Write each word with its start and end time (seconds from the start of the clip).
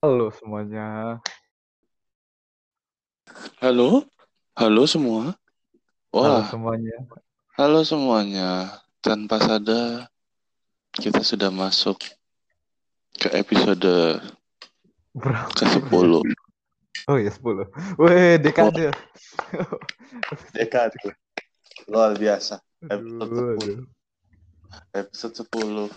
Halo 0.00 0.32
semuanya. 0.32 1.20
Halo, 3.60 4.08
halo 4.56 4.82
semua. 4.88 5.36
Halo 6.08 6.40
Wah, 6.40 6.48
semuanya. 6.48 6.96
halo 7.60 7.84
semuanya. 7.84 8.48
Tanpa 9.04 9.36
sadar, 9.36 10.08
kita 10.96 11.20
sudah 11.20 11.52
masuk 11.52 12.00
ke 13.12 13.28
episode 13.36 14.24
Berapa? 15.12 15.52
ke-10. 15.52 16.12
Oh 17.08 17.16
ya 17.16 17.28
10. 17.32 17.68
Weh, 18.00 18.40
dekade. 18.40 18.88
Dekade. 20.56 20.96
Luar 21.92 22.16
biasa. 22.16 22.56
Aduh, 22.88 23.20
Episode 23.20 23.36
10. 23.36 23.68
aduh. 23.68 23.84
Episode 24.96 25.34
10. 25.44 25.92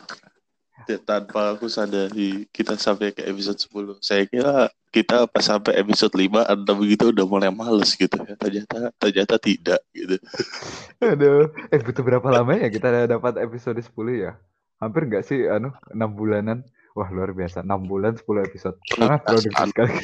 Ya, 0.84 1.00
Tanpa 1.00 1.55
aku 1.55 1.71
sadari, 1.71 2.45
kita 2.52 2.75
sampai 2.75 3.16
ke 3.16 3.23
episode 3.23 3.59
10. 3.59 4.04
Saya 4.04 4.23
kira 4.27 4.68
kita 4.93 5.25
pas 5.25 5.41
sampai 5.41 5.79
episode 5.79 6.13
5 6.13 6.45
atau 6.45 6.73
begitu 6.77 7.09
udah 7.09 7.26
mulai 7.26 7.49
males 7.49 7.95
gitu 7.98 8.13
ya. 8.13 8.35
Ternyata 8.38 8.93
ternyata 8.99 9.35
tidak 9.40 9.81
gitu. 9.95 10.20
Aduh. 11.02 11.49
Eh 11.71 11.80
butuh 11.81 12.04
berapa 12.05 12.27
lama 12.30 12.54
ya 12.59 12.70
kita 12.70 13.09
dapat 13.09 13.41
episode 13.41 13.80
10 13.81 13.90
ya? 14.21 14.31
Hampir 14.77 15.07
nggak 15.07 15.23
sih 15.26 15.48
anu 15.48 15.71
6 15.90 15.98
bulanan? 16.13 16.62
Wah, 16.93 17.09
luar 17.09 17.34
biasa. 17.34 17.65
6 17.65 17.90
bulan 17.90 18.13
10 18.20 18.48
episode. 18.48 18.77
Sangat 18.93 19.20
produktif 19.26 19.54
sekali. 19.55 19.98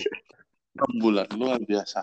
6 0.80 1.04
bulan 1.04 1.28
luar 1.38 1.60
biasa. 1.62 2.02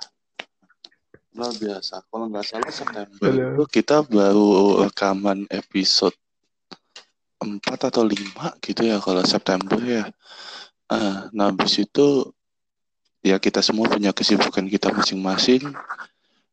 Luar 1.35 1.55
biasa. 1.59 1.95
Kalau 2.07 2.27
nggak 2.31 2.47
salah 2.47 2.71
September 2.71 3.29
Halo. 3.29 3.47
itu 3.57 3.65
kita 3.83 4.07
baru 4.07 4.49
rekaman 4.87 5.49
episode 5.51 6.15
4 7.41 7.89
atau 7.93 8.03
5 8.05 8.65
gitu 8.65 8.83
ya 8.87 8.97
kalau 9.01 9.23
September 9.27 9.79
ya. 9.83 10.09
Ah, 10.87 11.29
nah 11.35 11.51
habis 11.51 11.83
itu 11.83 12.31
ya 13.27 13.37
kita 13.43 13.59
semua 13.61 13.91
punya 13.91 14.15
kesibukan 14.15 14.65
kita 14.71 14.95
masing-masing 14.95 15.75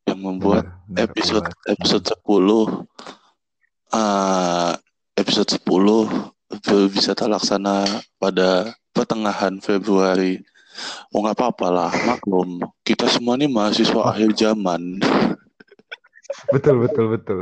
yang 0.10 0.20
membuat 0.20 0.66
Benar, 0.90 0.90
benar, 0.90 1.04
episode 1.06 1.48
benar. 1.48 1.74
episode 1.78 2.06
10 2.26 3.94
ah, 3.94 4.74
episode 5.16 5.50
10 5.62 6.34
baru 6.62 6.86
bisa 6.90 7.14
terlaksana 7.18 7.86
pada 8.22 8.74
pertengahan 8.94 9.58
Februari. 9.58 10.42
Oh 11.14 11.22
nggak 11.22 11.38
apa-apa 11.38 11.68
lah, 11.70 11.92
maklum. 12.06 12.62
Kita 12.82 13.06
semua 13.06 13.38
ini 13.38 13.46
mahasiswa 13.50 14.10
akhir 14.10 14.34
zaman. 14.38 15.02
Betul, 16.50 16.82
betul, 16.86 17.14
betul. 17.14 17.40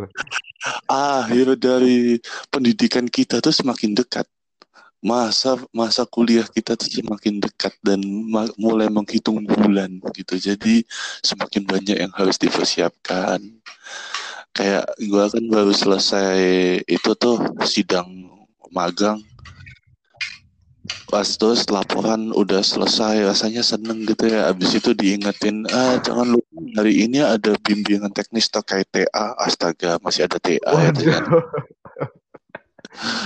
Akhir 0.86 1.58
dari 1.58 2.22
pendidikan 2.54 3.10
kita 3.10 3.42
tuh 3.42 3.54
semakin 3.54 3.98
dekat. 3.98 4.30
Masa 5.02 5.58
masa 5.74 6.06
kuliah 6.06 6.46
kita 6.46 6.78
tuh 6.78 6.86
semakin 6.86 7.42
dekat 7.42 7.74
dan 7.82 7.98
mulai 8.62 8.86
menghitung 8.86 9.42
bulan 9.42 9.98
gitu. 10.14 10.38
Jadi 10.38 10.86
semakin 11.26 11.66
banyak 11.66 11.98
yang 12.06 12.14
harus 12.14 12.38
dipersiapkan. 12.38 13.42
Kayak 14.54 14.86
gua 15.10 15.26
kan 15.32 15.44
baru 15.50 15.74
selesai 15.74 16.42
itu 16.86 17.12
tuh 17.18 17.42
sidang 17.66 18.06
magang. 18.70 19.18
Pas 21.12 21.28
terus 21.36 21.68
laporan 21.68 22.32
udah 22.32 22.64
selesai 22.64 23.28
rasanya 23.28 23.60
seneng 23.62 24.08
gitu 24.08 24.32
ya. 24.32 24.48
Abis 24.48 24.80
itu 24.80 24.96
diingetin, 24.96 25.68
ah 25.76 26.00
jangan 26.00 26.40
lupa 26.40 26.48
hari 26.80 27.04
ini 27.04 27.20
ada 27.20 27.52
bimbingan 27.60 28.16
teknis 28.16 28.48
terkait 28.48 28.88
TA. 28.88 29.36
Astaga 29.36 30.00
masih 30.00 30.26
ada 30.26 30.40
TA 30.40 30.72
ya 30.80 30.90
ternyata. 30.96 31.28
Waduh. 31.28 31.44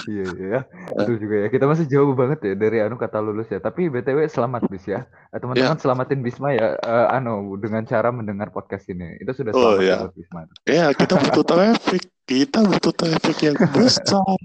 Iya, 0.05 0.25
iya. 0.37 0.59
Betul 0.93 1.17
juga 1.17 1.35
ya. 1.41 1.47
Kita 1.49 1.65
masih 1.65 1.85
jauh 1.89 2.13
banget 2.13 2.39
ya 2.45 2.53
dari 2.53 2.77
anu 2.85 3.01
kata 3.01 3.17
lulus 3.17 3.49
ya. 3.49 3.57
Tapi 3.57 3.89
BTW 3.89 4.29
selamat 4.29 4.69
bis 4.69 4.85
ya. 4.85 5.05
Eh, 5.33 5.35
Ya, 5.35 5.37
Teman-teman 5.41 5.77
selamatin 5.81 6.21
Bisma 6.21 6.53
ya 6.53 6.77
eh, 6.77 7.07
anu 7.11 7.57
dengan 7.57 7.81
cara 7.83 8.13
mendengar 8.13 8.53
podcast 8.53 8.85
ini. 8.87 9.17
Itu 9.19 9.33
sudah 9.33 9.51
oh 9.53 9.77
selamat 9.77 9.81
ya 9.81 9.89
ya. 9.89 9.95
buat 10.05 10.13
Bisma. 10.13 10.39
Ya, 10.69 10.85
kita 10.93 11.13
butuh 11.17 11.43
traffic. 11.51 12.03
Kita 12.25 12.59
butuh 12.61 12.93
traffic 12.93 13.37
yang 13.41 13.57
besar. 13.73 14.37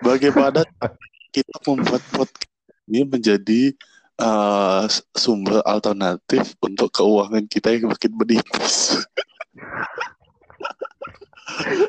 Bagaimana 0.00 0.64
kita 1.32 1.56
membuat 1.66 2.02
podcast 2.12 2.52
ini 2.86 3.02
menjadi 3.02 3.62
uh, 4.20 4.86
sumber 5.16 5.64
alternatif 5.66 6.54
untuk 6.62 6.92
keuangan 6.94 7.44
kita 7.48 7.74
yang 7.74 7.90
makin 7.90 8.12
menipis. 8.14 9.00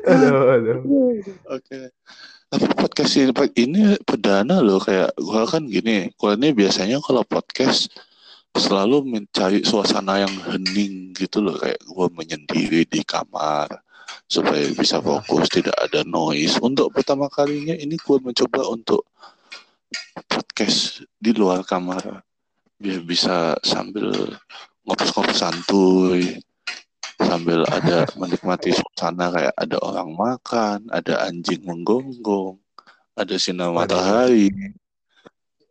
Aduh, 0.07 0.55
aduh. 0.55 0.79
Oke. 1.51 1.91
Tapi 2.47 2.65
podcast 2.79 3.11
ini, 3.19 3.35
ini 3.59 3.81
perdana 4.07 4.63
loh 4.63 4.79
kayak 4.79 5.11
gua 5.19 5.43
kan 5.43 5.67
gini, 5.67 6.07
gua 6.15 6.39
ini 6.39 6.55
biasanya 6.55 7.03
kalau 7.03 7.27
podcast 7.27 7.91
selalu 8.55 9.03
mencari 9.03 9.67
suasana 9.67 10.23
yang 10.23 10.31
hening 10.47 11.11
gitu 11.11 11.43
loh 11.43 11.59
kayak 11.59 11.75
gua 11.91 12.07
menyendiri 12.07 12.87
di 12.87 13.03
kamar 13.03 13.67
supaya 14.25 14.65
bisa 14.73 14.97
fokus 14.97 15.45
tidak 15.53 15.77
ada 15.77 16.01
noise. 16.01 16.57
Untuk 16.57 16.89
pertama 16.89 17.29
kalinya 17.29 17.77
ini 17.77 17.93
gua 18.01 18.17
mencoba 18.17 18.65
untuk 18.73 19.05
podcast 20.25 21.05
di 21.21 21.31
luar 21.37 21.61
kamar 21.61 22.25
biar 22.77 23.01
bisa 23.05 23.57
sambil 23.65 24.13
ngobrol-ngobrol 24.85 25.33
santuy 25.33 26.37
sambil 27.17 27.65
ada 27.73 28.05
menikmati 28.13 28.69
suasana 28.69 29.33
kayak 29.33 29.55
ada 29.57 29.77
orang 29.81 30.09
makan, 30.13 30.85
ada 30.93 31.25
anjing 31.25 31.65
menggonggong, 31.65 32.61
ada 33.17 33.35
sinar 33.41 33.73
matahari. 33.73 34.53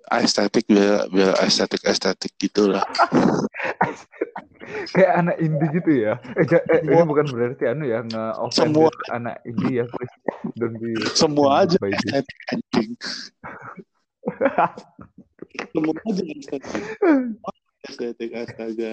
Estetik 0.07 0.71
biar 0.71 1.11
biar 1.11 1.35
estetik 1.43 1.83
estetik 1.83 2.35
gitulah. 2.39 2.83
Kayak 4.95 5.13
anak 5.23 5.37
indie 5.39 5.69
gitu 5.79 5.91
ya. 6.07 6.15
Eh, 6.35 6.47
eh, 6.47 6.81
ini 6.85 7.03
bukan 7.07 7.27
berarti 7.31 7.65
anu 7.71 7.85
ya 7.87 8.03
nge 8.03 8.25
Semua- 8.53 8.93
anak 9.15 9.41
indie 9.47 9.83
ya. 9.83 9.85
Don't 10.59 10.77
be 10.79 10.95
Semua 11.15 11.67
aja 11.67 11.77
estetik 11.79 12.39
anjing. 12.53 12.91
Semua 15.73 15.95
aja 16.03 16.23
estetik. 16.23 16.83
Estetik 17.87 18.31
astaga. 18.35 18.91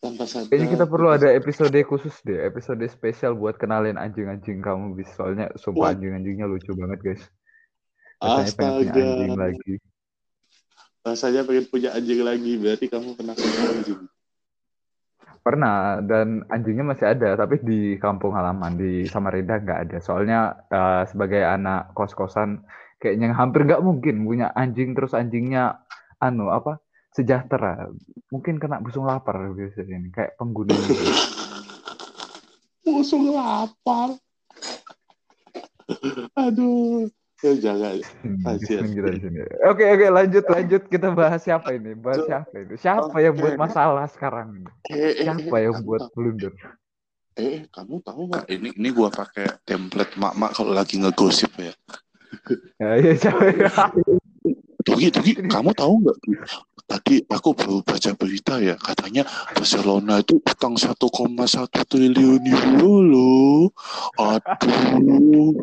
Tanpa 0.00 0.24
sadar. 0.24 0.48
Kayaknya 0.48 0.68
kita 0.80 0.86
perlu 0.88 1.08
ada 1.12 1.28
episode 1.28 1.76
khusus 1.84 2.16
deh, 2.24 2.40
episode 2.40 2.80
spesial 2.88 3.36
buat 3.36 3.60
kenalin 3.60 4.00
anjing-anjing 4.00 4.64
kamu 4.64 4.96
bis. 4.96 5.12
Soalnya 5.12 5.52
sumpah 5.60 5.92
anjing-anjingnya 5.92 6.48
lucu 6.48 6.72
banget 6.72 7.00
guys. 7.04 7.22
Rasanya 8.20 8.52
pengen 8.56 8.72
punya 8.72 8.92
Astaga. 8.92 9.04
anjing 9.04 9.36
lagi. 9.36 9.74
Rasanya 11.00 11.42
pengen 11.44 11.64
punya 11.68 11.88
anjing 11.92 12.20
lagi. 12.24 12.52
Berarti 12.56 12.86
kamu 12.88 13.08
pernah 13.16 13.34
punya 13.36 13.60
anjing. 13.76 14.00
Pernah 15.40 16.04
dan 16.04 16.44
anjingnya 16.52 16.84
masih 16.84 17.16
ada, 17.16 17.32
tapi 17.32 17.64
di 17.64 17.96
kampung 17.96 18.36
halaman 18.36 18.76
di 18.76 19.08
Samarinda 19.08 19.56
nggak 19.56 19.80
ada. 19.88 19.98
Soalnya 20.04 20.68
eh, 20.68 21.02
sebagai 21.08 21.40
anak 21.40 21.96
kos-kosan 21.96 22.60
kayaknya 23.00 23.32
hampir 23.32 23.64
nggak 23.64 23.80
mungkin 23.80 24.28
punya 24.28 24.52
anjing 24.52 24.92
terus 24.92 25.16
anjingnya 25.16 25.80
anu 26.20 26.52
apa 26.52 26.78
sejahtera. 27.16 27.88
Mungkin 28.28 28.60
kena 28.60 28.84
busung 28.84 29.08
lapar 29.08 29.40
biasanya 29.56 29.96
ini 29.96 30.10
kayak 30.12 30.36
pengguna 30.36 30.76
gitu. 30.86 31.04
Musuh 32.84 33.24
lapar. 33.32 34.20
Aduh. 36.36 37.08
Ya 37.40 37.52
jangan. 37.56 37.96
Hmm, 38.20 38.44
Kasihan. 38.44 38.84
Bismillah 38.84 38.88
kita 38.96 39.08
di 39.16 39.20
sini. 39.24 39.40
Oke 39.64 39.84
oke 39.88 40.06
lanjut 40.12 40.44
lanjut 40.44 40.82
kita 40.92 41.08
bahas 41.16 41.40
siapa 41.40 41.72
ini? 41.72 41.96
Bahas 41.96 42.28
siapa 42.28 42.52
ini? 42.52 42.74
Siapa 42.76 43.16
yang 43.16 43.34
buat 43.40 43.56
masalah 43.56 44.06
sekarang 44.12 44.60
ini? 44.60 44.70
Siapa 45.16 45.56
yang 45.56 45.80
buat 45.80 46.12
blunder? 46.12 46.52
Eh, 47.40 47.64
kamu 47.72 48.04
tahu 48.04 48.28
nggak? 48.28 48.44
Ini 48.52 48.68
ini 48.76 48.88
gua 48.92 49.08
pakai 49.08 49.48
template 49.64 50.20
mak-mak 50.20 50.52
kalau 50.52 50.76
lagi 50.76 51.00
ngegosip 51.00 51.48
ya. 51.56 51.72
Ya, 52.76 52.90
iya 53.00 53.16
siapa? 53.16 53.40
Tugi, 54.84 55.08
Tugi, 55.14 55.32
kamu 55.48 55.72
tahu 55.72 56.04
nggak? 56.04 56.16
Tadi 56.90 57.22
aku 57.30 57.54
baru 57.54 57.86
baca 57.86 58.10
berita 58.18 58.58
ya, 58.58 58.74
katanya 58.74 59.22
Barcelona 59.54 60.18
itu 60.18 60.42
utang 60.42 60.74
1,1 60.74 60.98
triliun 61.86 62.42
euro 62.50 62.94
loh. 62.98 63.70
Aduh. 64.18 65.54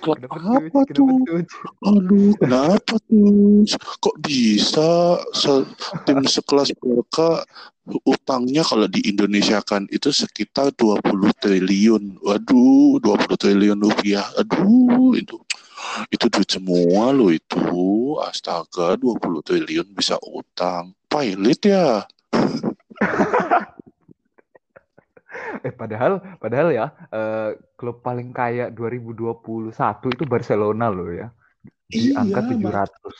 Klub 0.00 0.18
Kenapa 0.20 0.60
apa 0.60 0.80
tuh? 0.92 1.24
Aduh, 1.84 2.32
kenapa 2.36 2.94
tuh? 3.08 3.64
Kok 4.00 4.16
bisa 4.20 5.20
se- 5.32 5.68
tim 6.04 6.20
sekelas 6.24 6.76
Barca 6.76 7.44
utangnya 8.08 8.64
kalau 8.64 8.88
di 8.88 9.04
Indonesia 9.04 9.60
kan 9.60 9.84
itu 9.92 10.08
sekitar 10.12 10.72
20 10.76 11.32
triliun. 11.36 12.20
Waduh, 12.20 13.00
20 13.00 13.36
triliun 13.36 13.80
rupiah. 13.80 14.24
Aduh, 14.40 15.16
itu 15.16 15.36
itu 16.10 16.26
duit 16.32 16.48
semua 16.48 17.12
loh 17.12 17.28
itu. 17.28 17.60
Astaga, 18.24 18.96
20 18.96 19.44
triliun 19.44 19.88
bisa 19.92 20.16
utang. 20.24 20.96
Pilot 21.08 21.60
ya. 21.64 22.04
Eh 25.62 25.74
padahal 25.74 26.18
padahal 26.40 26.68
ya 26.74 26.86
eh, 27.12 27.50
klub 27.78 28.02
paling 28.02 28.34
kaya 28.34 28.72
2021 28.74 29.70
itu 30.10 30.24
Barcelona 30.26 30.90
loh 30.90 31.10
ya. 31.12 31.28
di 31.84 32.10
Iya, 32.10 32.26
angka 32.26 32.40
mak- 32.42 32.50
700. 32.50 33.16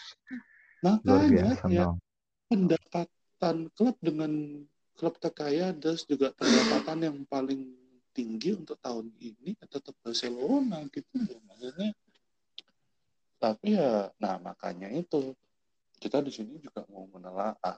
Luar 0.83 0.99
makanya 1.05 1.31
biasa, 1.31 1.65
ya 1.71 1.85
Bang. 1.87 1.97
pendapatan 2.51 3.57
klub 3.77 3.97
dengan 4.03 4.33
klub 4.95 5.15
terkaya 5.19 5.71
dan 5.75 5.95
juga 6.07 6.35
pendapatan 6.35 6.99
yang 7.03 7.19
paling 7.27 7.61
tinggi 8.15 8.55
untuk 8.55 8.79
tahun 8.79 9.11
ini 9.19 9.59
ya 9.59 9.67
tetap 9.67 9.95
Barcelona 10.01 10.87
gitu 10.87 11.19
loh 11.19 11.41
maksudnya 11.51 11.91
tapi 13.43 13.75
ya 13.75 14.07
nah 14.23 14.39
makanya 14.39 14.87
itu 14.95 15.35
kita 15.99 16.23
di 16.23 16.31
sini 16.31 16.63
juga 16.63 16.87
mau 16.87 17.11
menelaah 17.11 17.75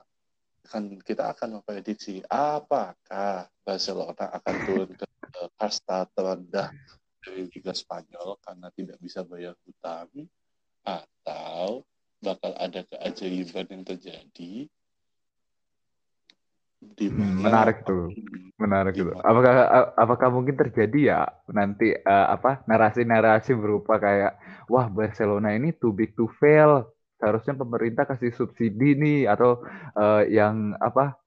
kan 0.67 0.99
kita 1.01 1.31
akan 1.33 1.59
memprediksi 1.59 2.19
apakah 2.27 3.47
Barcelona 3.63 4.31
akan 4.35 4.55
turun 4.67 4.91
ke 4.93 5.41
kasta 5.55 6.05
terendah 6.11 6.69
dari 7.23 7.47
Liga 7.51 7.73
Spanyol 7.73 8.39
karena 8.43 8.67
tidak 8.75 8.97
bisa 8.99 9.23
bayar 9.23 9.55
hutang 9.63 10.07
atau 10.83 11.83
bakal 12.23 12.51
ada 12.55 12.81
keajaiban 12.87 13.67
yang 13.67 13.83
terjadi 13.83 14.53
di 16.77 17.05
Hmm, 17.09 17.41
menarik 17.41 17.81
tuh. 17.85 18.13
Menarik 18.57 18.93
mana 18.97 19.21
Apakah 19.21 19.53
apakah 19.97 20.29
mungkin 20.33 20.55
terjadi 20.57 20.99
ya 21.13 21.21
nanti 21.49 21.93
eh, 21.93 22.27
apa 22.29 22.61
narasi-narasi 22.69 23.57
berupa 23.57 23.97
kayak 23.97 24.37
wah 24.69 24.85
Barcelona 24.89 25.53
ini 25.53 25.73
too 25.73 25.93
big 25.93 26.13
to 26.13 26.29
fail. 26.37 26.85
Seharusnya 27.17 27.57
pemerintah 27.57 28.05
kasih 28.05 28.29
subsidi 28.33 28.93
nih 28.93 29.19
atau 29.25 29.65
eh, 29.97 30.29
yang 30.33 30.77
apa 30.77 31.17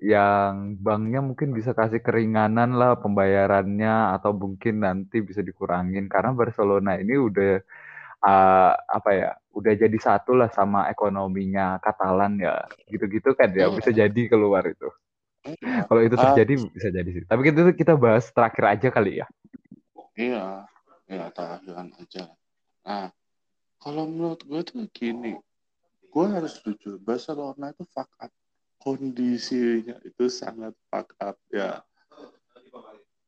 yang 0.00 0.80
banknya 0.80 1.20
mungkin 1.20 1.52
bisa 1.52 1.76
kasih 1.76 2.00
keringanan 2.00 2.72
lah 2.72 2.96
pembayarannya 2.96 4.16
atau 4.16 4.32
mungkin 4.32 4.84
nanti 4.84 5.20
bisa 5.20 5.40
dikurangin. 5.44 6.08
Karena 6.12 6.32
Barcelona 6.36 6.96
ini 7.00 7.16
udah 7.16 7.52
eh, 8.20 8.72
apa 8.76 9.10
ya 9.16 9.30
udah 9.56 9.72
jadi 9.76 9.98
satu 9.98 10.36
lah 10.36 10.52
sama 10.52 10.88
ekonominya 10.92 11.80
Katalan 11.80 12.40
ya. 12.40 12.60
Gitu-gitu 12.88 13.32
kan 13.32 13.52
ya 13.52 13.68
iya. 13.68 13.76
bisa 13.76 13.90
jadi 13.92 14.22
keluar 14.28 14.64
itu. 14.68 14.88
iya. 15.44 15.88
Kalau 15.88 16.00
itu 16.04 16.16
ah. 16.20 16.22
terjadi 16.32 16.52
bisa 16.68 16.88
jadi 16.92 17.10
sih. 17.16 17.24
Tapi 17.24 17.40
itu 17.48 17.72
kita 17.76 17.96
bahas 17.96 18.28
terakhir 18.28 18.64
aja 18.76 18.88
kali 18.92 19.24
ya. 19.24 19.26
iya. 20.20 20.68
Iya 21.10 21.26
terakhiran 21.34 21.90
aja. 21.98 22.24
Nah 22.86 23.10
kalau 23.80 24.04
menurut 24.04 24.44
gue 24.44 24.60
tuh 24.62 24.84
gini 24.92 25.40
gue 26.10 26.26
harus 26.26 26.58
jujur 26.60 26.98
Barcelona 26.98 27.70
itu 27.70 27.86
fuck 27.94 28.10
up. 28.18 28.32
Kondisinya 28.80 30.00
itu 30.02 30.26
sangat 30.26 30.74
fuck 30.90 31.14
up 31.22 31.38
ya. 31.52 31.80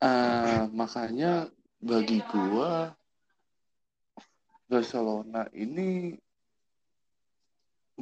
Ah, 0.02 0.66
makanya 0.72 1.46
bagi 1.78 2.18
gue 2.18 2.72
Barcelona 4.66 5.46
ini 5.54 6.18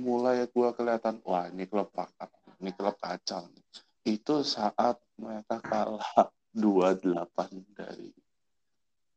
mulai 0.01 0.47
gue 0.49 0.69
kelihatan 0.73 1.21
wah 1.27 1.51
ini 1.51 1.69
klub 1.69 1.93
fuck 1.93 2.15
up 2.17 2.31
ini 2.61 2.73
klub 2.73 2.97
kacau. 2.97 3.53
Itu 4.01 4.41
saat 4.41 4.97
mereka 5.21 5.61
kalah 5.61 6.33
2-8 6.57 7.77
dari 7.77 8.09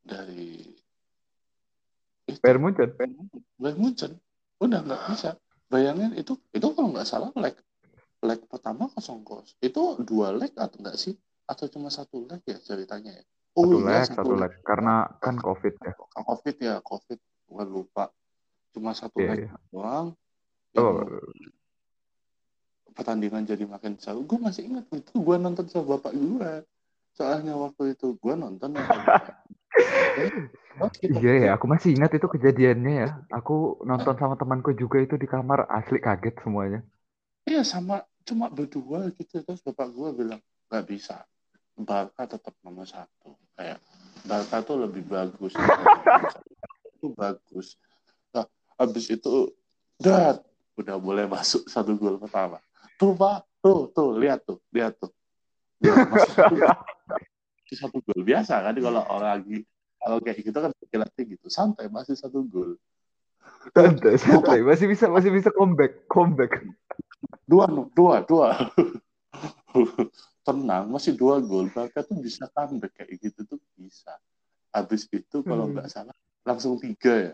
dari 0.03 0.82
Bayern 2.41 2.61
Munchen. 2.63 2.89
Munchen 3.59 4.11
udah 4.63 4.79
nggak 4.81 5.01
bisa. 5.11 5.29
Bayangin 5.67 6.13
itu 6.15 6.37
itu 6.53 6.67
kalau 6.73 6.89
nggak 6.93 7.07
salah 7.09 7.29
leg 7.35 7.57
leg 8.23 8.39
pertama 8.47 8.87
kosong 8.89 9.21
kos. 9.27 9.57
Itu 9.59 9.99
dua 10.01 10.31
leg 10.31 10.55
atau 10.55 10.79
enggak 10.79 10.95
sih? 10.95 11.13
Atau 11.43 11.67
cuma 11.67 11.91
satu 11.91 12.23
leg 12.29 12.39
ya 12.47 12.57
ceritanya 12.63 13.11
ya? 13.19 13.23
Oh 13.53 13.67
Satu 13.67 13.77
iya 13.77 13.85
leg, 13.85 14.03
satu 14.07 14.15
satu 14.15 14.31
leg 14.33 14.41
leg. 14.41 14.53
Karena 14.63 14.95
kan 15.19 15.35
COVID 15.37 15.73
ya. 15.83 15.93
covid 16.23 16.55
ya 16.57 16.75
covid. 16.81 17.19
Gue 17.49 17.63
lupa. 17.67 18.09
Cuma 18.73 18.95
satu 18.95 19.19
Iya, 19.21 19.29
leg 19.35 19.39
iya. 19.45 19.53
doang. 19.69 20.07
Oh, 20.73 21.05
pertandingan 22.93 23.45
jadi 23.45 23.61
makin 23.69 23.93
seru 24.01 24.25
gue 24.25 24.39
masih 24.41 24.65
ingat 24.71 24.89
itu. 24.89 25.13
Gue 25.21 25.37
nonton 25.37 25.65
sama 25.69 25.97
bapak 25.97 26.13
gue 26.17 26.65
soalnya 27.13 27.53
waktu 27.53 27.93
itu 27.93 28.17
gue 28.17 28.33
nonton 28.33 28.73
iya 31.03 31.33
ya, 31.39 31.49
aku 31.55 31.65
masih 31.69 31.93
ingat 31.95 32.11
itu 32.17 32.27
kejadiannya 32.27 32.93
ya. 32.93 33.09
Aku 33.33 33.81
nonton 33.85 34.15
sama 34.17 34.35
temanku 34.37 34.73
juga 34.73 35.01
itu 35.01 35.15
di 35.17 35.27
kamar, 35.29 35.69
asli 35.69 35.99
kaget 36.01 36.35
semuanya. 36.41 36.79
Iya 37.43 37.61
sama 37.67 38.03
cuma 38.23 38.47
berdua 38.47 39.11
gitu. 39.19 39.43
Terus 39.43 39.61
bapak 39.61 39.87
gue 39.91 40.09
bilang 40.15 40.41
nggak 40.71 40.85
bisa. 40.87 41.27
Barca 41.73 42.23
tetap 42.29 42.53
nomor 42.61 42.85
satu. 42.85 43.35
Kayak 43.57 43.81
Barca 44.23 44.61
tuh 44.63 44.77
lebih 44.85 45.03
bagus. 45.05 45.53
Itu 46.97 47.11
bagus. 47.17 47.75
Nah 48.31 48.47
habis 48.79 49.11
itu 49.11 49.51
udah 49.99 50.39
udah 50.79 50.95
boleh 50.97 51.25
masuk 51.27 51.67
satu 51.67 51.97
gol 51.99 52.15
pertama. 52.21 52.63
Tuh 52.95 53.11
pak. 53.17 53.43
Tuh 53.59 53.91
tuh 53.91 54.15
lihat 54.15 54.43
tuh 54.47 54.59
lihat 54.71 54.95
tuh. 54.95 55.11
Dia 55.83 55.93
masuk. 56.07 56.31
gol. 56.55 56.63
Masih 57.73 57.89
satu 57.89 58.05
gol 58.05 58.21
biasa 58.21 58.61
kan 58.61 58.77
kalau 58.77 59.01
orang 59.09 59.41
lagi 59.41 59.65
kalau 59.97 60.21
kayak 60.21 60.45
gitu 60.45 60.57
kan 60.61 60.69
latih 60.77 61.25
gitu 61.25 61.49
santai 61.49 61.89
masih 61.89 62.13
satu 62.13 62.45
gol 62.45 62.77
Santai, 63.73 64.13
santai. 64.21 64.61
Masih 64.61 64.85
bisa, 64.85 65.09
masih 65.09 65.33
bisa 65.33 65.49
comeback, 65.57 66.05
comeback. 66.05 66.61
dua 67.49 67.65
dua 67.97 68.21
dua 68.29 68.53
tenang 70.45 70.85
masih 70.85 71.17
dua 71.17 71.41
gol 71.41 71.65
Barca 71.73 72.05
tuh 72.05 72.21
bisa 72.21 72.45
comeback 72.53 72.93
kayak 72.93 73.17
gitu 73.17 73.41
tuh 73.41 73.57
bisa 73.73 74.21
habis 74.69 75.09
itu 75.09 75.41
kalau 75.41 75.65
Hmm. 75.65 75.73
nggak 75.73 75.89
salah 75.89 76.13
langsung 76.45 76.77
tiga 76.77 77.33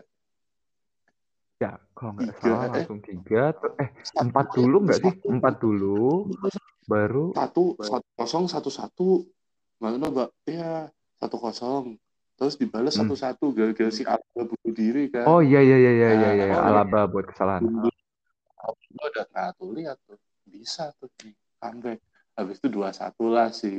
Ya, 1.60 1.76
kalau 1.92 2.16
nggak 2.16 2.32
salah 2.40 2.64
eh. 2.64 2.72
langsung 2.80 3.04
tiga, 3.04 3.52
eh 3.76 3.92
empat 4.16 4.56
dulu 4.56 4.88
nggak 4.88 5.00
sih? 5.04 5.12
Empat 5.28 5.60
dulu, 5.60 6.32
baru. 6.88 7.36
satu 7.36 7.76
satu 7.76 8.08
kosong 8.16 8.44
satu 8.48 8.70
satu 8.72 9.06
mbak 9.80 10.30
ya 10.44 10.92
satu 11.16 11.36
kosong. 11.40 11.96
Terus 12.36 12.56
dibalas 12.56 12.96
Hmm. 12.96 13.04
satu 13.04 13.14
satu 13.16 13.44
gara-gara 13.52 13.92
si 13.92 14.04
Alba 14.04 14.48
bunuh 14.48 14.72
diri 14.72 15.12
kan. 15.12 15.28
Oh 15.28 15.44
iya 15.44 15.60
iya 15.60 15.76
iya 15.76 15.92
iya 15.92 16.08
iya, 16.16 16.30
iya. 16.32 16.46
Nah, 16.56 16.68
Alaba 16.72 17.04
buat 17.08 17.28
kesalahan. 17.28 17.68
gue 18.90 19.06
udah 19.16 19.26
nah 19.32 19.52
tuh 19.56 19.72
lihat 19.76 19.96
tuh. 20.04 20.16
Bisa 20.48 20.92
tuh 20.96 21.08
nih 21.24 21.36
comeback. 21.60 22.00
Habis 22.36 22.56
itu 22.60 22.68
dua 22.72 22.92
satu 22.96 23.28
lah 23.28 23.52
si 23.52 23.72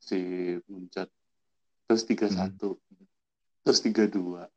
si 0.00 0.20
Munchen 0.68 1.08
terus 1.84 2.06
tiga 2.08 2.30
satu 2.30 2.80
terus 3.60 3.80
tiga 3.84 4.08
dua 4.08 4.48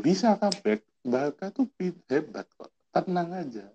bisa 0.00 0.36
comeback. 0.36 0.84
Barca 1.04 1.52
tuh 1.52 1.68
hebat 2.08 2.48
kok. 2.56 2.72
Tenang 2.88 3.28
aja. 3.36 3.68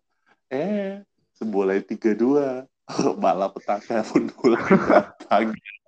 Eh 0.49 1.05
semulai 1.37 1.85
tiga 1.85 2.17
dua 2.17 2.65
malah 3.21 3.53
petaka 3.53 4.01
pun 4.01 4.25
datang 4.25 5.53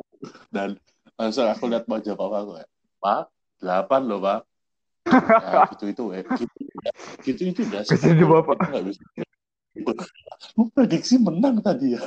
dan 0.54 0.78
langsung 1.18 1.46
aku 1.46 1.70
lihat 1.70 1.86
wajah 1.86 2.16
papa 2.18 2.40
gue 2.46 2.62
pak 3.02 3.24
delapan 3.62 4.02
loh 4.10 4.20
pak. 4.22 4.40
Ya, 5.06 5.66
gitu 5.74 5.86
itu 5.90 6.04
eh. 6.14 6.22
Gitu 6.26 6.46
gitu 7.26 7.42
itu 7.50 7.62
udah 7.70 7.82
Kasihan 7.86 8.18
bapak. 8.26 8.56
Itu 8.58 8.68
nggak 8.70 8.86
bisa. 8.90 9.04
Lu 10.58 10.64
prediksi 10.74 11.16
menang 11.18 11.62
tadi 11.62 11.98
ya. 11.98 12.02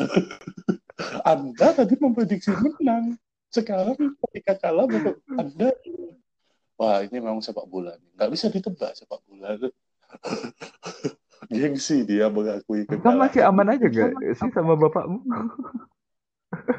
Anda 1.26 1.74
tadi 1.74 1.94
memprediksi 1.98 2.54
menang. 2.54 3.18
Sekarang 3.50 3.94
ketika 4.30 4.58
kalah 4.58 4.86
bapak 4.86 5.18
anda. 5.34 5.70
Wah 6.74 7.06
ini 7.06 7.22
memang 7.22 7.38
sepak 7.38 7.66
bola 7.70 7.94
nggak 8.18 8.30
bisa 8.34 8.50
ditebak 8.50 8.98
sepak 8.98 9.22
bola. 9.30 9.54
Gengsi 11.52 12.06
dia 12.08 12.32
mengakui 12.32 12.88
Kamu 12.88 12.98
kekalahan. 13.04 13.20
masih 13.20 13.42
aman 13.44 13.66
aja 13.76 13.86
gak 13.90 14.10
sih 14.38 14.48
sama 14.54 14.74
bapakmu? 14.80 15.20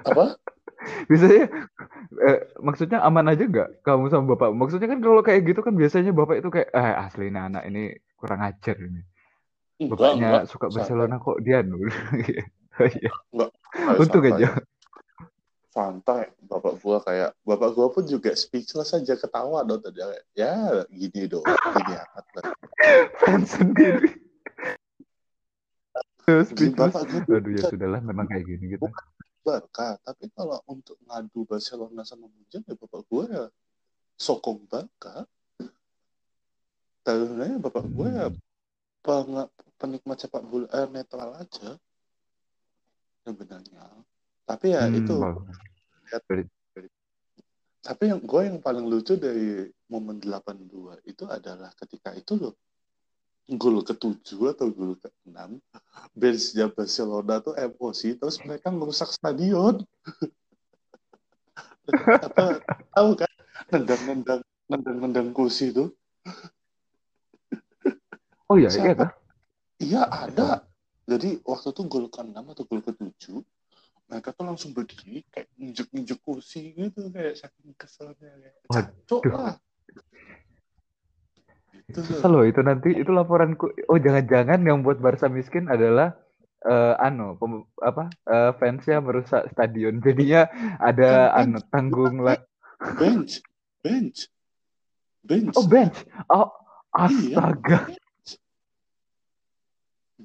apa 0.07 0.39
Biasanya, 1.09 1.45
eh, 2.21 2.39
maksudnya 2.61 2.99
aman 3.01 3.31
aja 3.31 3.43
nggak 3.47 3.81
kamu 3.81 4.11
sama 4.11 4.35
bapak? 4.35 4.53
Maksudnya 4.53 4.87
kan 4.91 4.99
kalau 5.01 5.21
kayak 5.23 5.41
gitu 5.47 5.59
kan 5.65 5.73
biasanya 5.73 6.11
bapak 6.11 6.43
itu 6.43 6.49
kayak, 6.51 6.69
eh 6.73 6.93
asli 7.01 7.31
ini 7.31 7.39
anak 7.39 7.63
ini 7.69 7.95
kurang 8.15 8.41
ajar 8.43 8.75
ini. 8.77 9.01
enggak 9.81 9.97
Bapaknya 9.99 10.27
enggak 10.29 10.45
suka 10.47 10.65
Santai. 10.67 10.75
Barcelona 10.79 11.15
kok 11.19 11.37
dia 11.41 11.59
nul. 11.63 11.87
Oh 12.75 12.83
iya. 12.91 13.11
Enggak, 13.31 13.49
Untung 14.03 14.23
santai. 14.27 14.43
aja. 14.43 14.49
santai 15.71 16.23
bapak 16.43 16.79
gua 16.79 17.03
kayak 17.03 17.35
bapak 17.43 17.75
gua 17.75 17.87
pun 17.91 18.07
juga 18.07 18.31
speechless 18.31 18.95
aja 18.95 19.15
ketawa 19.19 19.59
dong 19.67 19.83
tadi 19.83 19.99
ya 20.31 20.55
gini 20.87 21.27
dong 21.27 21.43
gini 21.43 21.93
amat 21.99 22.25
lah 22.35 22.43
Fans 23.19 23.59
sendiri. 23.59 24.11
Speechless. 26.23 26.95
bapak 26.95 27.03
gua 27.27 27.39
Aduh 27.39 27.51
ya 27.55 27.63
sudahlah 27.67 27.99
memang 27.99 28.23
kayak 28.27 28.43
gini 28.47 28.75
gitu. 28.75 28.87
Barca 29.45 30.01
tapi 30.01 30.33
kalau 30.33 30.57
untuk 30.65 30.97
ngadu 31.05 31.45
Barcelona 31.45 32.01
sama 32.01 32.25
Munchen 32.25 32.65
ya 32.65 32.73
bapak 32.73 33.05
gua 33.05 33.23
ya 33.29 33.45
sokong 34.17 34.65
Barca 34.65 35.29
sebenarnya 37.05 37.61
bapak 37.61 37.85
gua 37.93 38.09
ya 38.09 38.27
Hmm. 38.33 38.41
peng- 39.05 39.53
penikmat 39.77 40.17
sepak 40.17 40.41
bola 40.41 40.65
eh, 40.73 40.89
netral 40.89 41.37
aja. 41.37 41.77
Sebenarnya. 43.21 43.85
Tapi 44.49 44.73
ya 44.73 44.89
Hmm, 44.89 44.97
itu. 44.97 45.15
bagus. 45.21 45.57
tapi 47.85 48.09
yang 48.09 48.17
gue 48.17 48.41
yang 48.49 48.57
paling 48.57 48.81
lucu 48.89 49.13
dari 49.13 49.69
momen 49.93 50.17
82 50.17 50.97
itu 51.05 51.21
adalah 51.29 51.69
ketika 51.77 52.17
itu 52.17 52.33
loh 52.33 52.57
gol 53.45 53.85
ketujuh 53.85 54.57
atau 54.57 54.73
gol 54.73 54.97
keenam 54.97 55.61
benchnya 56.17 56.65
Barcelona 56.73 57.37
tuh 57.45 57.53
emosi 57.53 58.17
terus 58.17 58.41
mereka 58.41 58.73
merusak 58.73 59.13
stadion. 59.13 59.85
Apa 62.25 62.65
tahu 62.97 63.09
kan? 63.13 63.31
Nendang-nendang 63.69 64.41
nendang-nendang 64.65 65.29
kursi 65.29 65.69
itu. 65.69 65.93
Oh 68.49 68.57
iya 68.57 68.73
iya 68.73 68.93
kan? 68.97 69.09
Iya 69.77 70.01
ada. 70.09 70.65
Jadi 71.05 71.37
waktu 71.45 71.69
itu 71.69 71.81
gol 71.85 72.09
ke-6 72.09 72.41
atau 72.41 72.63
gol 72.65 72.81
ke-7 72.81 73.45
mereka 74.05 74.29
tuh 74.37 74.45
langsung 74.45 74.69
berdiri 74.73 75.25
kayak 75.33 75.49
nginjek-nginjek 75.57 76.19
kursi 76.21 76.77
gitu 76.77 77.09
kayak 77.09 77.41
saking 77.41 77.73
keselnya 77.73 78.13
kayak 78.37 78.57
cacok 78.69 79.23
lah 79.33 79.57
itu 81.85 82.01
loh 82.25 82.41
itu 82.41 82.61
nanti 82.65 82.89
itu 82.97 83.11
laporanku. 83.13 83.69
Oh 83.85 83.99
jangan-jangan 84.01 84.57
yang 84.65 84.81
buat 84.81 84.97
Barca 84.97 85.29
miskin 85.29 85.69
adalah 85.69 86.17
uh, 86.65 86.97
anu 86.97 87.37
pem, 87.37 87.61
apa 87.77 88.09
uh, 88.25 88.51
fansnya 88.57 88.97
merusak 89.05 89.45
stadion. 89.53 90.01
Jadinya 90.01 90.49
ada 90.81 91.29
kan, 91.29 91.53
anu 91.53 91.59
tanggung 91.69 92.25
lah. 92.25 92.41
Bench. 92.97 93.45
Bench. 93.85 94.27
Bench. 95.21 95.53
Oh 95.53 95.65
bench? 95.69 96.01
Oh 96.25 96.49
astaga. 96.89 97.85
Iya, 97.85 98.01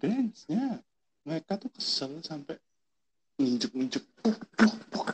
benchnya 0.01 0.81
mereka 1.29 1.61
tuh 1.61 1.69
kesel 1.77 2.25
sampai 2.25 2.57
injek-injek 3.37 4.05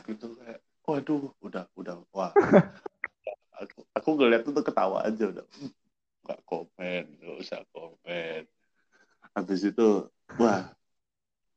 gitu 0.07 0.27
kayak 0.39 0.63
waduh 0.87 1.35
udah 1.43 1.67
udah 1.75 1.95
wah. 2.15 2.31
Aku 3.57 3.89
aku 3.89 4.09
ngeliat 4.21 4.45
tuh 4.45 4.61
ketawa 4.61 5.01
aja 5.01 5.33
udah 5.33 5.41
nggak 6.27 6.43
komen 6.43 7.03
nggak 7.23 7.37
usah 7.39 7.63
komen. 7.71 8.43
Habis 9.31 9.71
itu 9.71 10.11
wah 10.35 10.67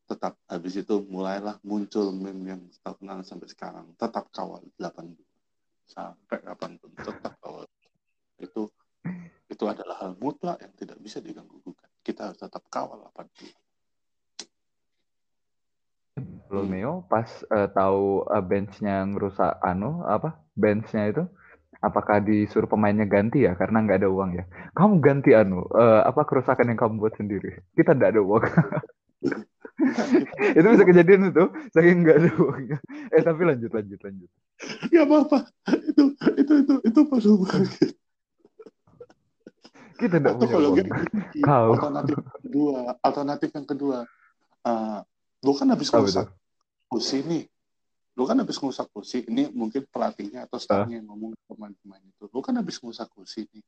tetap 0.06 0.38
habis 0.46 0.74
itu 0.78 0.94
mulailah 1.06 1.58
muncul 1.66 2.14
meme 2.14 2.42
yang 2.46 2.62
terkenal 2.78 3.26
sampai 3.26 3.50
sekarang. 3.50 3.90
Tetap 3.98 4.30
kawal 4.30 4.62
82 4.78 5.18
sampai 5.90 6.38
kapan 6.46 6.78
pun 6.78 6.90
tetap 6.94 7.34
kawal. 7.42 7.66
Itu 8.38 8.70
itu 9.50 9.64
adalah 9.66 9.98
hal 10.06 10.14
mutlak 10.22 10.62
yang 10.62 10.70
tidak 10.78 11.02
bisa 11.02 11.18
diganggu 11.18 11.58
gugat 11.66 11.90
kita 12.06 12.30
harus 12.30 12.38
tetap 12.38 12.62
kawal 12.70 13.02
82 13.12 13.50
Romeo 16.50 17.06
pas 17.06 17.28
uh, 17.54 17.70
tahu 17.70 18.26
uh, 18.26 18.42
benchnya 18.42 19.06
ngerusak 19.06 19.54
anu 19.62 20.02
apa 20.02 20.34
benchnya 20.58 21.06
itu 21.06 21.22
apakah 21.78 22.18
disuruh 22.20 22.66
pemainnya 22.66 23.06
ganti 23.06 23.46
ya? 23.46 23.54
Karena 23.54 23.80
nggak 23.86 24.02
ada 24.02 24.10
uang 24.10 24.30
ya 24.34 24.44
kamu 24.80 24.94
ganti 25.04 25.36
anu 25.36 25.68
uh, 25.76 26.08
apa 26.08 26.24
kerusakan 26.24 26.72
yang 26.72 26.80
kamu 26.80 27.04
buat 27.04 27.14
sendiri. 27.20 27.60
Kita 27.76 27.92
nggak 27.92 28.16
ada 28.16 28.22
uang. 28.24 28.44
Itu 30.56 30.66
bisa 30.76 30.84
kejadian 30.84 31.32
itu 31.32 31.44
saking 31.72 32.04
nggak 32.04 32.16
ada 32.20 32.30
uangnya. 32.36 32.78
Eh 33.12 33.22
tapi 33.24 33.42
lanjut 33.48 33.72
lanjut 33.72 34.00
lanjut. 34.00 34.30
Ya 34.92 35.08
apa 35.08 35.24
apa 35.24 35.38
itu 35.72 36.12
itu 36.36 36.52
itu 36.60 36.74
itu 36.84 37.00
perlu 37.08 37.34
banget 37.48 37.96
kita 40.00 40.16
tidak 40.20 40.36
punya 40.36 40.56
uang. 40.56 40.76
gitu, 40.80 40.92
kau. 41.48 41.72
alternatif 41.76 42.16
kedua 42.44 42.78
alternatif 43.00 43.50
yang 43.56 43.66
kedua. 43.68 43.98
Uh, 44.60 45.00
lu 45.44 45.52
kan 45.56 45.68
habis 45.72 45.88
ngusak 45.88 46.28
kursi 46.88 47.24
nih. 47.24 47.44
Lu 48.20 48.28
kan 48.28 48.36
habis 48.36 48.60
ngusak 48.60 48.88
kursi 48.92 49.24
ini 49.24 49.48
mungkin 49.48 49.88
pelatihnya 49.88 50.44
atau 50.44 50.60
staffnya 50.60 51.00
yang 51.00 51.08
ngomong 51.08 51.32
ke 51.36 51.44
pemain-pemain 51.48 52.04
itu. 52.04 52.24
Lu 52.28 52.40
kan 52.44 52.52
habis 52.60 52.76
ngusak 52.84 53.08
kursi 53.12 53.48
nih 53.48 53.64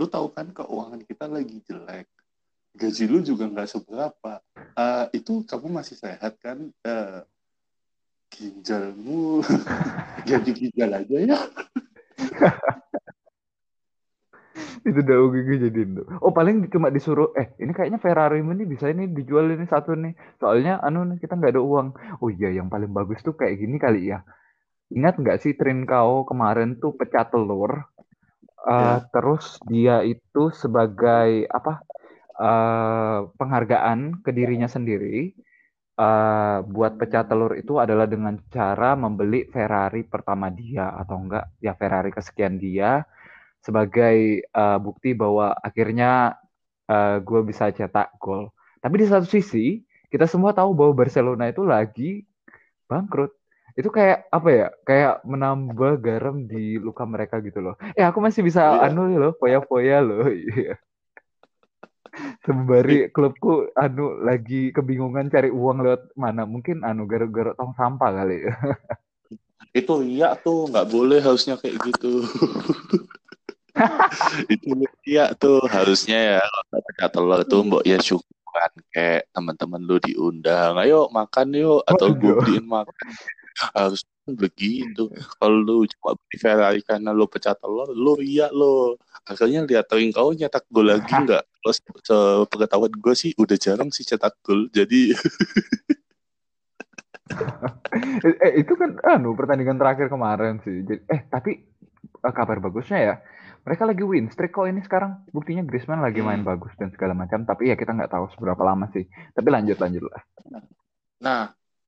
lu 0.00 0.06
tahu 0.08 0.32
kan 0.32 0.48
keuangan 0.50 1.00
kita 1.04 1.28
lagi 1.28 1.60
jelek 1.68 2.08
gaji 2.72 3.04
lu 3.04 3.20
juga 3.20 3.44
nggak 3.48 3.68
seberapa. 3.68 4.40
Uh, 4.72 5.04
itu 5.12 5.44
kamu 5.44 5.68
masih 5.68 5.96
sehat 5.96 6.40
kan? 6.40 6.72
Uh, 6.84 7.20
ginjalmu 8.32 9.44
jadi 10.24 10.50
ginjal 10.58 10.90
aja 10.96 11.16
ya. 11.20 11.36
Itu 14.82 14.98
udah 14.98 15.16
gue 15.30 15.62
jadiin 15.68 16.00
tuh. 16.00 16.06
Oh 16.18 16.34
paling 16.34 16.66
cuma 16.66 16.90
disuruh 16.90 17.30
eh 17.38 17.54
ini 17.62 17.70
kayaknya 17.70 18.02
Ferrari 18.02 18.42
ini 18.42 18.66
bisa 18.66 18.90
ini 18.90 19.06
dijual 19.06 19.52
ini 19.52 19.62
satu 19.68 19.94
nih. 19.94 20.16
Soalnya 20.42 20.82
anu 20.82 21.06
kita 21.20 21.38
nggak 21.38 21.54
ada 21.54 21.62
uang. 21.62 21.94
Oh 22.18 22.32
iya 22.32 22.50
yang 22.50 22.66
paling 22.66 22.90
bagus 22.90 23.22
tuh 23.22 23.36
kayak 23.38 23.62
gini 23.62 23.78
kali 23.78 24.10
ya. 24.10 24.26
Ingat 24.90 25.22
nggak 25.22 25.38
sih 25.38 25.54
Trincao 25.54 26.26
kemarin 26.26 26.82
tuh 26.82 26.98
pecah 26.98 27.30
telur 27.30 27.91
uh, 28.66 29.02
ya. 29.02 29.08
terus 29.10 29.58
dia 29.66 29.96
itu 30.06 30.50
sebagai 30.54 31.46
apa 31.50 31.82
uh, 32.38 33.18
penghargaan 33.34 34.22
ke 34.22 34.30
dirinya 34.30 34.66
sendiri 34.70 35.34
uh, 35.98 36.64
buat 36.66 36.96
pecah 36.96 37.26
telur 37.26 37.58
itu 37.58 37.78
adalah 37.78 38.06
dengan 38.06 38.38
cara 38.48 38.94
membeli 38.94 39.46
Ferrari 39.50 40.06
pertama 40.06 40.48
dia 40.48 40.90
atau 40.94 41.18
enggak 41.20 41.50
ya 41.58 41.74
Ferrari 41.76 42.10
kesekian 42.14 42.56
dia 42.56 43.04
sebagai 43.62 44.42
uh, 44.50 44.78
bukti 44.82 45.14
bahwa 45.14 45.54
akhirnya 45.54 46.34
uh, 46.90 47.16
gue 47.22 47.40
bisa 47.46 47.70
cetak 47.70 48.18
gol. 48.18 48.50
Tapi 48.82 48.94
di 48.98 49.06
satu 49.06 49.26
sisi 49.26 49.78
kita 50.10 50.26
semua 50.26 50.50
tahu 50.50 50.74
bahwa 50.74 50.92
Barcelona 50.98 51.48
itu 51.48 51.62
lagi 51.62 52.26
bangkrut. 52.90 53.32
Itu 53.72 53.88
kayak 53.88 54.28
apa 54.28 54.48
ya? 54.52 54.68
Kayak 54.84 55.14
menambah 55.24 55.92
garam 56.00 56.44
di 56.44 56.76
luka 56.76 57.08
mereka 57.08 57.40
gitu 57.40 57.60
loh. 57.64 57.74
Eh 57.96 58.04
aku 58.04 58.20
masih 58.20 58.44
bisa 58.44 58.60
yeah. 58.76 58.86
anu 58.88 59.08
loh, 59.08 59.32
foya-foya 59.36 59.98
loh. 60.04 60.28
Iya. 60.42 60.76
Sembari 62.44 63.08
klubku 63.08 63.72
anu 63.72 64.20
lagi 64.20 64.68
kebingungan 64.68 65.32
cari 65.32 65.48
uang 65.48 65.80
lewat 65.80 66.12
mana? 66.12 66.44
Mungkin 66.44 66.84
anu 66.84 67.08
gara-gara 67.08 67.56
tong 67.56 67.72
sampah 67.72 68.10
kali 68.12 68.44
ya. 68.44 68.54
Itu 69.80 70.04
iya 70.04 70.36
tuh 70.36 70.68
nggak 70.68 70.92
boleh 70.92 71.24
harusnya 71.24 71.56
kayak 71.56 71.80
gitu. 71.80 72.28
itu 74.52 74.84
iya 75.08 75.32
tuh 75.32 75.64
harusnya 75.64 76.18
ya 76.36 76.44
kalau 77.00 77.08
telur 77.08 77.40
tuh 77.48 77.64
mbok 77.64 77.84
ya 77.88 77.96
syukuran 77.96 78.72
kayak 78.92 79.24
teman-teman 79.32 79.80
lu 79.80 79.96
diundang 79.96 80.76
ayo 80.76 81.08
makan 81.08 81.56
yuk 81.56 81.80
atau 81.88 82.12
gue 82.12 82.36
beliin 82.36 82.68
makan 82.68 83.12
harus 83.74 84.02
begitu 84.22 85.10
kalau 85.42 85.58
lu 85.58 85.76
cuma 85.90 86.14
beli 86.14 86.36
Ferrari 86.38 86.80
karena 86.86 87.10
lu 87.10 87.26
pecah 87.26 87.58
telur 87.58 87.90
lu 87.90 88.14
iya 88.22 88.46
lo 88.54 88.94
akhirnya 89.26 89.66
lihat 89.66 89.90
kau 90.14 90.30
nyetak 90.30 90.62
gol 90.70 90.86
lagi 90.86 91.10
nggak? 91.26 91.42
Terus 91.62 91.78
sepengetahuan 92.06 92.90
gue 92.94 93.14
sih 93.14 93.30
udah 93.38 93.56
jarang 93.58 93.90
sih 93.90 94.06
cetak 94.06 94.38
gol 94.46 94.70
jadi 94.70 95.14
eh 98.44 98.52
itu 98.60 98.72
kan 98.76 98.98
anu 99.08 99.32
pertandingan 99.34 99.80
terakhir 99.80 100.06
kemarin 100.12 100.60
sih. 100.62 100.84
Eh 101.08 101.20
tapi 101.26 101.58
eh, 102.02 102.34
kabar 102.34 102.60
bagusnya 102.62 102.98
ya 103.00 103.14
mereka 103.62 103.86
lagi 103.86 104.02
win 104.02 104.26
streak 104.30 104.54
kok 104.54 104.66
ini 104.66 104.82
sekarang. 104.82 105.22
Buktinya 105.30 105.62
Griezmann 105.62 106.02
lagi 106.02 106.18
main 106.22 106.42
hmm. 106.42 106.50
bagus 106.50 106.74
dan 106.78 106.90
segala 106.94 107.14
macam 107.14 107.46
tapi 107.46 107.70
ya 107.70 107.76
kita 107.78 107.94
nggak 107.94 108.10
tahu 108.10 108.26
seberapa 108.34 108.62
lama 108.62 108.90
sih. 108.94 109.06
Tapi 109.34 109.48
lanjut 109.50 109.78
lanjut 109.78 110.02
lah. 110.06 110.22
Nah 111.22 111.42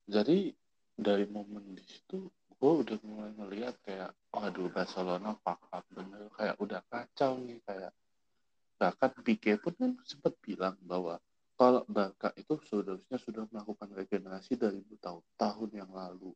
jadi 0.07 0.55
dari 0.95 1.27
momen 1.27 1.75
di 1.75 1.83
situ 1.83 2.31
gue 2.55 2.73
udah 2.81 2.99
mulai 3.05 3.33
ngeliat 3.37 3.77
kayak 3.85 4.17
waduh 4.33 4.73
Barcelona 4.73 5.37
pakak 5.37 5.85
bener. 5.93 6.33
Kayak 6.33 6.57
udah 6.57 6.81
kacau 6.89 7.37
nih 7.43 7.61
kayak 7.61 7.93
bahkan 8.81 9.13
Pique 9.21 9.61
pun 9.61 9.75
kan 9.77 9.93
sempat 10.07 10.33
bilang 10.41 10.79
bahwa 10.81 11.21
kalau 11.55 11.87
Barca 11.87 12.35
itu 12.35 12.59
seharusnya 12.67 13.21
sudah 13.21 13.45
melakukan 13.53 13.93
regenerasi 13.95 14.59
dari 14.59 14.81
tahun 14.99 15.23
tahun 15.39 15.71
yang 15.77 15.91
lalu. 15.93 16.33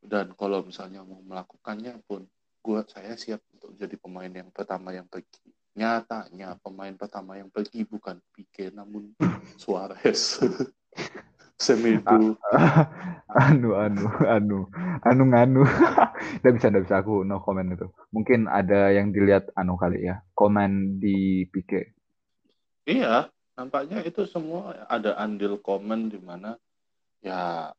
Dan 0.00 0.32
kalau 0.34 0.64
misalnya 0.64 1.06
mau 1.06 1.22
melakukannya 1.22 2.02
pun 2.04 2.26
gue 2.60 2.80
saya 2.90 3.16
siap 3.16 3.40
untuk 3.56 3.72
jadi 3.78 3.96
pemain 3.96 4.32
yang 4.32 4.50
pertama 4.52 4.92
yang 4.92 5.08
pergi. 5.08 5.48
Nyatanya 5.78 6.58
pemain 6.60 6.92
pertama 6.98 7.38
yang 7.38 7.48
pergi 7.48 7.86
bukan 7.86 8.18
Pique 8.34 8.74
namun 8.74 9.14
Suarez 9.54 10.42
Semedo. 11.60 12.40
anu 13.44 13.76
anu 13.76 14.06
anu 14.24 14.58
anu 15.04 15.22
nganu. 15.28 15.62
Tidak 16.40 16.52
bisa 16.56 16.68
tidak 16.72 16.84
bisa. 16.88 16.96
Aku 17.04 17.22
no 17.22 17.44
comment 17.44 17.68
itu. 17.68 17.86
Mungkin 18.16 18.48
ada 18.48 18.90
yang 18.92 19.12
dilihat 19.12 19.52
anu 19.54 19.76
kali 19.76 20.08
ya. 20.08 20.24
Komen 20.32 20.98
di 21.00 21.44
Pique 21.52 22.00
iya 22.90 23.30
nampaknya 23.54 24.02
itu 24.02 24.26
semua 24.26 24.86
ada 24.90 25.14
andil 25.20 25.60
komen 25.62 26.10
di 26.10 26.18
mana 26.18 26.58
ya 27.22 27.70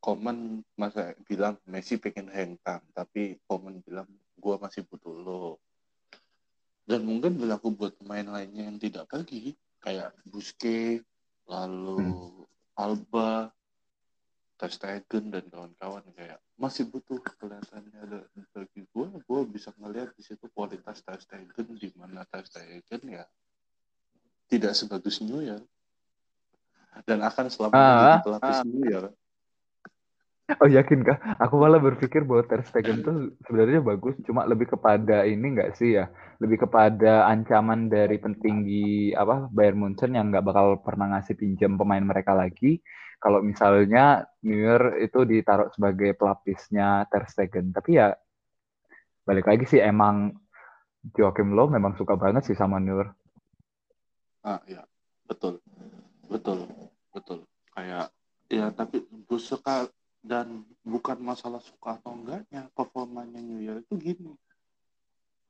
komen 0.00 0.62
masa 0.80 1.12
bilang 1.28 1.60
Messi 1.68 2.00
pengen 2.00 2.32
hengkang 2.32 2.80
tapi 2.96 3.36
komen 3.44 3.84
bilang 3.84 4.08
gue 4.36 4.54
masih 4.60 4.84
butuh 4.84 5.14
lo. 5.14 5.56
Dan 6.84 7.08
mungkin 7.08 7.40
berlaku 7.40 7.72
buat 7.72 7.96
pemain 7.96 8.28
lainnya 8.28 8.68
yang 8.68 8.76
tidak 8.76 9.08
pergi 9.08 9.56
kayak 9.80 10.12
Busquets 10.28 11.00
lalu 11.48 11.96
hmm. 11.96 12.44
Alba, 12.74 13.50
Ter 14.54 14.70
Stegen 14.70 15.30
dan 15.30 15.44
kawan-kawan. 15.50 16.04
Kayak 16.14 16.38
masih 16.54 16.86
butuh 16.86 17.18
kelihatannya 17.18 17.98
ada 17.98 18.20
bagi 18.54 18.86
gue 18.86 19.06
gue 19.10 19.40
bisa 19.50 19.74
ngelihat 19.74 20.14
di 20.14 20.22
situ 20.22 20.46
kualitas 20.54 21.02
Ter 21.02 21.18
Stegen 21.18 21.74
di 21.74 21.90
mana 21.98 22.22
Ter 22.30 22.46
Stegen 22.46 23.02
ya 23.10 23.26
tidak 24.46 24.78
sebagus 24.78 25.18
New 25.18 25.42
Year 25.42 25.58
dan 27.02 27.26
akan 27.26 27.50
selamanya 27.50 27.82
Ah, 27.82 27.98
jadi 27.98 28.18
pelapis 28.22 28.58
New 28.70 28.84
Year 28.86 29.04
Oh 30.44 30.68
yakin 30.68 31.00
kah? 31.00 31.16
Aku 31.40 31.56
malah 31.56 31.80
berpikir 31.80 32.20
bahwa 32.28 32.44
Ter 32.44 32.60
Stegen 32.68 33.00
tuh 33.00 33.32
sebenarnya 33.48 33.80
bagus, 33.80 34.12
cuma 34.28 34.44
lebih 34.44 34.76
kepada 34.76 35.24
ini 35.24 35.56
nggak 35.56 35.72
sih 35.80 35.96
ya? 35.96 36.12
Lebih 36.36 36.68
kepada 36.68 37.24
ancaman 37.32 37.88
dari 37.88 38.20
pentinggi 38.20 39.16
apa 39.16 39.48
Bayern 39.48 39.80
Munchen 39.80 40.12
yang 40.12 40.28
nggak 40.28 40.44
bakal 40.44 40.84
pernah 40.84 41.16
ngasih 41.16 41.40
pinjam 41.40 41.80
pemain 41.80 42.04
mereka 42.04 42.36
lagi. 42.36 42.84
Kalau 43.16 43.40
misalnya 43.40 44.28
Neuer 44.44 45.00
itu 45.00 45.24
ditaruh 45.24 45.72
sebagai 45.72 46.12
pelapisnya 46.12 47.08
Ter 47.08 47.24
Stegen, 47.24 47.72
tapi 47.72 47.96
ya 47.96 48.12
balik 49.24 49.48
lagi 49.48 49.64
sih 49.64 49.80
emang 49.80 50.36
Joachim 51.16 51.56
Low 51.56 51.72
memang 51.72 51.96
suka 51.96 52.20
banget 52.20 52.44
sih 52.52 52.56
sama 52.56 52.76
Neuer. 52.76 53.08
ah 54.44 54.60
ya 54.68 54.84
betul 55.24 55.56
betul 56.28 56.68
betul 57.16 57.48
kayak 57.72 58.12
ya 58.52 58.68
tapi 58.76 59.00
gue 59.08 59.40
suka 59.40 59.88
dan 60.24 60.64
bukan 60.80 61.20
masalah 61.20 61.60
suka 61.60 62.00
atau 62.00 62.16
enggaknya 62.16 62.72
performanya 62.72 63.44
New 63.44 63.60
Year 63.60 63.84
itu 63.84 63.94
gini. 64.00 64.32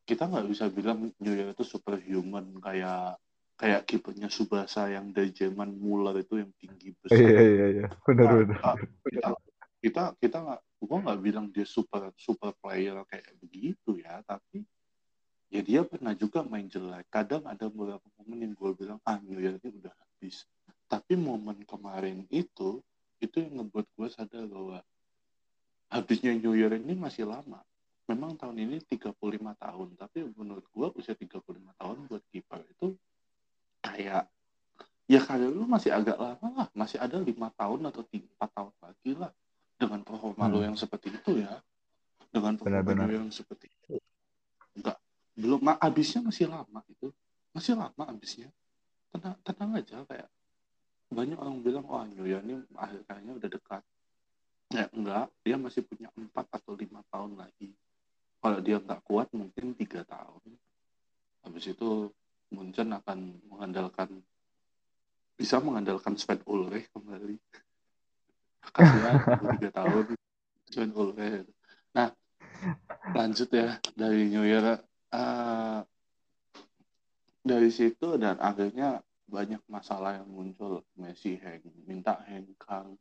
Kita 0.03 0.27
nggak 0.27 0.51
bisa 0.51 0.67
bilang 0.67 1.15
New 1.23 1.35
Year 1.35 1.55
itu 1.55 1.63
superhuman 1.63 2.59
kayak 2.59 3.23
kayak 3.55 3.87
kipernya 3.87 4.27
Subasa 4.27 4.91
yang 4.91 5.15
dari 5.15 5.31
zaman 5.31 5.79
Muller 5.79 6.19
itu 6.19 6.43
yang 6.43 6.51
tinggi 6.59 6.91
besar. 6.99 7.23
Iya 7.23 7.41
iya 7.47 7.67
iya, 7.71 7.87
benar 8.03 8.27
Nah, 8.27 8.35
benar. 8.43 8.61
ah, 8.67 8.77
kita 9.07 9.31
kita 9.79 10.03
kita 10.19 10.37
nggak 10.43 10.61
gua 10.83 10.99
nggak 11.07 11.21
bilang 11.23 11.47
dia 11.55 11.65
super 11.65 12.11
super 12.19 12.51
player 12.59 12.99
kayak 13.07 13.31
begitu 13.39 14.03
ya 14.03 14.27
tapi 14.27 14.67
ya 15.55 15.63
dia 15.63 15.87
pernah 15.87 16.19
juga 16.19 16.43
main 16.43 16.67
jelek. 16.67 17.07
Kadang 17.07 17.47
ada 17.47 17.71
beberapa 17.71 18.03
momen 18.19 18.43
yang 18.43 18.53
gue 18.59 18.71
bilang 18.75 18.99
ah 19.07 19.23
New 19.23 19.39
Year 19.39 19.55
ini 19.63 19.71
udah 19.79 19.95
habis. 19.95 20.43
Tapi 20.91 21.15
momen 21.15 21.63
kemarin 21.63 22.27
itu 22.27 22.83
itu 23.19 23.37
yang 23.39 23.63
ngebuat 23.63 23.87
gue 23.91 24.09
sadar 24.09 24.45
bahwa 24.47 24.79
habisnya 25.89 26.35
New 26.35 26.55
Year 26.55 26.75
ini 26.75 26.95
masih 26.95 27.25
lama. 27.25 27.63
Memang 28.05 28.37
tahun 28.37 28.61
ini 28.61 28.85
35 28.85 29.17
tahun 29.57 29.89
tapi 29.97 30.29
menurut 30.37 30.67
gue 30.69 30.87
usia 31.01 31.17
35 31.17 31.41
tahun 31.81 31.97
buat 32.05 32.23
kiper 32.29 32.61
itu 32.69 32.93
kayak 33.81 34.29
ya 35.05 35.21
kayak 35.21 35.49
lu 35.49 35.65
masih 35.65 35.93
agak 35.93 36.17
lama 36.17 36.49
lah. 36.53 36.69
Masih 36.73 37.01
ada 37.01 37.17
lima 37.17 37.49
tahun 37.57 37.81
atau 37.89 38.05
empat 38.05 38.51
tahun 38.53 38.73
lagi 38.81 39.11
lah 39.17 39.33
dengan 39.75 40.01
performa 40.03 40.45
lu 40.49 40.61
Hmm. 40.61 40.67
yang 40.73 40.77
seperti 40.77 41.09
itu 41.13 41.33
ya. 41.41 41.61
Dengan 42.29 42.61
performa 42.61 43.05
lu 43.09 43.15
yang 43.25 43.33
seperti 43.33 43.73
itu. 43.73 43.97
Enggak 44.77 44.99
belum 45.35 45.61
ma- 45.65 45.81
abisnya 45.81 46.21
masih 46.21 46.47
lama 46.47 46.81
itu. 46.87 47.09
Masih 47.57 47.73
lama 47.73 48.03
abisnya 48.05 48.51
tenang 49.15 49.39
tenang 49.47 49.71
aja 49.79 50.03
kayak 50.05 50.29
banyak 51.13 51.39
orang 51.39 51.61
bilang 51.61 51.85
wah 51.87 52.05
New 52.09 52.25
Year 52.25 52.41
ini 52.45 52.61
akhirnya 52.77 53.33
udah 53.37 53.51
dekat. 53.51 53.83
Ya 54.73 54.87
enggak. 54.91 55.27
Dia 55.45 55.57
masih 55.61 55.85
punya 55.85 56.09
empat 56.17 56.47
atau 56.51 56.75
lima 56.75 57.05
tahun 57.13 57.39
lagi. 57.39 57.71
Kalau 58.41 58.59
dia 58.61 58.77
nggak 58.81 59.01
kuat 59.05 59.29
mungkin 59.33 59.73
tiga 59.77 60.05
tahun. 60.05 60.43
Habis 61.45 61.77
itu 61.77 62.09
Munchen 62.53 62.93
akan 62.93 63.41
mengandalkan 63.51 64.23
bisa 65.35 65.59
mengandalkan 65.59 66.15
Sven 66.15 66.41
Ulreich 66.47 66.89
kembali. 66.95 67.37
Kasihan 68.71 69.17
tiga 69.59 69.71
tahun 69.75 70.15
Sven 70.71 70.91
Ulreich 70.91 71.47
nah 71.95 72.11
lanjut 73.15 73.47
ya 73.55 73.79
dari 73.95 74.27
New 74.27 74.43
Year 74.43 74.83
eh, 75.15 75.81
dari 77.45 77.71
situ 77.71 78.19
dan 78.19 78.41
akhirnya 78.43 78.99
banyak 79.25 79.61
masalah 79.67 80.21
yang 80.21 80.29
muncul. 80.29 80.85
Messi 80.97 81.41
hang 81.41 81.65
minta 81.89 82.21
hengkang 82.29 82.97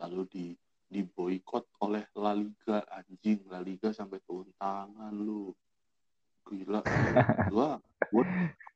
lalu 0.00 0.22
di 0.28 0.46
di 0.88 1.04
boykot 1.04 1.68
oleh 1.84 2.08
La 2.16 2.32
Liga. 2.32 2.84
Anjing 2.88 3.44
La 3.52 3.60
Liga 3.60 3.92
sampai 3.92 4.20
turun 4.24 4.48
tangan 4.56 5.12
lu. 5.12 5.52
Gila. 6.48 6.80
Gua 7.52 7.76
gua 8.08 8.24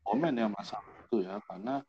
komen 0.05 0.37
ya 0.37 0.49
masalah 0.51 0.93
itu 1.09 1.25
ya 1.25 1.41
karena 1.49 1.81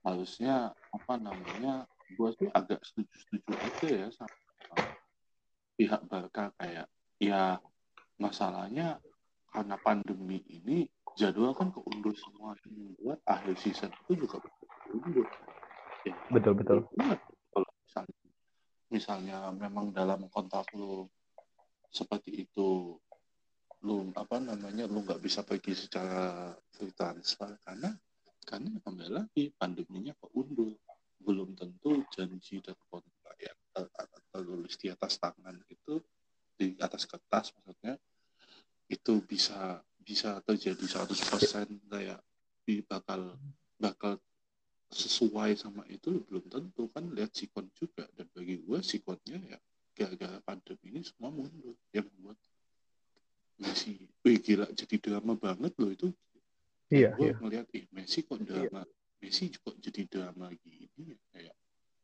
harusnya 0.00 0.72
apa 0.88 1.14
namanya 1.20 1.84
gua 2.16 2.32
sih 2.32 2.48
agak 2.48 2.80
setuju-setuju 2.80 3.52
aja 3.52 3.88
ya 3.88 4.08
sama 4.08 4.36
pihak 5.76 6.00
Barca. 6.08 6.48
Kayak 6.56 6.88
ya 7.20 7.60
masalahnya 8.16 9.02
karena 9.52 9.76
pandemi 9.76 10.40
ini 10.48 10.88
jadwal 11.12 11.52
kan 11.52 11.68
keundur 11.68 12.16
semua. 12.16 12.56
Yang 12.64 12.72
membuat 12.72 13.18
akhir 13.28 13.54
season 13.60 13.92
itu 14.08 14.24
juga 14.24 14.40
keundur. 14.88 15.28
Ya, 16.08 16.16
Betul 16.32 16.52
betul. 16.56 16.78
banget. 16.96 17.20
Kalau 17.52 17.68
misalnya 17.84 18.16
misalnya 18.92 19.38
memang 19.52 19.92
dalam 19.92 20.26
kontrak 20.32 20.66
lu 20.72 21.06
seperti 21.92 22.48
itu 22.48 22.96
lu 23.82 23.96
apa 24.14 24.40
namanya 24.40 24.88
lu 24.88 25.04
nggak 25.04 25.20
bisa 25.20 25.44
pergi 25.44 25.74
secara 25.76 26.54
free 26.72 26.94
transfer 26.96 27.52
karena 27.66 27.92
karena 28.42 28.72
kembali 28.80 29.12
lagi 29.12 29.52
pandeminya 29.54 30.16
keundur. 30.18 30.74
Belum 31.22 31.54
tentu 31.54 32.02
janji 32.10 32.58
dan 32.58 32.74
kontrak 32.90 33.38
yang 33.38 33.58
ter- 33.70 33.92
ter- 33.94 34.10
tertulis 34.10 34.74
di 34.74 34.90
atas 34.90 35.22
tangan 35.22 35.54
itu 35.70 36.02
di 36.58 36.74
atas 36.82 37.06
kertas 37.06 37.54
maksudnya 37.54 37.94
itu 38.92 39.24
bisa 39.24 39.80
bisa 40.04 40.44
terjadi 40.44 40.84
100% 40.84 41.08
kayak 41.88 42.20
di 42.68 42.84
bakal 42.84 43.40
bakal 43.80 44.20
sesuai 44.92 45.56
sama 45.56 45.88
itu 45.88 46.20
belum 46.28 46.44
tentu 46.52 46.84
kan 46.92 47.08
lihat 47.16 47.32
sikon 47.32 47.72
juga. 47.72 48.04
Dan 48.12 48.28
bagi 48.36 48.60
gue 48.60 48.78
sikonnya 48.84 49.40
ya 49.40 49.58
gara-gara 49.96 50.36
pandemi 50.44 50.92
ini 50.92 51.00
semua 51.00 51.32
mundur. 51.32 51.74
Yang 51.96 52.12
membuat 52.12 52.38
Messi 53.62 54.10
wih 54.26 54.38
gila 54.42 54.68
jadi 54.74 54.96
drama 55.00 55.32
banget 55.40 55.72
loh 55.80 55.88
itu. 55.88 56.08
Iya 56.92 57.16
gue 57.16 57.32
iya. 57.32 57.36
ngeliat 57.40 57.66
ih 57.72 57.88
Messi 57.96 58.20
kok 58.28 58.44
drama 58.44 58.84
Messi 59.24 59.48
kok 59.48 59.80
jadi 59.80 60.02
drama 60.04 60.52
gini 60.60 60.92
ya? 61.00 61.16
Kayak 61.32 61.56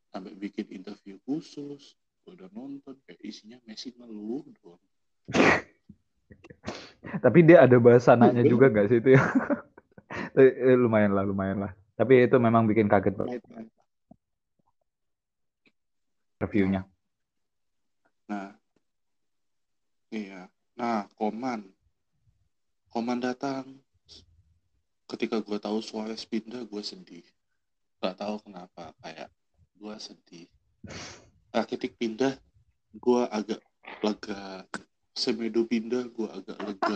sampai 0.08 0.32
bikin 0.40 0.72
interview 0.72 1.20
khusus 1.28 2.00
gue 2.24 2.32
udah 2.32 2.48
nonton 2.56 2.96
kayak 3.04 3.20
isinya 3.20 3.60
Messi 3.68 3.92
ngeluh 3.92 4.48
doang 4.64 4.80
Tapi 7.24 7.38
dia 7.46 7.64
ada 7.64 7.76
bahasa 7.80 8.12
anaknya 8.14 8.44
Iya. 8.44 8.50
juga 8.52 8.66
nggak 8.68 8.86
sih 8.90 8.98
itu 9.00 9.10
ya? 9.16 9.22
Eh, 10.38 10.72
lumayan 10.72 11.12
lah, 11.12 11.20
lumayan 11.22 11.68
lah. 11.68 11.72
Tapi 11.94 12.24
itu 12.24 12.36
memang 12.40 12.64
bikin 12.64 12.88
kaget 12.88 13.12
banget 13.12 13.44
reviewnya. 16.38 16.86
Nah, 18.30 18.54
iya. 20.14 20.46
Nah, 20.78 21.10
Koman. 21.18 21.66
Koman 22.88 23.18
datang. 23.18 23.82
Ketika 25.08 25.40
gue 25.42 25.58
tahu 25.58 25.82
Suarez 25.82 26.22
pindah, 26.28 26.62
gue 26.68 26.82
sedih. 26.84 27.26
Gak 27.98 28.20
tahu 28.22 28.38
kenapa. 28.46 28.94
Kayak 29.02 29.32
gue 29.74 29.94
sedih. 29.98 30.46
Rakitic 31.50 31.98
pindah, 31.98 32.36
gue 32.94 33.22
agak 33.32 33.60
lega. 34.04 34.68
Semedo 35.18 35.66
pindah, 35.66 36.06
gue 36.06 36.28
agak 36.30 36.58
lega. 36.62 36.94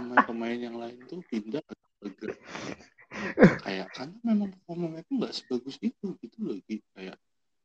Pemain-pemain 0.00 0.56
yang 0.56 0.76
lain 0.80 0.96
tuh 1.04 1.20
pindah 1.28 1.60
agak 1.60 1.90
lega. 2.00 2.30
Kayak 3.60 3.88
karena 3.92 4.16
memang 4.24 4.48
performa 4.56 4.86
mereka 4.88 5.10
nggak 5.12 5.32
sebagus 5.36 5.76
itu 5.84 6.16
gitu 6.16 6.38
loh. 6.40 6.56
Gi. 6.64 6.80
Kayak 6.96 7.20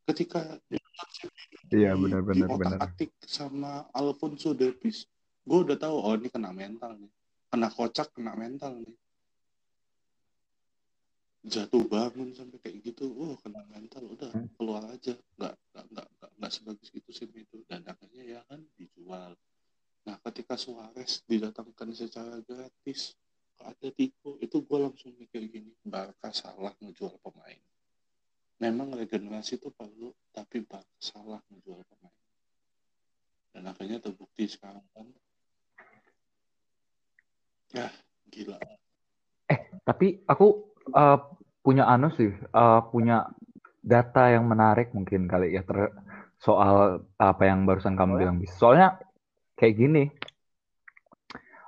ketika 0.07 0.59
Iya 1.67 1.99
benar-benar 1.99 2.47
benar. 2.47 2.79
otak-atik 2.79 3.11
sama 3.27 3.83
Alfonso 3.91 4.55
Davies 4.55 5.03
gue 5.47 5.59
udah 5.63 5.77
tahu 5.79 5.95
oh 5.99 6.15
ini 6.15 6.27
kena 6.31 6.51
mental 6.51 6.95
nih 6.95 7.11
kena 7.51 7.67
kocak 7.71 8.07
kena 8.15 8.35
mental 8.35 8.75
nih 8.83 8.95
jatuh 11.47 11.87
bangun 11.87 12.35
sampai 12.35 12.59
kayak 12.59 12.83
gitu 12.83 13.07
oh 13.15 13.39
kena 13.39 13.63
mental 13.71 14.03
udah 14.03 14.29
Hmm. 14.35 14.51
keluar 14.59 14.83
aja. 14.91 15.15
Nggak 15.39 15.55
nggak 15.71 15.85
nggak 15.95 16.07
nggak, 16.19 16.31
nggak 16.37 16.51
sebagus 16.51 16.89
itu 16.91 17.09
sih 17.15 17.27
itu 17.31 17.63
dan 17.71 17.87
akhirnya 17.87 18.23
ya 18.37 18.41
kan 18.51 18.59
dijual. 18.75 19.31
Nah 20.03 20.15
ketika 20.27 20.59
Suarez 20.59 21.23
didatangkan 21.23 21.95
secara 21.95 22.39
gratis 22.43 23.15
ke 23.57 23.63
Atletico 23.63 24.35
itu 24.43 24.59
gue 24.61 24.79
langsung 24.79 25.15
mikir 25.15 25.47
gini 25.47 25.71
Barca 25.81 26.29
salah 26.35 26.75
ngejual 26.83 27.15
pemain. 27.23 27.59
Memang 28.57 28.91
regenerasi 28.95 29.57
itu 29.57 29.71
perlu 29.71 30.11
tapi 30.35 30.61
Barca 30.67 30.99
salah 30.99 31.39
ngejual 31.47 31.81
pemain. 31.87 32.23
Dan 33.55 33.63
akhirnya 33.71 34.03
terbukti 34.03 34.45
sekarang 34.51 34.83
kan 34.91 35.07
ya 37.73 37.87
gila. 38.31 38.59
Tapi 39.83 40.23
aku 40.27 40.47
eh, 40.87 41.19
punya 41.67 41.83
anu 41.83 42.07
sih, 42.15 42.31
eh, 42.31 42.81
punya 42.95 43.27
data 43.83 44.31
yang 44.31 44.47
menarik 44.47 44.95
mungkin 44.95 45.27
kali 45.27 45.51
ya 45.51 45.67
ter- 45.67 45.91
soal 46.39 47.03
apa 47.19 47.43
yang 47.43 47.67
barusan 47.67 47.99
kamu 47.99 48.23
bilang 48.23 48.39
bis. 48.39 48.55
Soalnya 48.55 48.95
kayak 49.59 49.75
gini. 49.75 50.03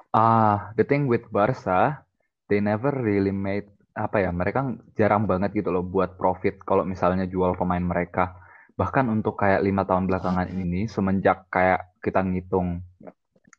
Ah, 0.10 0.24
uh, 0.24 0.56
the 0.80 0.88
thing 0.88 1.06
with 1.06 1.28
Barca, 1.30 2.02
they 2.48 2.64
never 2.64 2.90
really 2.96 3.30
made 3.30 3.68
apa 3.94 4.24
ya 4.24 4.32
mereka 4.32 4.64
jarang 4.96 5.28
banget 5.28 5.52
gitu 5.60 5.76
loh 5.76 5.84
buat 5.84 6.16
profit 6.16 6.64
kalau 6.64 6.88
misalnya 6.88 7.28
jual 7.28 7.54
pemain 7.60 7.84
mereka 7.84 8.40
bahkan 8.80 9.12
untuk 9.12 9.36
kayak 9.36 9.60
lima 9.60 9.84
tahun 9.84 10.08
belakangan 10.08 10.48
ini 10.56 10.88
semenjak 10.88 11.52
kayak 11.52 12.00
kita 12.00 12.24
ngitung 12.24 12.80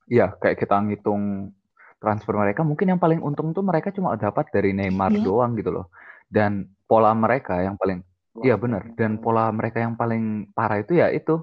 ya 0.08 0.32
kayak 0.40 0.56
kita 0.56 0.80
ngitung 0.80 1.52
transfer 2.00 2.32
mereka 2.32 2.64
mungkin 2.64 2.96
yang 2.96 3.00
paling 3.02 3.20
untung 3.20 3.52
tuh 3.52 3.60
mereka 3.60 3.92
cuma 3.92 4.16
dapat 4.16 4.48
dari 4.48 4.72
Neymar 4.72 5.12
yeah. 5.12 5.22
doang 5.22 5.52
gitu 5.60 5.70
loh 5.76 5.92
dan 6.30 6.70
pola 6.86 7.10
mereka 7.12 7.58
yang 7.60 7.74
paling 7.74 8.06
iya 8.46 8.54
benar 8.54 8.94
dan 8.94 9.18
pola 9.18 9.50
mereka 9.50 9.82
yang 9.82 9.98
paling 9.98 10.48
parah 10.54 10.80
itu 10.80 10.96
ya 10.96 11.10
itu. 11.10 11.42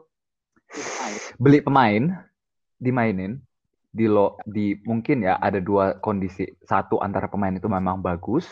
Beli 1.38 1.62
pemain. 1.62 2.24
Dimainin 2.78 3.42
di 3.90 4.06
lo 4.06 4.38
di 4.46 4.78
mungkin 4.86 5.26
ya 5.26 5.42
ada 5.42 5.58
dua 5.58 5.98
kondisi. 5.98 6.46
Satu 6.62 7.02
antara 7.02 7.26
pemain 7.26 7.54
itu 7.54 7.66
memang 7.66 8.06
bagus 8.06 8.46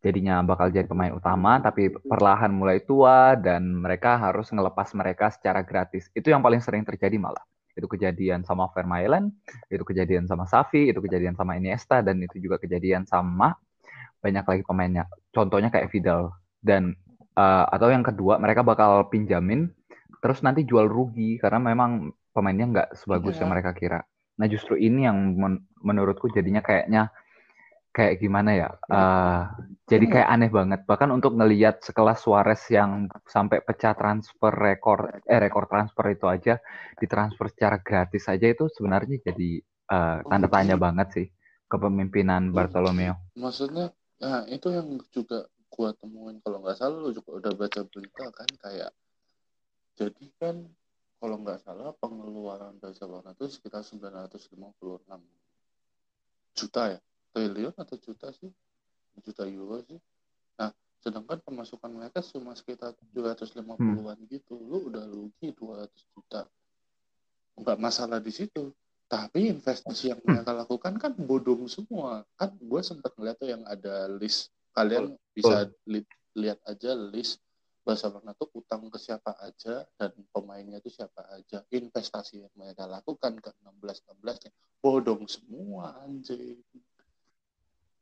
jadinya 0.00 0.40
bakal 0.40 0.72
jadi 0.72 0.88
pemain 0.88 1.12
utama 1.12 1.60
tapi 1.60 1.92
perlahan 1.92 2.48
mulai 2.52 2.80
tua 2.80 3.36
dan 3.36 3.84
mereka 3.84 4.16
harus 4.16 4.48
ngelepas 4.52 4.92
mereka 4.96 5.32
secara 5.32 5.64
gratis. 5.64 6.12
Itu 6.12 6.28
yang 6.32 6.44
paling 6.44 6.60
sering 6.60 6.84
terjadi 6.84 7.16
malah. 7.20 7.44
Itu 7.76 7.86
kejadian 7.88 8.44
sama 8.44 8.68
Vermaelen, 8.74 9.32
itu 9.70 9.80
kejadian 9.86 10.26
sama 10.26 10.44
Safi, 10.44 10.90
itu 10.90 11.00
kejadian 11.00 11.38
sama 11.38 11.56
Iniesta, 11.56 12.02
dan 12.02 12.18
itu 12.20 12.36
juga 12.36 12.58
kejadian 12.60 13.06
sama 13.06 13.56
banyak 14.20 14.44
lagi 14.44 14.62
pemainnya. 14.64 15.04
Contohnya 15.32 15.72
kayak 15.72 15.88
Vidal. 15.90 16.32
Dan 16.60 16.94
uh, 17.34 17.64
atau 17.68 17.88
yang 17.88 18.04
kedua, 18.04 18.36
mereka 18.36 18.60
bakal 18.60 19.08
pinjamin, 19.08 19.72
terus 20.20 20.44
nanti 20.44 20.68
jual 20.68 20.86
rugi 20.86 21.40
karena 21.40 21.72
memang 21.72 22.12
pemainnya 22.36 22.66
nggak 22.68 22.88
sebagus 23.00 23.36
yeah. 23.36 23.44
yang 23.44 23.50
mereka 23.50 23.72
kira. 23.72 24.00
Nah 24.36 24.46
justru 24.46 24.76
ini 24.76 25.08
yang 25.08 25.36
men 25.36 25.54
menurutku 25.80 26.28
jadinya 26.32 26.60
kayaknya 26.60 27.08
kayak 27.90 28.22
gimana 28.22 28.50
ya? 28.54 28.68
Uh, 28.86 29.50
jadi 29.90 30.06
kayak 30.06 30.28
aneh 30.30 30.50
banget. 30.52 30.80
Bahkan 30.86 31.10
untuk 31.10 31.34
ngelihat 31.34 31.82
sekelas 31.82 32.22
Suarez 32.22 32.62
yang 32.70 33.10
sampai 33.26 33.64
pecah 33.64 33.98
transfer 33.98 34.52
rekor, 34.54 35.20
eh 35.26 35.40
rekor 35.42 35.66
transfer 35.66 36.06
itu 36.14 36.30
aja 36.30 36.54
ditransfer 37.02 37.50
secara 37.50 37.82
gratis 37.82 38.30
saja 38.30 38.46
itu 38.46 38.70
sebenarnya 38.70 39.18
jadi 39.26 39.50
uh, 39.90 40.22
tanda 40.22 40.46
tanya 40.46 40.78
banget 40.78 41.08
sih 41.10 41.26
kepemimpinan 41.70 42.50
Bartolomeo. 42.50 43.18
Maksudnya, 43.38 43.94
nah 44.20 44.44
itu 44.46 44.68
yang 44.68 45.00
juga 45.10 45.48
gua 45.70 45.94
temuin. 45.96 46.42
Kalau 46.44 46.60
nggak 46.60 46.76
salah 46.76 46.98
lu 46.98 47.14
juga 47.14 47.30
udah 47.40 47.52
baca 47.56 47.80
berita 47.88 48.24
kan 48.34 48.50
kayak 48.60 48.92
jadi 49.96 50.26
kan 50.36 50.66
kalau 51.20 51.36
nggak 51.40 51.60
salah 51.60 51.92
pengeluaran 51.96 52.80
Barcelona 52.80 53.36
itu 53.36 53.48
sekitar 53.48 53.84
956 53.84 54.56
juta 56.56 56.82
ya? 56.96 57.00
Triliun 57.30 57.76
atau 57.78 57.96
juta 57.96 58.28
sih? 58.34 58.50
Juta 59.22 59.44
euro 59.46 59.80
sih. 59.86 60.00
Nah 60.58 60.72
sedangkan 61.00 61.40
pemasukan 61.40 61.88
mereka 61.88 62.20
cuma 62.24 62.52
sekitar 62.58 62.96
750-an 63.14 64.18
hmm. 64.20 64.28
gitu. 64.28 64.56
Lu 64.58 64.90
udah 64.90 65.04
rugi 65.06 65.52
200 65.54 65.88
juta. 66.12 66.48
Nggak 67.60 67.78
masalah 67.78 68.18
di 68.18 68.32
situ 68.32 68.72
tapi 69.10 69.50
investasi 69.50 70.14
yang 70.14 70.20
mereka 70.22 70.54
lakukan 70.54 70.94
kan 70.94 71.12
bodong 71.18 71.66
semua. 71.66 72.22
Kan 72.38 72.54
gue 72.54 72.80
sempat 72.86 73.10
ngeliat 73.18 73.36
tuh 73.42 73.50
yang 73.50 73.66
ada 73.66 74.06
list. 74.06 74.54
Kalian 74.70 75.18
bisa 75.34 75.66
li 75.90 76.06
lihat 76.38 76.62
aja 76.62 76.94
list 76.94 77.42
Barcelona 77.82 78.30
tuh 78.38 78.46
utang 78.54 78.86
ke 78.86 79.02
siapa 79.02 79.34
aja 79.42 79.82
dan 79.98 80.14
pemainnya 80.30 80.78
itu 80.78 80.94
siapa 80.94 81.26
aja. 81.34 81.66
Investasi 81.74 82.46
yang 82.46 82.54
mereka 82.54 82.86
lakukan 82.86 83.34
ke 83.42 83.50
16 83.66 84.22
16 84.22 84.46
nya 84.46 84.50
bodong 84.78 85.26
semua 85.26 85.98
anjing. 86.06 86.62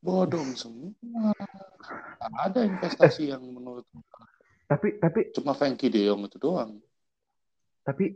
Bodong 0.04 0.52
semua. 0.60 1.32
Ada 2.20 2.68
investasi 2.68 3.32
yang 3.32 3.40
menurut 3.48 3.88
tapi 4.68 5.00
tapi 5.00 5.32
cuma 5.32 5.56
Frankie 5.56 5.88
De 5.88 6.04
Jong 6.04 6.28
itu 6.28 6.36
doang. 6.36 6.76
Tapi 7.80 8.12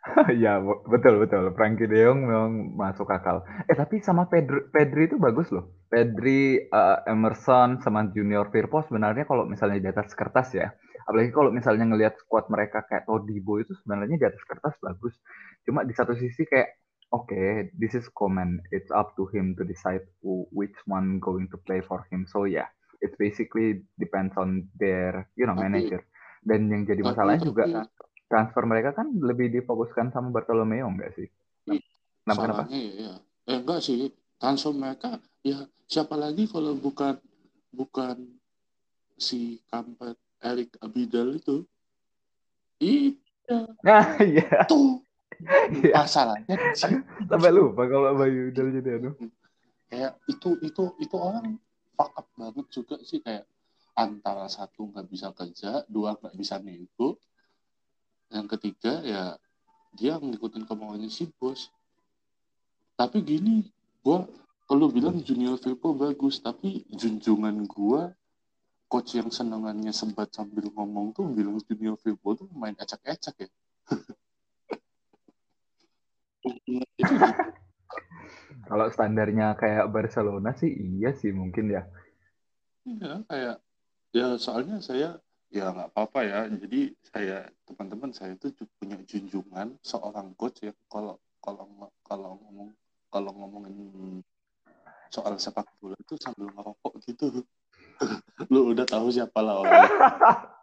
ya 0.42 0.56
betul 0.88 1.20
betul. 1.20 1.52
Frankie 1.52 1.84
De 1.84 2.00
Jong 2.00 2.24
memang 2.24 2.52
masuk 2.72 3.12
akal. 3.12 3.44
Eh 3.68 3.76
tapi 3.76 4.00
sama 4.00 4.24
Pedri 4.32 4.64
Pedri 4.72 5.12
itu 5.12 5.20
bagus 5.20 5.52
loh. 5.52 5.76
Pedri 5.92 6.56
uh, 6.72 7.04
Emerson 7.04 7.84
sama 7.84 8.08
Junior 8.08 8.48
Firpo 8.48 8.80
sebenarnya 8.88 9.28
kalau 9.28 9.44
misalnya 9.44 9.76
di 9.76 9.88
atas 9.92 10.16
kertas 10.16 10.56
ya. 10.56 10.72
Apalagi 11.04 11.34
kalau 11.34 11.52
misalnya 11.52 11.84
ngelihat 11.84 12.16
squad 12.16 12.48
mereka 12.48 12.86
kayak 12.88 13.04
Todibo 13.04 13.60
itu 13.60 13.76
sebenarnya 13.84 14.16
di 14.16 14.26
atas 14.26 14.40
kertas 14.48 14.74
bagus. 14.80 15.14
Cuma 15.68 15.84
di 15.84 15.92
satu 15.92 16.16
sisi 16.16 16.48
kayak 16.48 16.80
okay, 17.12 17.68
this 17.76 17.92
is 17.92 18.06
common. 18.16 18.62
It's 18.70 18.88
up 18.94 19.18
to 19.18 19.28
him 19.34 19.58
to 19.58 19.66
decide 19.66 20.06
who, 20.22 20.46
which 20.54 20.74
one 20.86 21.18
going 21.18 21.50
to 21.50 21.58
play 21.66 21.82
for 21.82 22.06
him. 22.08 22.24
So 22.30 22.46
yeah, 22.46 22.70
it 23.02 23.18
basically 23.18 23.82
depends 23.98 24.32
on 24.38 24.70
their, 24.78 25.28
you 25.34 25.44
know, 25.44 25.58
manager. 25.58 26.06
Dan 26.40 26.72
yang 26.72 26.88
jadi 26.88 27.04
masalahnya 27.04 27.44
juga 27.44 27.64
transfer 28.30 28.62
mereka 28.62 28.94
kan 28.94 29.10
lebih 29.18 29.50
difokuskan 29.50 30.14
sama 30.14 30.30
Bartolomeo 30.30 30.86
enggak 30.86 31.10
sih? 31.18 31.26
Kenapa 32.22 32.40
kenapa? 32.46 32.62
Iya, 32.70 33.18
Eh 33.50 33.58
enggak 33.58 33.82
sih, 33.82 34.14
transfer 34.38 34.70
mereka 34.70 35.18
ya 35.42 35.66
siapa 35.90 36.14
lagi 36.14 36.46
kalau 36.46 36.78
bukan 36.78 37.18
bukan 37.74 38.38
si 39.18 39.58
kampet 39.66 40.14
Eric 40.38 40.78
Abidal 40.78 41.34
itu. 41.34 41.66
Iya. 42.78 43.18
Nah, 43.82 44.14
iya. 44.30 44.64
Tuh 44.70 45.02
Iya. 45.40 46.04
masalahnya 46.04 46.56
sampai 46.76 47.48
lupa 47.48 47.88
kalau 47.88 48.12
Bayu 48.12 48.52
udah 48.52 48.64
jadi 48.76 48.90
aduh 49.00 49.14
kayak 49.88 50.12
itu 50.28 50.52
itu 50.60 50.84
itu 51.00 51.16
orang 51.16 51.56
fuck 51.96 52.12
up 52.12 52.28
banget 52.36 52.66
juga 52.68 53.00
sih 53.00 53.24
kayak 53.24 53.48
antara 53.96 54.46
satu 54.52 54.92
nggak 54.92 55.08
bisa 55.08 55.32
kerja 55.32 55.80
dua 55.88 56.12
nggak 56.20 56.36
bisa 56.36 56.60
nego 56.60 57.16
yang 58.30 58.46
ketiga 58.46 59.02
ya 59.02 59.22
dia 59.94 60.18
ngikutin 60.18 60.66
kemauannya 60.66 61.10
si 61.10 61.30
bos 61.38 61.70
tapi 62.94 63.22
gini 63.22 63.66
gua 64.02 64.26
kalau 64.70 64.86
bilang 64.86 65.18
Junior 65.18 65.58
Firpo 65.58 65.92
bagus 65.92 66.38
tapi 66.38 66.86
junjungan 66.94 67.66
gua 67.66 68.14
coach 68.86 69.18
yang 69.18 69.30
senengannya 69.30 69.90
sempat 69.90 70.30
sambil 70.30 70.70
ngomong 70.70 71.14
tuh 71.14 71.26
bilang 71.30 71.58
Junior 71.62 71.98
Firpo 71.98 72.38
tuh 72.38 72.48
main 72.54 72.74
acak-acak 72.78 73.46
ya 73.46 73.50
Kalau 78.70 78.86
standarnya 78.86 79.58
kayak 79.58 79.90
Barcelona 79.90 80.54
sih 80.54 80.70
iya 80.70 81.10
sih 81.10 81.34
mungkin 81.34 81.74
ya. 81.74 81.82
Iya 82.86 83.26
kayak 83.26 83.56
ya 84.14 84.38
soalnya 84.38 84.78
saya 84.78 85.18
ya 85.50 85.70
nggak 85.74 85.90
apa-apa 85.94 86.20
ya. 86.24 86.40
Jadi 86.48 86.94
saya 87.02 87.46
teman-teman 87.66 88.10
saya 88.14 88.34
itu 88.34 88.50
punya 88.78 88.96
junjungan 89.04 89.76
seorang 89.82 90.34
coach 90.38 90.64
ya 90.64 90.72
kalau 90.86 91.18
kalau 91.42 91.66
kalau 92.06 92.38
ngomong 92.40 92.70
kalau 93.10 93.30
ngomongin 93.34 93.74
soal 95.10 95.34
sepak 95.36 95.66
bola 95.82 95.98
itu 95.98 96.14
sambil 96.16 96.48
ngerokok 96.54 96.92
gitu. 97.04 97.42
Lu 98.52 98.72
udah 98.72 98.86
tahu 98.88 99.12
siapa 99.12 99.42
lah 99.44 99.60
orang. 99.60 99.90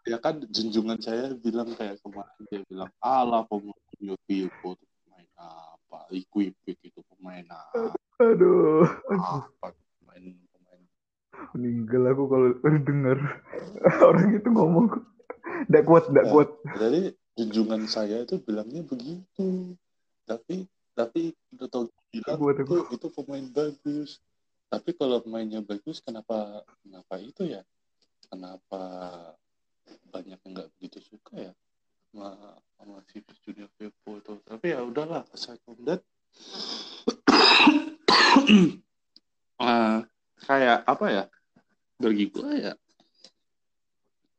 ya 0.07 0.17
kan 0.23 0.39
junjungan 0.47 1.03
saya 1.03 1.35
bilang 1.35 1.75
kayak 1.75 1.99
kemarin 1.99 2.41
dia 2.47 2.63
bilang 2.71 2.87
ala 3.03 3.43
pemain 3.43 4.15
Vivo 4.23 4.79
apa 5.87 6.03
Equipik 6.11 6.77
itu 6.83 6.99
pemain 7.15 7.47
apa 7.47 7.95
aduh 8.19 8.83
apa 9.07 9.71
pemain 9.71 9.75
pemain 10.03 10.25
meninggal 11.55 12.03
aku 12.13 12.23
kalau 12.29 12.47
dengar 12.83 13.17
orang 14.07 14.37
itu 14.37 14.49
ngomong 14.51 14.87
tidak 15.67 15.83
kuat 15.87 16.03
tidak 16.09 16.25
nah, 16.27 16.31
kuat. 16.31 16.49
jadi 16.77 17.01
junjungan 17.37 17.85
saya 17.85 18.25
itu 18.25 18.41
bilangnya 18.41 18.81
begitu. 18.81 19.77
Tapi 20.25 20.65
tapi 20.97 21.37
udah 21.53 21.67
tahu 21.69 21.83
bilang 22.09 22.41
itu, 22.41 22.75
itu 22.89 23.07
pemain 23.13 23.47
bagus. 23.53 24.17
Tapi 24.67 24.89
kalau 24.97 25.21
pemainnya 25.21 25.61
bagus 25.61 26.01
kenapa 26.01 26.65
kenapa 26.81 27.13
itu 27.21 27.45
ya? 27.45 27.61
Kenapa 28.27 28.81
banyak 30.09 30.35
yang 30.41 30.51
nggak 30.51 30.69
begitu 30.75 30.99
suka 31.05 31.37
ya? 31.37 31.53
Sama 32.09 32.33
sama 32.75 32.97
si 33.13 33.21
Junior 33.45 33.69
Pepo 33.77 34.17
itu. 34.17 34.33
Tapi 34.41 34.73
ya 34.73 34.81
udahlah 34.81 35.23
from 35.63 35.77
that 35.85 36.01
uh, 39.61 40.01
kayak 40.45 40.85
apa 40.85 41.05
ya 41.09 41.23
bagi 41.97 42.29
gue 42.29 42.51
ya 42.61 42.73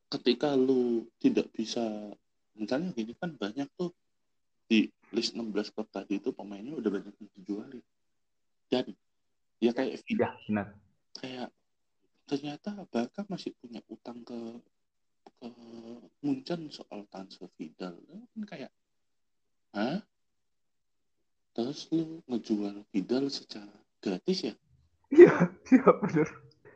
ketika 0.09 0.57
lu 0.57 1.05
tidak 1.21 1.51
bisa 1.53 1.85
misalnya 2.57 2.91
gini 2.97 3.13
kan 3.15 3.37
banyak 3.37 3.69
tuh 3.77 3.93
di 4.69 4.89
list 5.13 5.33
16 5.37 5.73
klub 5.73 5.89
tadi 5.89 6.21
itu 6.21 6.33
pemainnya 6.33 6.77
udah 6.77 6.91
banyak 6.93 7.15
yang 7.17 7.31
dijualin. 7.41 7.85
Dan 8.69 8.93
ya 9.59 9.73
kayak 9.73 10.05
ya, 10.05 10.31
benar. 10.45 10.67
kayak 11.17 11.49
ternyata 12.29 12.85
Barca 12.93 13.25
masih 13.33 13.57
punya 13.57 13.81
utang 13.89 14.21
ke 14.21 14.37
ke 15.39 15.49
Munchen 16.21 16.69
soal 16.69 17.09
transfer 17.09 17.49
Vidal. 17.57 17.97
Kan 18.05 18.43
kayak 18.45 18.73
hah? 19.73 20.05
Terus 21.57 21.89
lu 21.91 22.21
ngejual 22.29 22.85
Vidal 22.93 23.33
secara 23.33 23.73
gratis 24.05 24.53
ya 24.53 24.55
Iya, 25.09 25.33
iya 25.73 25.88
bener. 26.05 26.29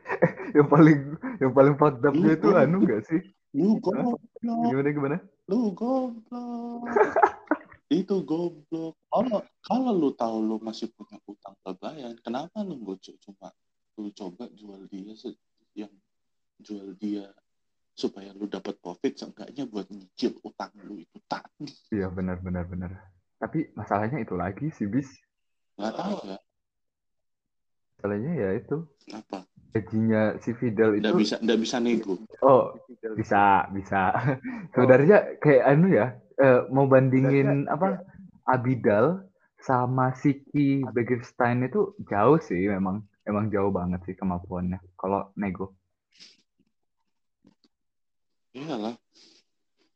Eh, 0.03 0.31
yang 0.57 0.67
paling 0.67 0.99
yang 1.39 1.53
paling 1.53 1.75
fucked 1.79 2.03
Lu 2.11 2.27
itu 2.27 2.49
anu 2.53 2.83
gak 2.83 3.05
sih? 3.07 3.21
lu 3.53 3.77
goblok 3.77 4.17
Gimana 4.41 4.89
gimana? 4.89 5.17
lu 5.45 5.69
goblok 5.77 6.89
itu 7.93 8.15
goblok 8.25 8.97
kalau 9.07 9.39
kalau 9.61 9.91
lu 9.93 10.09
tahu 10.17 10.41
lu 10.41 10.57
masih 10.57 10.89
punya 10.97 11.21
utang 11.29 11.53
kebayan 11.61 12.17
kenapa 12.25 12.65
lu 12.65 12.81
co- 12.97 13.19
cuma 13.21 13.53
lu 14.01 14.09
coba 14.09 14.49
jual 14.57 14.81
dia 14.89 15.13
yang 15.77 15.93
jual 16.57 16.97
dia 16.97 17.29
supaya 17.93 18.33
lu 18.33 18.49
dapat 18.49 18.73
profit 18.81 19.13
seenggaknya 19.13 19.69
buat 19.69 19.85
nyicil 19.93 20.41
utang 20.41 20.73
lu 20.81 20.97
itu 20.97 21.21
tadi 21.29 21.69
Iya 21.93 22.09
benar 22.09 22.41
benar 22.41 22.65
benar. 22.65 22.91
Tapi 23.37 23.69
masalahnya 23.77 24.17
itu 24.17 24.33
lagi 24.33 24.73
sih 24.73 24.89
bis. 24.89 25.05
nggak 25.77 25.93
tahu 25.93 26.17
ya 26.25 26.37
Masalahnya 28.03 28.35
ya 28.35 28.49
itu. 28.59 28.83
Apa? 29.15 29.47
Gajinya 29.71 30.35
si 30.43 30.51
Fidel 30.59 30.99
itu 30.99 31.07
nggak 31.07 31.15
bisa 31.23 31.35
nggak 31.39 31.59
bisa 31.63 31.75
nego. 31.79 32.19
Oh 32.43 32.75
bisa 33.15 33.63
bisa. 33.71 34.11
Sebenarnya 34.75 35.39
kayak 35.39 35.63
anu 35.71 35.87
ya 35.87 36.19
eh, 36.35 36.67
mau 36.67 36.83
bandingin 36.83 37.63
apa 37.71 38.03
Abidal 38.43 39.23
sama 39.63 40.11
Siki 40.19 40.83
Begiristain 40.83 41.63
itu 41.63 41.95
jauh 42.11 42.43
sih 42.43 42.67
memang. 42.67 43.07
Emang 43.23 43.47
jauh 43.47 43.71
banget 43.71 44.03
sih 44.03 44.19
kemampuannya 44.19 44.83
kalau 44.99 45.31
nego. 45.39 45.71
iyalah. 48.51 48.99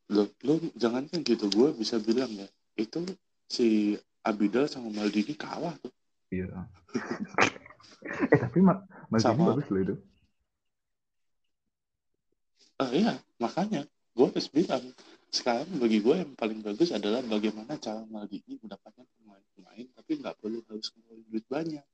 Lu, 0.08 0.24
lu 0.48 0.64
jangan 0.80 1.04
kan 1.12 1.20
gitu. 1.20 1.44
Gue 1.52 1.76
bisa 1.76 2.00
bilang 2.00 2.32
ya 2.32 2.48
itu 2.80 3.04
si 3.52 4.00
Abidal 4.24 4.64
sama 4.64 4.88
Maldini 4.96 5.36
kalah 5.36 5.76
tuh. 5.84 5.92
Iya. 6.32 6.64
eh 8.04 8.38
tapi 8.38 8.58
Ma 8.62 8.78
Maldini 9.10 9.24
Sama- 9.24 9.48
bagus 9.54 9.68
loh 9.72 9.80
itu. 9.82 9.94
Ah 12.78 12.90
iya, 12.94 13.18
makanya 13.42 13.82
gue 14.14 14.26
harus 14.30 14.48
bilang 14.50 14.84
sekarang 15.28 15.66
bagi 15.82 15.98
gue 15.98 16.14
yang 16.14 16.32
paling 16.38 16.62
bagus 16.62 16.94
adalah 16.94 17.20
bagaimana 17.26 17.74
cara 17.76 18.06
Maldini 18.06 18.54
mendapatkan 18.62 19.02
pemain-pemain 19.02 19.86
tapi 19.98 20.10
nggak 20.22 20.36
perlu 20.38 20.62
harus 20.70 20.94
ngeluarin 20.94 21.26
duit 21.26 21.46
banyak. 21.50 21.86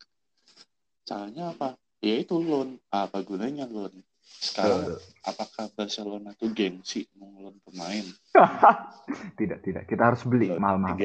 Caranya 1.04 1.52
apa? 1.56 1.76
Ya 2.04 2.20
itu 2.20 2.36
loan. 2.36 2.76
Apa 2.92 3.24
gunanya 3.24 3.64
loan? 3.64 3.92
Sekarang 4.24 4.96
apakah 5.24 5.72
Barcelona 5.72 6.36
tuh 6.36 6.52
gengsi 6.52 7.08
mau 7.16 7.32
ngeloan 7.32 7.56
pemain? 7.64 8.04
tidak 9.40 9.58
tidak 9.64 9.84
kita 9.88 10.02
harus 10.12 10.20
beli 10.28 10.52
mahal-mahal. 10.56 11.00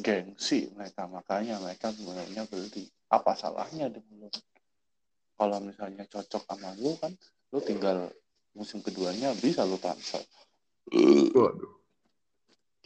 Gengsi. 0.00 0.70
Mereka 0.76 1.08
makanya 1.08 1.60
mereka 1.60 1.92
mulainya 2.00 2.44
beli. 2.48 2.88
Apa 3.08 3.32
salahnya 3.36 3.88
loan? 3.88 4.32
Kalau 5.36 5.58
misalnya 5.60 6.04
cocok 6.08 6.42
sama 6.48 6.72
lu 6.80 6.96
kan, 6.96 7.12
lu 7.52 7.60
tinggal 7.60 8.08
musim 8.56 8.80
keduanya 8.80 9.36
bisa 9.36 9.64
lu 9.68 9.76
transfer. 9.76 10.24
Waduh. 10.86 11.74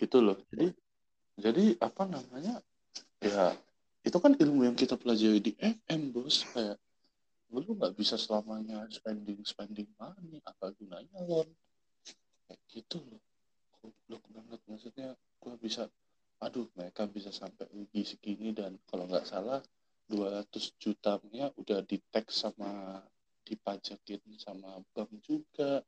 gitu 0.00 0.24
loh 0.24 0.40
jadi 0.48 0.72
jadi 1.36 1.76
apa 1.84 2.08
namanya 2.08 2.64
ya 3.20 3.52
itu 4.00 4.16
kan 4.16 4.32
ilmu 4.32 4.64
yang 4.64 4.72
kita 4.72 4.96
pelajari 4.96 5.44
di 5.44 5.52
FM 5.60 6.08
bos 6.08 6.48
kayak 6.56 6.80
lu 7.52 7.76
nggak 7.76 7.92
bisa 7.92 8.16
selamanya 8.16 8.88
spending 8.88 9.44
spending 9.44 9.84
money 10.00 10.40
apa 10.48 10.72
gunanya 10.72 11.20
loan 11.28 11.52
kayak 12.48 12.60
gitu 12.72 13.04
loh 13.04 13.20
goblok 13.84 14.24
banget 14.32 14.60
maksudnya 14.64 15.08
gua 15.36 15.54
bisa 15.60 15.84
aduh 16.40 16.66
mereka 16.76 17.04
bisa 17.04 17.28
sampai 17.32 17.68
rugi 17.68 18.02
segini 18.04 18.56
dan 18.56 18.80
kalau 18.88 19.04
nggak 19.04 19.28
salah 19.28 19.60
200 20.08 20.74
jutanya 20.80 21.52
udah 21.54 21.84
di 21.84 22.00
tax 22.10 22.42
sama 22.48 23.00
dipajakin 23.44 24.20
sama 24.40 24.80
bank 24.96 25.10
juga 25.22 25.84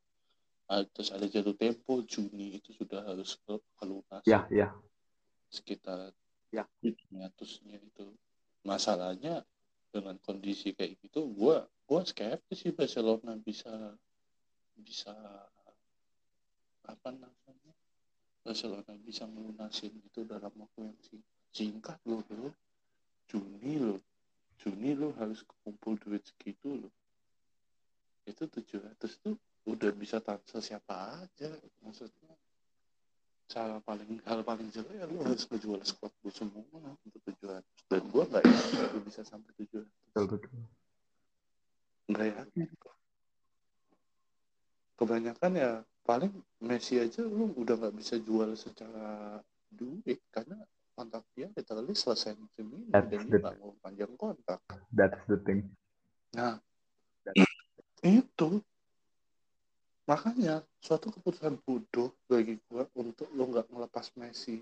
Ah, 0.71 0.79
terus 0.87 1.11
ada 1.11 1.27
jatuh 1.27 1.53
tempo 1.59 1.99
Juni 2.07 2.55
itu 2.55 2.71
sudah 2.71 3.03
harus 3.03 3.35
ke 3.43 3.59
kelunas 3.75 4.23
Ya 4.23 4.47
ya. 4.47 4.71
sekitar 5.51 6.15
Ya. 6.53 6.69
500-nya 6.85 7.81
itu 7.81 8.13
masalahnya 8.61 9.41
dengan 9.89 10.15
kondisi 10.21 10.71
kayak 10.71 11.01
gitu 11.01 11.29
gua 11.33 11.65
gua 11.89 12.05
skeptis 12.05 12.61
sih 12.61 12.71
Barcelona 12.71 13.35
bisa 13.41 13.73
bisa 14.77 15.13
apa 16.85 17.09
namanya 17.11 17.62
Barcelona 18.43 18.93
bisa 18.99 19.23
melunasin 19.23 19.95
itu 20.03 20.27
dalam 20.27 20.51
waktu 20.59 20.79
yang 20.83 20.99
sing- 20.99 21.27
singkat 21.55 21.95
loh 22.03 22.19
bro. 22.27 22.51
Juni 23.31 23.79
loh. 23.79 24.03
Juni 24.59 24.93
lo 24.93 25.15
harus 25.15 25.47
kumpul 25.63 25.95
duit 25.97 26.21
segitu 26.27 26.83
loh. 26.83 26.93
Itu 28.27 28.47
700 28.47 28.99
tuh 29.23 29.35
udah 29.63 29.91
bisa 29.95 30.19
transfer 30.19 30.59
siapa 30.59 31.23
aja 31.23 31.55
maksudnya. 31.79 32.35
Cara 33.47 33.79
paling 33.79 34.19
hal 34.27 34.43
paling 34.43 34.67
jelek 34.71 34.91
ya 34.91 35.05
lu 35.07 35.19
harus 35.23 35.47
ngejual 35.47 35.79
squad 35.83 36.11
lu 36.23 36.31
semua 36.31 36.63
untuk 37.03 37.21
700 37.23 37.63
dan 37.91 38.01
gua 38.11 38.23
nggak 38.27 38.43
yakin 38.43 39.01
bisa 39.07 39.21
sampai 39.23 39.51
700 39.55 39.87
Betul 39.87 40.25
betul. 40.35 40.51
nggak 42.11 42.27
yakin. 42.39 42.67
Kebanyakan 44.99 45.51
ya 45.57 45.71
paling 46.03 46.31
Messi 46.59 46.99
aja 46.99 47.23
lu 47.23 47.55
udah 47.55 47.79
nggak 47.79 47.95
bisa 47.95 48.19
jual 48.19 48.53
secara 48.59 49.39
duit 49.71 50.19
karena 50.29 50.59
kontrak 50.93 51.25
dia 51.33 51.49
literally 51.55 51.95
selesai 51.95 52.37
musim 52.37 52.69
ini 52.69 52.91
That's 52.91 53.09
dan 53.09 53.25
dia 53.25 53.39
nggak 53.39 53.57
mau 53.57 53.73
panjang 53.81 54.13
kontrak 54.19 54.61
That's 54.93 55.17
the 55.25 55.41
thing. 55.41 55.73
Nah, 56.37 56.61
itu 58.05 58.61
makanya 60.03 60.59
suatu 60.83 61.07
keputusan 61.09 61.63
bodoh 61.63 62.11
bagi 62.27 62.59
gua 62.67 62.85
untuk 62.99 63.31
lo 63.33 63.47
nggak 63.49 63.71
ngelepas 63.71 64.11
Messi 64.19 64.61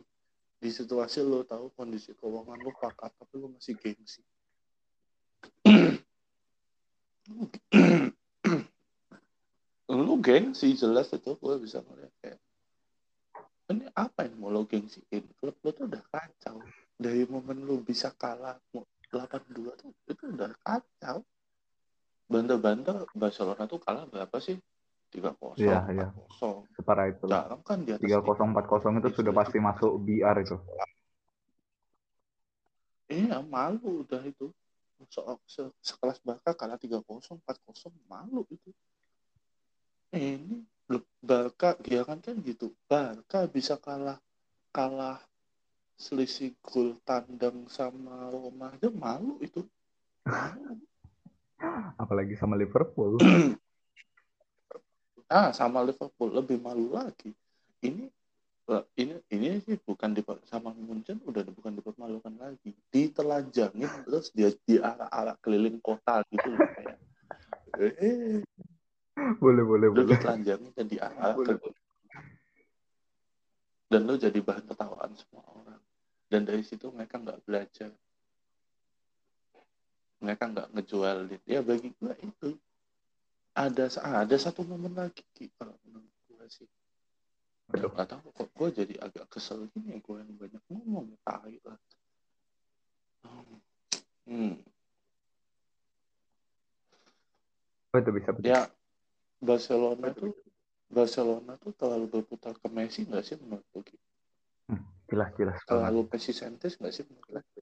di 0.62 0.70
situasi 0.70 1.26
lo 1.26 1.42
tahu 1.42 1.74
kondisi 1.74 2.14
keuangan 2.14 2.62
lo 2.62 2.72
pakat 2.78 3.10
tapi 3.18 3.34
lo 3.42 3.50
masih 3.50 3.74
gengsi. 3.76 4.22
lo 9.92 10.16
gengsi 10.24 10.74
jelas 10.80 11.12
itu 11.12 11.36
gua 11.36 11.60
bisa 11.60 11.84
ngeliat 11.84 12.14
kayak 12.24 12.40
ini 13.72 13.88
apa 13.96 14.28
yang 14.28 14.36
mau 14.40 14.52
lo 14.52 14.64
gengsiin 14.68 15.24
klub 15.40 15.56
lo 15.64 15.70
tuh 15.72 15.86
udah 15.88 16.04
kacau 16.12 16.64
dari 16.96 17.24
momen 17.28 17.64
lo 17.64 17.80
bisa 17.80 18.12
kalah 18.16 18.56
8-2 18.72 19.80
tuh 19.80 19.92
itu 20.08 20.24
udah 20.32 20.52
kacau 20.64 21.24
banter-banter 22.32 23.04
Barcelona 23.12 23.68
tuh 23.68 23.80
kalah 23.84 24.08
berapa 24.08 24.40
sih? 24.40 24.56
3-0, 25.12 25.60
Iya, 25.60 25.84
iya. 25.92 26.08
4-0. 26.40 26.64
Separah 26.72 27.12
itu. 27.12 27.28
Jarang 27.28 27.60
kan 27.68 27.84
di 27.84 27.92
atas 27.92 28.08
30 28.08 28.24
40 28.24 29.04
itu 29.04 29.10
sudah 29.20 29.34
pasti 29.36 29.58
masuk 29.60 30.00
BR 30.00 30.40
itu. 30.40 30.56
Iya, 33.12 33.44
malu 33.44 34.08
udah 34.08 34.24
itu. 34.24 34.48
Se 35.12 35.68
sekelas 35.84 36.24
Barca 36.24 36.56
kalah 36.56 36.80
3-0, 36.80 37.04
4-0, 37.04 37.92
malu 38.08 38.48
itu. 38.48 38.72
Ini 40.12 40.60
loh, 40.92 41.08
Barca, 41.24 41.80
ya 41.88 42.04
kan 42.04 42.20
kan 42.20 42.36
gitu. 42.44 42.76
Barca 42.84 43.48
bisa 43.48 43.80
kalah 43.80 44.20
kalah 44.76 45.24
selisih 45.96 46.52
gol 46.60 47.00
tandang 47.08 47.70
sama 47.72 48.28
Roma 48.28 48.76
aja 48.76 48.92
malu 48.92 49.40
itu. 49.40 49.64
Apalagi 52.02 52.36
sama 52.36 52.60
Liverpool. 52.60 53.20
Ah, 55.32 55.56
sama 55.56 55.80
Liverpool 55.80 56.28
lebih 56.28 56.60
malu 56.60 56.92
lagi. 56.92 57.32
Ini 57.80 58.04
eh, 58.68 58.84
ini 59.00 59.16
ini 59.32 59.64
sih 59.64 59.80
bukan 59.80 60.12
di 60.12 60.20
sama 60.44 60.76
Munchen 60.76 61.24
udah 61.24 61.48
bukan 61.56 61.80
dipermalukan 61.80 62.36
lagi. 62.36 62.76
Ditelanjangin 62.92 63.88
terus 64.04 64.28
dia 64.36 64.52
diarak-arak 64.68 65.40
keliling 65.40 65.80
kota 65.80 66.20
gitu 66.28 66.52
kayak. 66.52 67.00
Eh, 67.80 68.44
boleh 69.42 69.64
boleh 69.64 69.88
lu 69.90 69.96
boleh. 70.04 70.18
ditelanjangin 70.18 70.72
dan 70.74 70.88
Boleh. 71.38 71.58
ke- 71.58 71.80
dan 73.92 74.02
lu 74.08 74.16
jadi 74.16 74.40
bahan 74.40 74.66
ketawaan 74.72 75.12
semua 75.20 75.44
orang. 75.52 75.82
Dan 76.32 76.48
dari 76.48 76.64
situ 76.64 76.88
mereka 76.96 77.20
nggak 77.20 77.44
belajar. 77.44 77.92
Mereka 80.24 80.44
nggak 80.48 80.68
ngejualin. 80.72 81.42
Ya 81.44 81.60
bagi 81.60 81.92
gua 82.00 82.16
itu 82.24 82.56
ada 83.52 83.92
ada 83.92 84.36
satu 84.40 84.64
momen 84.64 84.96
lagi 84.96 85.52
kalau 85.60 85.76
menurut 85.84 86.14
gua 86.32 86.48
sih. 86.48 86.70
Betul. 87.72 87.92
Gak 87.96 88.08
tahu 88.12 88.28
kok 88.36 88.50
gue 88.52 88.84
jadi 88.84 88.94
agak 89.00 89.26
kesel 89.32 89.64
gini 89.72 89.96
ya 89.96 90.00
gue 90.04 90.16
yang 90.20 90.36
banyak 90.36 90.64
ngomong 90.68 91.08
tai 91.24 91.56
lah. 91.64 91.80
Hmm. 94.28 94.60
Oh, 97.92 98.00
itu 98.00 98.12
bisa 98.12 98.30
betul. 98.36 98.52
Ya 98.52 98.68
Barcelona 99.42 100.14
tuh 100.14 100.38
Barcelona 100.88 101.58
tuh 101.58 101.74
terlalu 101.74 102.22
berputar 102.22 102.54
ke 102.56 102.68
Messi 102.70 103.10
nggak 103.10 103.24
sih 103.26 103.36
menurut 103.42 103.66
lu? 103.74 103.82
Hmm, 104.70 104.86
jelas 105.10 105.30
jelas. 105.36 105.58
Terlalu 105.66 106.08
Messi 106.08 106.32
sentris 106.32 106.78
nggak 106.78 106.94
sih 106.94 107.04
menurut 107.10 107.42
lu? 107.42 107.62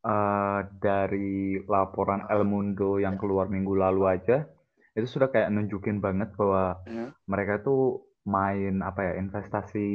Eh, 0.00 0.60
dari 0.80 1.60
laporan 1.68 2.24
El 2.32 2.48
Mundo 2.48 2.96
yang 2.96 3.20
keluar 3.20 3.52
minggu 3.52 3.76
lalu 3.76 4.08
aja 4.08 4.48
itu 4.96 5.04
sudah 5.04 5.28
kayak 5.28 5.52
nunjukin 5.52 6.00
banget 6.00 6.32
bahwa 6.40 6.80
Ya. 6.88 7.12
mereka 7.28 7.60
tuh 7.60 8.08
main 8.24 8.80
apa 8.80 9.12
ya 9.12 9.12
investasi 9.20 9.88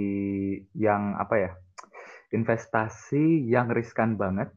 yang 0.77 1.17
apa 1.17 1.35
ya 1.41 1.51
investasi 2.37 3.49
yang 3.49 3.73
riskan 3.73 4.13
banget 4.13 4.53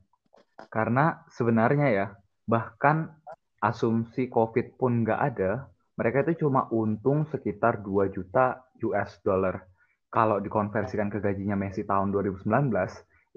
karena 0.69 1.25
sebenarnya 1.33 1.89
ya 1.97 2.07
bahkan 2.45 3.17
asumsi 3.65 4.29
COVID 4.29 4.77
pun 4.77 5.01
nggak 5.01 5.21
ada 5.33 5.73
mereka 5.99 6.23
itu 6.23 6.47
cuma 6.47 6.71
untung 6.71 7.27
sekitar 7.27 7.83
2 7.83 8.15
juta 8.15 8.63
US 8.87 9.19
dollar 9.27 9.67
kalau 10.09 10.41
dikonversikan 10.41 11.13
ke 11.13 11.21
gajinya 11.21 11.59
Messi 11.59 11.85
tahun 11.85 12.15
2019 12.15 12.49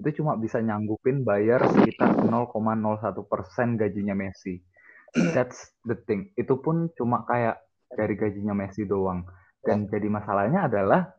itu 0.00 0.22
cuma 0.22 0.40
bisa 0.40 0.58
nyanggupin 0.58 1.22
bayar 1.22 1.62
sekitar 1.68 2.16
0,01 2.16 2.50
persen 3.28 3.76
gajinya 3.76 4.16
Messi. 4.16 4.56
That's 5.12 5.68
the 5.84 5.94
thing. 6.08 6.32
Itu 6.34 6.64
pun 6.64 6.88
cuma 6.96 7.28
kayak 7.28 7.60
dari 7.92 8.16
gajinya 8.16 8.56
Messi 8.56 8.88
doang. 8.88 9.28
Dan 9.60 9.86
jadi 9.86 10.08
masalahnya 10.08 10.66
adalah 10.66 11.12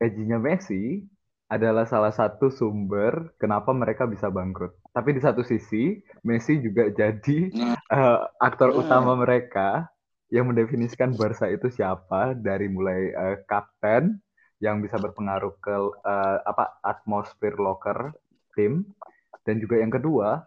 gajinya 0.00 0.40
Messi 0.40 1.04
adalah 1.46 1.86
salah 1.86 2.10
satu 2.10 2.50
sumber 2.50 3.36
kenapa 3.38 3.70
mereka 3.70 4.08
bisa 4.08 4.32
bangkrut. 4.32 4.74
Tapi 4.90 5.14
di 5.14 5.20
satu 5.22 5.46
sisi, 5.46 6.00
Messi 6.26 6.58
juga 6.58 6.90
jadi 6.90 7.52
uh, 7.92 8.24
aktor 8.40 8.74
utama 8.74 9.14
mereka 9.14 9.86
yang 10.30 10.50
mendefinisikan 10.50 11.14
Barca 11.14 11.46
itu 11.46 11.70
siapa 11.70 12.34
dari 12.34 12.66
mulai 12.66 13.14
uh, 13.14 13.36
kapten 13.46 14.18
yang 14.58 14.80
bisa 14.80 14.96
berpengaruh 14.96 15.54
ke 15.60 15.74
uh, 16.02 16.38
apa 16.42 16.80
atmosfer 16.80 17.54
locker 17.60 18.16
tim 18.56 18.88
dan 19.44 19.60
juga 19.60 19.78
yang 19.78 19.92
kedua 19.92 20.42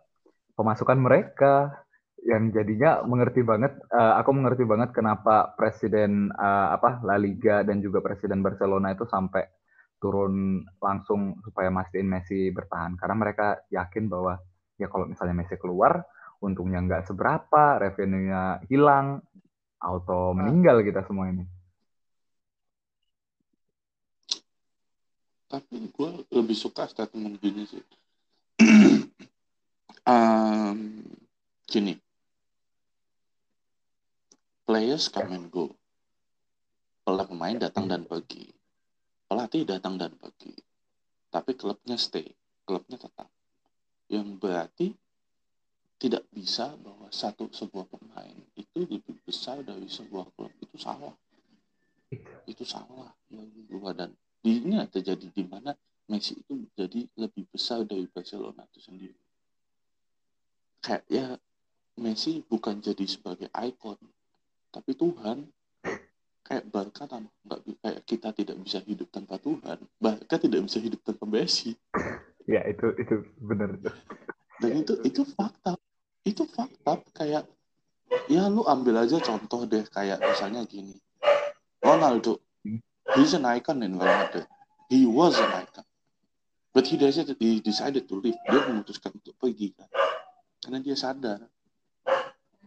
pemasukan 0.57 0.97
mereka 0.99 1.71
yang 2.19 2.51
jadinya 2.51 2.99
mengerti 3.07 3.45
banget 3.45 3.79
uh, 3.95 4.19
aku 4.19 4.35
mengerti 4.35 4.67
banget 4.67 4.91
kenapa 4.91 5.55
presiden 5.55 6.33
uh, 6.35 6.75
apa 6.75 6.99
La 7.07 7.15
Liga 7.15 7.63
dan 7.63 7.79
juga 7.79 8.03
presiden 8.03 8.43
Barcelona 8.43 8.91
itu 8.91 9.07
sampai 9.07 9.47
turun 9.99 10.63
langsung 10.79 11.37
supaya 11.43 11.67
mastiin 11.69 12.07
Messi 12.07 12.49
bertahan. 12.49 12.95
Karena 12.95 13.15
mereka 13.19 13.47
yakin 13.69 14.07
bahwa 14.07 14.39
ya 14.79 14.87
kalau 14.87 15.11
misalnya 15.11 15.35
Messi 15.35 15.59
keluar 15.59 16.07
untungnya 16.39 16.79
nggak 16.79 17.11
seberapa 17.11 17.77
revenue-nya 17.83 18.63
hilang 18.71 19.19
auto 19.79 20.35
meninggal 20.35 20.83
kita 20.83 21.03
semua 21.07 21.31
ini. 21.31 21.43
Tapi 25.49 25.89
gue 25.89 26.09
lebih 26.29 26.53
suka 26.53 26.85
statement 26.85 27.41
gini 27.41 27.63
sih. 27.65 27.83
Um, 30.09 31.05
gini. 31.69 31.93
Players 34.65 35.05
come 35.05 35.37
and 35.37 35.53
go. 35.53 35.69
Pemain 37.05 37.55
datang 37.55 37.85
dan 37.85 38.03
pergi. 38.09 38.51
Pelatih 39.29 39.63
datang 39.69 40.01
dan 40.01 40.11
pergi. 40.17 40.51
Tapi 41.29 41.53
klubnya 41.53 41.93
stay. 41.93 42.25
Klubnya 42.65 42.97
tetap. 42.97 43.31
Yang 44.09 44.27
berarti 44.41 44.87
tidak 45.99 46.23
bisa 46.31 46.79
bahwa 46.79 47.11
satu 47.11 47.51
sebuah 47.51 47.91
pemain 47.91 48.39
itu 48.55 48.87
lebih 48.87 49.19
besar 49.27 49.59
dari 49.67 49.85
sebuah 49.91 50.31
klub. 50.31 50.49
Itu 50.63 50.79
salah. 50.79 51.11
Itu 52.47 52.63
salah 52.63 53.11
ya 53.29 53.43
gua 53.69 53.91
dan 53.93 54.15
ini 54.41 54.79
terjadi 54.89 55.27
di 55.29 55.43
mana 55.45 55.75
Messi 56.09 56.41
itu 56.41 56.57
menjadi 56.57 57.05
lebih 57.21 57.45
besar 57.53 57.85
dari 57.85 58.09
Barcelona 58.09 58.65
itu 58.73 58.81
sendiri. 58.81 59.21
Kayak 60.81 61.05
ya 61.05 61.27
Messi 61.99 62.41
bukan 62.47 62.81
jadi 62.81 63.05
sebagai 63.05 63.51
ikon 63.51 63.99
tapi 64.71 64.95
Tuhan. 64.95 65.51
Kayak 66.49 66.65
Barca 66.73 67.05
nggak 67.05 67.61
kayak 67.77 68.01
kita 68.09 68.33
tidak 68.33 68.57
bisa 68.65 68.81
hidup 68.81 69.13
tanpa 69.13 69.37
Tuhan. 69.37 69.85
Barca 70.01 70.41
tidak 70.41 70.65
bisa 70.65 70.81
hidup 70.81 70.97
tanpa 71.05 71.29
Messi. 71.29 71.77
Ya 72.49 72.65
itu 72.65 72.89
itu 72.97 73.21
benar. 73.37 73.77
Dan 74.57 74.81
itu 74.81 74.97
itu 75.05 75.21
fakta 75.37 75.77
itu 76.27 76.43
fakta 76.49 76.99
kayak 77.15 77.43
ya 78.27 78.49
lu 78.49 78.65
ambil 78.65 79.05
aja 79.05 79.21
contoh 79.21 79.63
deh 79.65 79.85
kayak 79.87 80.19
misalnya 80.19 80.65
gini. 80.65 80.97
Ronaldo 81.79 82.43
he's 83.15 83.33
an 83.33 83.47
icon 83.47 83.81
in 83.83 83.95
Madrid. 83.95 84.45
He 84.89 85.05
was 85.05 85.37
an 85.37 85.51
icon. 85.53 85.85
But 86.73 86.85
he 86.85 86.97
decided 86.97 87.37
he 87.39 87.61
decided 87.61 88.05
to 88.09 88.15
leave. 88.21 88.37
Dia 88.45 88.61
memutuskan 88.69 89.15
untuk 89.15 89.33
pergi 89.37 89.73
kan. 89.73 89.89
Karena 90.61 90.79
dia 90.83 90.95
sadar. 90.97 91.39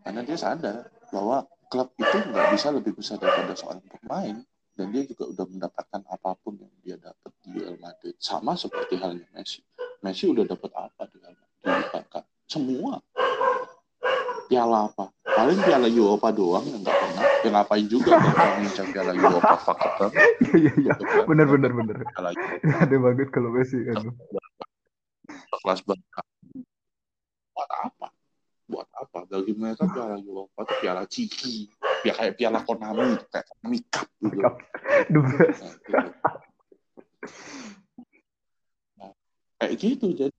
Karena 0.02 0.20
dia 0.26 0.38
sadar 0.38 0.90
bahwa 1.14 1.46
klub 1.70 1.94
itu 1.96 2.16
nggak 2.18 2.46
bisa 2.56 2.68
lebih 2.74 2.92
besar 2.96 3.16
daripada 3.22 3.54
seorang 3.54 3.84
pemain 3.86 4.36
dan 4.72 4.86
dia 4.90 5.04
juga 5.04 5.28
udah 5.30 5.46
mendapatkan 5.46 6.02
apa 6.08 6.30
pun 6.40 6.56
yang 6.56 6.74
dia 6.82 6.96
dapat 6.98 7.32
di 7.44 7.60
Real 7.60 7.78
Madrid. 7.78 8.16
Sama 8.18 8.56
seperti 8.56 8.98
halnya 8.98 9.28
Messi. 9.36 9.60
Messi 10.02 10.26
udah 10.26 10.44
dapat 10.48 10.72
apa 10.74 11.06
di 11.06 11.16
Real 11.22 11.36
Madrid? 11.36 11.52
Semua 12.48 13.00
piala 14.48 14.90
apa? 14.90 15.04
Paling 15.22 15.58
piala 15.62 15.88
Eropa 15.88 16.28
doang 16.34 16.64
yang 16.66 16.82
nggak 16.82 16.96
pernah. 16.96 17.24
Ya 17.42 17.48
ngapain 17.50 17.86
juga 17.86 18.10
Barca 18.18 18.48
ngincar 18.58 18.86
piala 18.90 19.12
Eropa? 19.14 19.54
Faktor 19.62 20.08
iya 20.58 20.72
iya 20.78 20.94
benar 21.26 21.46
benar 21.50 21.70
benar 21.74 21.96
piala 22.06 22.30
ada 22.82 22.96
banget 22.98 23.28
kalau 23.34 23.50
Messi 23.50 23.82
kan 23.82 23.98
kelas 25.62 25.80
Barca 25.86 26.22
buat 27.52 27.70
apa? 27.70 28.08
Buat 28.66 28.88
apa? 28.96 29.18
Bagi 29.28 29.52
mereka 29.54 29.84
piala 29.86 30.16
Eropa 30.18 30.64
itu 30.64 30.74
piala 30.80 31.02
ciki. 31.06 31.56
Ya 32.02 32.12
kayak 32.16 32.34
piala 32.40 32.64
Konami 32.64 33.20
kayak 33.28 33.46
Konami 33.46 33.78
Cup 33.92 34.08
gitu. 34.18 34.40
The 35.12 35.20
best 35.20 35.60
Nah, 35.62 35.72
gitu. 35.76 35.98
Nah, 38.98 39.12
kayak 39.60 39.74
gitu. 39.78 40.06
Jadi 40.16 40.36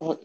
oh, 0.00 0.16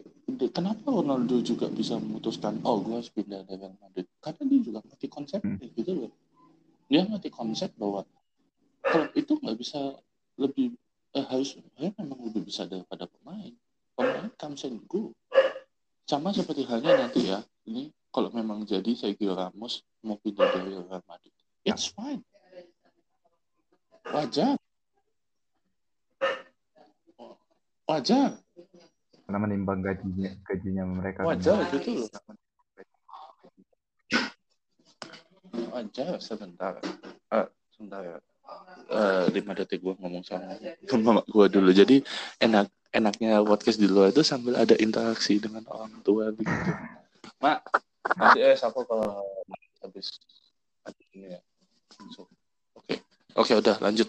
kenapa 0.50 0.90
Ronaldo 0.90 1.38
juga 1.40 1.70
bisa 1.70 1.96
memutuskan 1.96 2.58
oh 2.66 2.82
gue 2.82 2.98
harus 2.98 3.10
pindah 3.14 3.46
dari 3.46 3.62
Real 3.62 3.76
Madrid? 3.78 4.06
Karena 4.18 4.42
dia 4.50 4.60
juga 4.60 4.78
ngerti 4.82 5.06
konsep 5.06 5.40
Hmm. 5.42 5.58
gitu 5.62 5.92
loh. 5.94 6.12
Dia 6.90 7.06
ngerti 7.06 7.30
konsep 7.30 7.70
bahwa 7.78 8.02
klub 8.82 9.10
itu 9.14 9.32
nggak 9.38 9.56
bisa 9.58 9.80
lebih 10.38 10.74
eh, 11.16 11.26
harus 11.26 11.56
harus 11.78 11.94
memang 11.96 12.20
lebih 12.26 12.46
besar 12.46 12.66
daripada 12.66 13.06
pemain. 13.06 13.54
Pemain 13.96 14.28
comes 14.36 14.62
and 14.66 14.82
go. 14.90 15.14
Sama 16.06 16.30
seperti 16.34 16.66
halnya 16.66 17.06
nanti 17.06 17.30
ya. 17.30 17.42
Ini 17.66 17.90
kalau 18.14 18.30
memang 18.30 18.62
jadi 18.62 18.94
Sergio 18.94 19.34
Ramos 19.34 19.82
mau 20.06 20.18
pindah 20.20 20.46
dari 20.54 20.74
Real 20.76 21.02
Madrid 21.06 21.36
it's 21.66 21.86
fine. 21.90 22.22
Wajar. 24.14 24.56
Wajar 27.86 28.45
karena 29.26 29.38
menimbang 29.42 29.82
gajinya 29.82 30.30
gajinya 30.46 30.84
mereka 30.86 31.26
wajar 31.26 31.66
gitu 31.74 32.06
loh. 32.06 32.10
Wajar 35.74 36.22
sebentar. 36.22 36.78
Eh 37.34 37.46
sebentar 37.74 38.00
ya. 38.06 38.18
Eh, 38.86 39.24
lima 39.34 39.52
detik 39.58 39.82
gue 39.82 39.98
ngomong 39.98 40.22
sama 40.22 40.54
mama 41.02 41.26
gue 41.26 41.46
dulu. 41.50 41.74
Jadi 41.74 42.06
enak 42.38 42.70
enaknya 42.94 43.42
podcast 43.42 43.82
di 43.82 43.90
luar 43.90 44.14
itu 44.14 44.22
sambil 44.22 44.54
ada 44.56 44.78
interaksi 44.78 45.42
dengan 45.42 45.66
orang 45.68 45.92
tua 46.00 46.32
begitu 46.32 46.72
mak 47.44 47.60
nanti 48.16 48.40
eh 48.40 48.56
siapa 48.56 48.80
kalau 48.88 49.20
habis 49.84 50.16
ini 51.12 51.34
ya? 51.34 51.40
Oke. 52.78 52.94
Oke 53.34 53.52
udah 53.58 53.76
lanjut. 53.82 54.08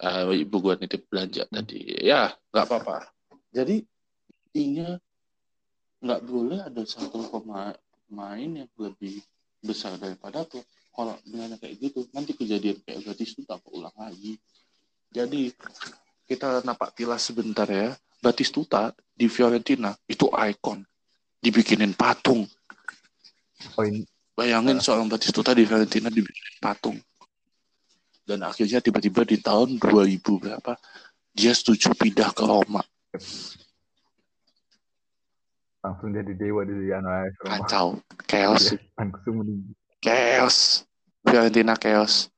Eh, 0.00 0.42
ibu 0.42 0.56
gue 0.58 0.74
nitip 0.82 1.06
belanja 1.06 1.46
tadi. 1.46 1.80
Ya 2.02 2.34
nggak 2.50 2.66
apa-apa. 2.66 3.06
Jadi 3.54 3.86
intinya 4.60 5.00
nggak 6.04 6.20
boleh 6.28 6.60
ada 6.68 6.84
satu 6.84 7.32
pema- 7.32 7.80
pemain 8.04 8.50
yang 8.60 8.68
lebih 8.76 9.24
besar 9.64 9.96
daripada 9.96 10.44
klub 10.44 10.68
kalau 10.92 11.16
dengan 11.24 11.56
kayak 11.56 11.80
gitu 11.80 12.04
nanti 12.12 12.36
kejadian 12.36 12.76
kayak 12.84 13.08
Batistuta 13.08 13.56
ulang 13.72 13.96
lagi. 13.96 14.36
Jadi 15.08 15.48
kita 16.28 16.60
napak 16.60 16.92
tilas 16.92 17.24
sebentar 17.24 17.64
ya. 17.64 17.96
Batistuta 18.20 18.92
di 19.16 19.32
Fiorentina 19.32 19.96
itu 20.04 20.28
ikon. 20.28 20.84
Dibikinin 21.40 21.96
patung. 21.96 22.44
Poin. 23.72 24.04
Bayangin 24.36 24.76
seorang 24.76 25.08
Batistuta 25.08 25.56
di 25.56 25.64
Fiorentina 25.64 26.12
dibikinin 26.12 26.60
patung. 26.60 27.00
Dan 28.28 28.44
akhirnya 28.44 28.84
tiba-tiba 28.84 29.24
di 29.24 29.40
tahun 29.40 29.80
2000 29.80 30.20
berapa 30.20 30.76
dia 31.32 31.56
setuju 31.56 31.96
pindah 31.96 32.36
ke 32.36 32.44
Roma 32.44 32.84
langsung 35.80 36.12
jadi 36.12 36.32
dewa 36.36 36.62
di 36.64 36.92
Roma 36.92 37.24
kacau 37.64 37.96
chaos 38.28 38.76
langsung 38.96 39.34
meninggi 39.40 39.72
chaos 40.04 40.84
Fiorentina 41.24 41.76
chaos 41.76 42.28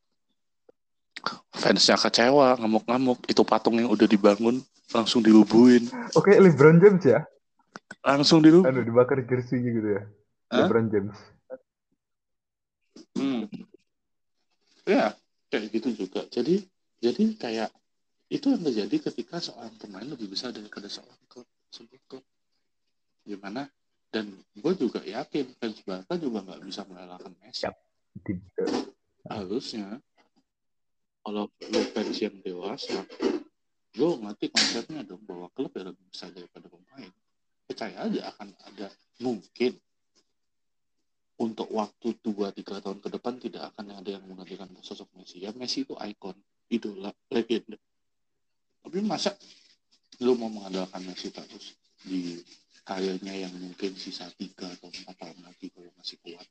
fansnya 1.55 1.99
kecewa 1.99 2.59
ngamuk-ngamuk 2.59 3.23
itu 3.27 3.43
patung 3.43 3.79
yang 3.79 3.91
udah 3.91 4.07
dibangun 4.07 4.63
langsung 4.91 5.23
dirubuhin 5.23 5.87
Oke, 6.15 6.35
LeBron 6.37 6.79
James 6.83 7.03
ya. 7.03 7.21
langsung 8.03 8.43
dirubuhin 8.43 8.75
Anu 8.75 8.83
dibakar 8.83 9.23
jersey 9.27 9.63
gitu 9.63 9.99
ya. 9.99 10.03
Hah? 10.53 10.69
LeBron 10.69 10.87
James. 10.93 11.17
Hmm. 13.17 13.49
Ya, 14.85 15.15
kayak 15.49 15.71
gitu 15.73 16.05
juga. 16.05 16.27
Jadi, 16.29 16.67
jadi 17.01 17.25
kayak 17.39 17.71
itu 18.33 18.53
yang 18.53 18.63
terjadi 18.65 19.13
ketika 19.13 19.41
seorang 19.41 19.73
pemain 19.81 20.05
lebih 20.05 20.29
besar 20.29 20.51
daripada 20.53 20.89
seorang 20.93 21.21
klub, 21.29 21.49
sebuah 21.73 22.01
klub. 22.09 22.25
Gimana? 23.23 23.71
Dan 24.13 24.29
gue 24.53 24.73
juga 24.77 25.01
yakin 25.01 25.57
fans 25.57 25.81
Barca 25.89 26.15
juga 26.21 26.45
nggak 26.45 26.63
bisa 26.69 26.85
mengalahkan 26.85 27.33
Messi. 27.41 27.65
Di- 28.21 28.45
Harusnya 29.25 29.97
kalau 31.23 31.49
lo 31.49 31.81
fans 31.97 32.19
yang 32.21 32.37
dewasa, 32.45 33.07
lo 33.97 34.21
ngerti 34.21 34.53
konsepnya 34.53 35.01
dong 35.07 35.25
bahwa 35.25 35.49
klub 35.57 35.73
ya 35.73 35.89
lebih 35.89 36.05
besar 36.13 36.29
daripada 36.35 36.69
pemain. 36.69 37.09
Percaya 37.65 38.05
aja 38.05 38.21
akan 38.37 38.49
ada 38.69 38.93
mungkin 39.23 39.73
untuk 41.41 41.73
waktu 41.73 42.13
2-3 42.21 42.85
tahun 42.85 42.99
ke 43.01 43.09
depan 43.17 43.35
tidak 43.41 43.73
akan 43.73 43.97
ada 43.97 44.11
yang 44.13 44.25
menggantikan 44.29 44.69
sosok 44.85 45.09
Messi. 45.17 45.41
Ya 45.41 45.57
Messi 45.57 45.89
itu 45.89 45.97
ikon, 45.97 46.37
idola, 46.69 47.11
legenda. 47.33 47.81
Tapi 48.83 48.99
masa 49.01 49.33
lu 50.21 50.37
mau 50.37 50.53
mengandalkan 50.53 51.01
Messi 51.07 51.33
terus 51.33 51.81
di 52.93 53.09
karirnya 53.09 53.35
yang 53.49 53.55
mungkin 53.57 53.97
sisa 53.97 54.29
3 54.29 54.53
atau 54.53 54.93
4 54.93 55.17
tahun 55.17 55.39
lagi 55.41 55.73
kalau 55.73 55.89
masih 55.97 56.21
kuat. 56.21 56.45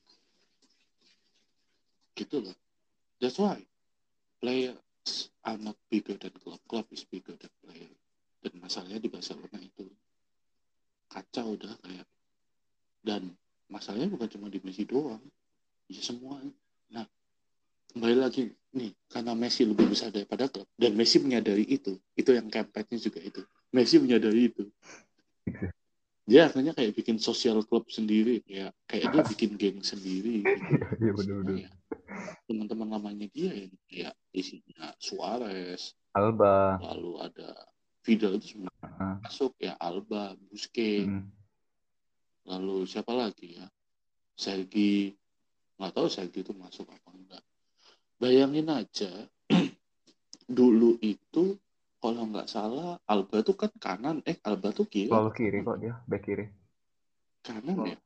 Gitu 2.18 2.38
loh. 2.42 2.58
That's 3.22 3.38
why 3.38 3.62
players 4.42 5.30
are 5.46 5.62
not 5.62 5.78
bigger 5.94 6.18
than 6.18 6.34
club. 6.42 6.58
Club 6.66 6.90
is 6.90 7.06
bigger 7.06 7.38
than 7.38 7.54
player. 7.62 7.94
Dan 8.42 8.58
masalahnya 8.58 8.98
di 8.98 9.10
Barcelona 9.14 9.62
itu 9.62 9.86
kacau 11.12 11.60
udah 11.60 11.76
kayak 11.84 12.08
dan 13.04 13.36
masalahnya 13.68 14.08
bukan 14.08 14.30
cuma 14.32 14.48
di 14.48 14.64
Messi 14.64 14.88
doang 14.88 15.20
ya 15.92 16.00
semua 16.00 16.40
nah 16.88 17.04
kembali 17.92 18.16
lagi 18.16 18.48
nih 18.72 18.96
karena 19.12 19.36
Messi 19.36 19.68
lebih 19.68 19.92
besar 19.92 20.16
daripada 20.16 20.48
klub 20.48 20.68
dan 20.80 20.96
Messi 20.96 21.20
menyadari 21.20 21.68
itu 21.68 22.00
itu 22.16 22.32
yang 22.32 22.48
kampanye 22.48 22.96
juga 22.96 23.20
itu 23.20 23.44
Messi 23.76 24.00
menyadari 24.00 24.48
itu 24.48 24.61
dia 26.32 26.48
akhirnya 26.48 26.72
kayak 26.72 26.96
bikin 26.96 27.20
sosial 27.20 27.60
klub 27.62 27.92
sendiri 27.92 28.40
kayak 28.48 28.72
kayak 28.88 29.12
dia 29.12 29.24
bikin 29.28 29.52
geng 29.60 29.80
sendiri 29.84 30.40
gitu. 30.40 30.64
Iya 31.04 31.12
benar-benar. 31.12 31.52
Semua 31.52 31.60
ya. 31.68 31.72
teman-teman 32.48 32.88
lamanya 32.88 33.28
dia 33.28 33.52
yang 33.52 33.74
kayak 33.92 34.16
isinya 34.32 34.96
Suarez 34.96 35.92
Alba. 36.16 36.80
lalu 36.80 37.20
ada 37.20 37.52
Vidal 38.02 38.40
itu 38.40 38.56
semua 38.56 38.72
Heeh. 38.80 39.16
masuk 39.22 39.52
ya 39.60 39.76
Alba 39.76 40.32
Busquets 40.48 41.12
Mm. 41.12 41.28
lalu 42.48 42.88
siapa 42.88 43.12
lagi 43.12 43.60
ya 43.60 43.68
Sergi 44.34 45.12
nggak 45.76 45.92
tahu 45.92 46.08
Sergi 46.08 46.40
itu 46.42 46.56
masuk 46.56 46.88
apa 46.88 47.10
enggak 47.12 47.44
bayangin 48.18 48.72
aja 48.72 49.12
dulu 50.48 50.96
itu 51.02 51.60
kalau 52.02 52.26
nggak 52.34 52.50
salah 52.50 52.98
Alba 53.06 53.46
tuh 53.46 53.54
kan 53.54 53.70
kanan. 53.78 54.26
Eh 54.26 54.42
Alba 54.42 54.74
tuh 54.74 54.90
kiri. 54.90 55.14
Selalu 55.14 55.32
kiri 55.38 55.58
kok 55.62 55.78
dia, 55.78 55.94
back 56.10 56.24
kiri. 56.26 56.46
kanan 57.46 57.78
ya? 57.86 57.98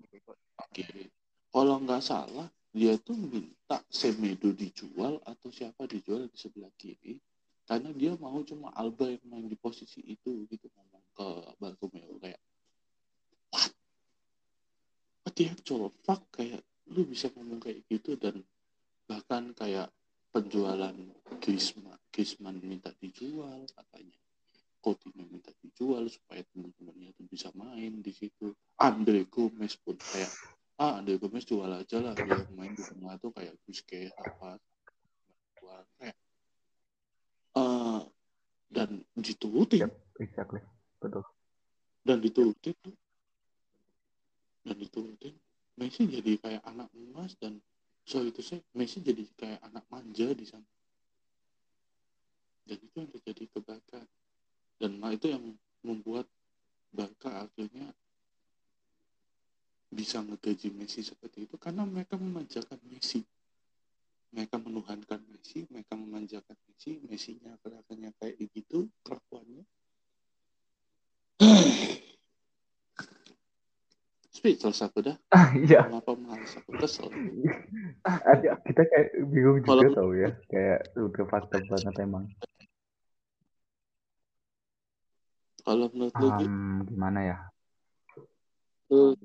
kiri. 0.76 1.08
Kalau 1.48 1.80
nggak 1.80 2.04
salah 2.04 2.48
dia 2.76 3.00
tuh 3.00 3.16
minta 3.16 3.80
Semedo 3.88 4.52
dijual 4.52 5.24
atau 5.24 5.48
siapa 5.48 5.88
dijual 5.88 6.28
di 6.28 6.36
sebelah 6.36 6.72
kiri 6.76 7.16
karena 7.64 7.90
dia 7.96 8.12
mau 8.20 8.44
cuma 8.44 8.70
Alba 8.76 9.08
yang 9.08 9.24
main 9.32 9.48
di 9.48 9.56
posisi 9.56 10.04
itu 10.04 10.44
gitu 10.52 10.68
ngomong 10.76 11.06
ke 11.16 11.28
Bartomeu 11.56 12.20
kayak 12.20 12.42
what? 13.56 13.72
What 15.24 15.34
the 15.40 15.50
actual 15.50 15.88
fuck? 16.04 16.28
Kayak 16.36 16.62
lu 16.92 17.08
bisa 17.08 17.32
ngomong 17.34 17.64
kayak 17.64 17.88
gitu 17.88 18.20
dan 18.20 18.44
bahkan 19.08 19.56
kayak 19.56 19.90
penjualan 20.36 20.92
Griezmann 21.40 21.96
Griezmann 22.12 22.60
minta 22.60 22.92
dijual 23.00 23.64
katanya. 23.72 24.20
Coutinho 24.84 25.24
minta 25.32 25.56
dijual 25.64 26.12
supaya 26.12 26.44
teman-temannya 26.52 27.16
tuh 27.16 27.26
bisa 27.32 27.50
main 27.56 28.04
di 28.04 28.12
situ. 28.12 28.52
Andre 28.76 29.24
Gomez 29.32 29.80
pun 29.80 29.96
kayak 29.96 30.30
ah 30.76 31.00
Andre 31.00 31.16
Gomez 31.16 31.48
jual 31.48 31.72
aja 31.72 32.04
lah 32.04 32.12
dia 32.12 32.36
main 32.52 32.76
di 32.76 32.84
tengah 32.84 33.16
tuh 33.18 33.32
kayak 33.32 33.56
Busquets 33.64 34.12
apa 34.20 34.60
jual 35.56 35.82
kayak 36.04 36.18
eh 37.56 38.02
dan 38.68 38.90
diturutin. 39.16 39.88
Yep, 39.88 39.94
exactly. 40.20 40.62
Betul. 41.00 41.24
dan 42.06 42.18
diturutin. 42.22 42.76
Tuh 42.84 42.96
dan 44.66 44.76
diturutin. 44.82 45.34
Messi 45.76 46.08
jadi 46.08 46.40
kayak 46.42 46.64
anak 46.66 46.90
emas 46.94 47.36
dan 47.40 47.62
so 48.06 48.22
itu 48.22 48.42
sih 48.46 48.62
Messi 48.78 49.02
jadi 49.02 49.26
kayak 49.34 49.66
anak 49.66 49.86
manja 49.90 50.30
di 50.32 50.46
sana. 50.46 50.70
Dan 52.66 52.78
itu 52.82 52.96
yang 52.98 53.12
terjadi 53.12 53.44
ke 53.50 53.60
Barca. 53.62 54.02
Dan 54.78 55.02
nah 55.02 55.10
itu 55.14 55.30
yang 55.30 55.42
membuat 55.82 56.30
Barca 56.94 57.50
akhirnya 57.50 57.90
bisa 59.90 60.22
ngegaji 60.22 60.70
Messi 60.74 61.02
seperti 61.02 61.50
itu. 61.50 61.58
Karena 61.58 61.82
mereka 61.86 62.18
memanjakan 62.18 62.78
Messi. 62.90 63.26
Mereka 64.34 64.62
menuhankan 64.62 65.22
Messi 65.34 65.66
mereka 65.70 65.98
memanjakan 65.98 66.58
Messi. 66.70 67.02
Messinya 67.10 67.58
kelihatannya 67.66 68.14
kayak 68.22 68.36
begitu 68.38 68.86
kelakuannya 69.02 69.66
speechless 74.46 74.86
aku 74.86 75.02
dah 75.02 75.18
Ah, 75.34 75.50
iya. 75.58 75.90
kenapa 75.90 76.14
malas 76.14 76.54
aku 76.54 76.78
kesel 76.78 77.10
Ada 78.06 78.62
kita 78.62 78.82
kayak 78.86 79.08
bingung 79.34 79.66
juga 79.66 79.90
Kalau- 79.90 79.98
tau 79.98 80.12
ya. 80.14 80.30
Kayak 80.54 80.94
udah 80.94 81.26
fakta 81.26 81.58
banget 81.66 81.96
emang. 81.98 82.30
kalau 85.66 85.90
menurut 85.90 86.14
lu 86.22 86.30
Gi, 86.38 86.46
Hmm, 86.46 86.86
gimana 86.86 87.20
ya? 87.26 87.38
lu 88.94 89.18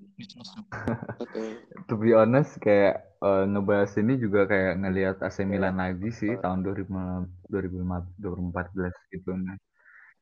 To 1.93 2.01
be 2.01 2.17
honest, 2.17 2.57
kayak 2.65 3.05
eh, 3.21 3.45
ngebahas 3.45 3.93
ini 4.01 4.17
juga 4.17 4.49
kayak 4.49 4.81
ngelihat 4.81 5.17
AC 5.21 5.45
Milan 5.45 5.77
lagi 5.77 6.09
sih 6.17 6.33
tahun 6.41 6.65
2005, 6.65 7.29
2005 7.53 8.09
2014 8.17 8.97
gitu. 9.13 9.37
Nah, 9.37 9.61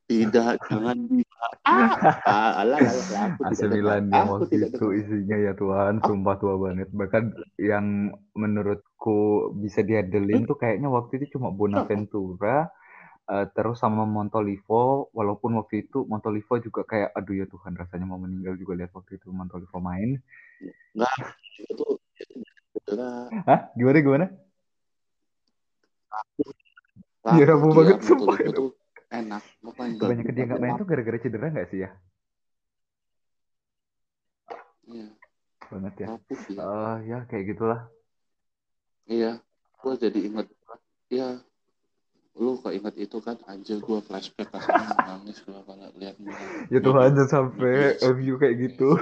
tidak 0.08 0.56
jangan 0.64 1.04
dibahas 1.04 1.58
ah, 2.24 2.64
alah, 2.64 2.80
aku 3.44 3.52
tidak 3.68 4.08
aku 4.08 4.48
itu 4.48 4.86
isinya 5.04 5.36
ya 5.36 5.52
Tuhan, 5.52 6.00
sumpah 6.00 6.40
tua 6.40 6.56
banget. 6.56 6.88
Bahkan 6.88 7.36
yang 7.60 8.16
menurutku 8.32 9.52
bisa 9.60 9.84
diadelin 9.84 10.48
tuh 10.48 10.56
kayaknya 10.56 10.88
waktu 10.88 11.20
itu 11.20 11.36
cuma 11.36 11.52
Bonaventura, 11.52 12.72
eh, 13.28 13.46
terus 13.52 13.84
sama 13.84 14.08
Montolivo. 14.08 15.12
Walaupun 15.12 15.60
waktu 15.60 15.84
itu 15.84 16.08
Montolivo 16.08 16.56
juga 16.56 16.88
kayak, 16.88 17.12
aduh 17.12 17.44
ya 17.44 17.46
Tuhan 17.46 17.76
rasanya 17.76 18.08
mau 18.08 18.18
meninggal 18.18 18.56
juga 18.56 18.80
lihat 18.80 18.96
waktu 18.96 19.20
itu 19.20 19.28
Montolivo 19.28 19.78
main. 19.78 20.16
enggak 20.96 21.14
itu 21.68 21.86
Hah? 23.44 23.60
Gimana 23.76 23.98
gimana? 24.00 24.26
Iya, 27.28 27.44
rapuh 27.44 27.70
dia, 27.70 27.76
banget, 27.76 27.96
Montolivo 28.00 28.08
sumpah 28.08 28.38
itu. 28.40 28.64
Tuh 29.08 29.16
enak 29.16 29.42
makanya 29.64 29.96
Kebanyakan 29.98 30.34
dia 30.36 30.44
nggak 30.44 30.60
main 30.60 30.74
tuh 30.76 30.86
gara-gara 30.86 31.18
cedera 31.18 31.46
nggak 31.48 31.68
sih 31.68 31.80
ya? 31.80 31.90
iya 34.86 35.08
Banget 35.68 35.94
ya. 35.96 36.06
dia 36.28 36.36
Eh 36.56 36.96
ya 37.04 37.18
kayak 37.28 37.44
gitulah. 37.52 37.80
iya 39.08 39.40
gua 39.80 39.96
jadi 39.96 40.18
inget 40.20 40.46
ya 41.08 41.40
lu 42.38 42.54
kok 42.56 42.70
inget 42.70 42.94
itu 42.96 43.18
kan 43.18 43.36
aja 43.44 43.74
gua 43.80 43.98
flashback 43.98 44.52
rasanya 44.52 44.96
nangis 45.08 45.40
gua 45.44 45.60
kalau 45.64 45.88
lihat. 45.96 46.16
Ya 46.72 46.80
Tuhan 46.80 47.16
jangan 47.16 47.28
sampai 47.28 47.96
Iya. 47.96 48.12
MU 48.12 48.34
kayak 48.36 48.56
gitu. 48.60 48.88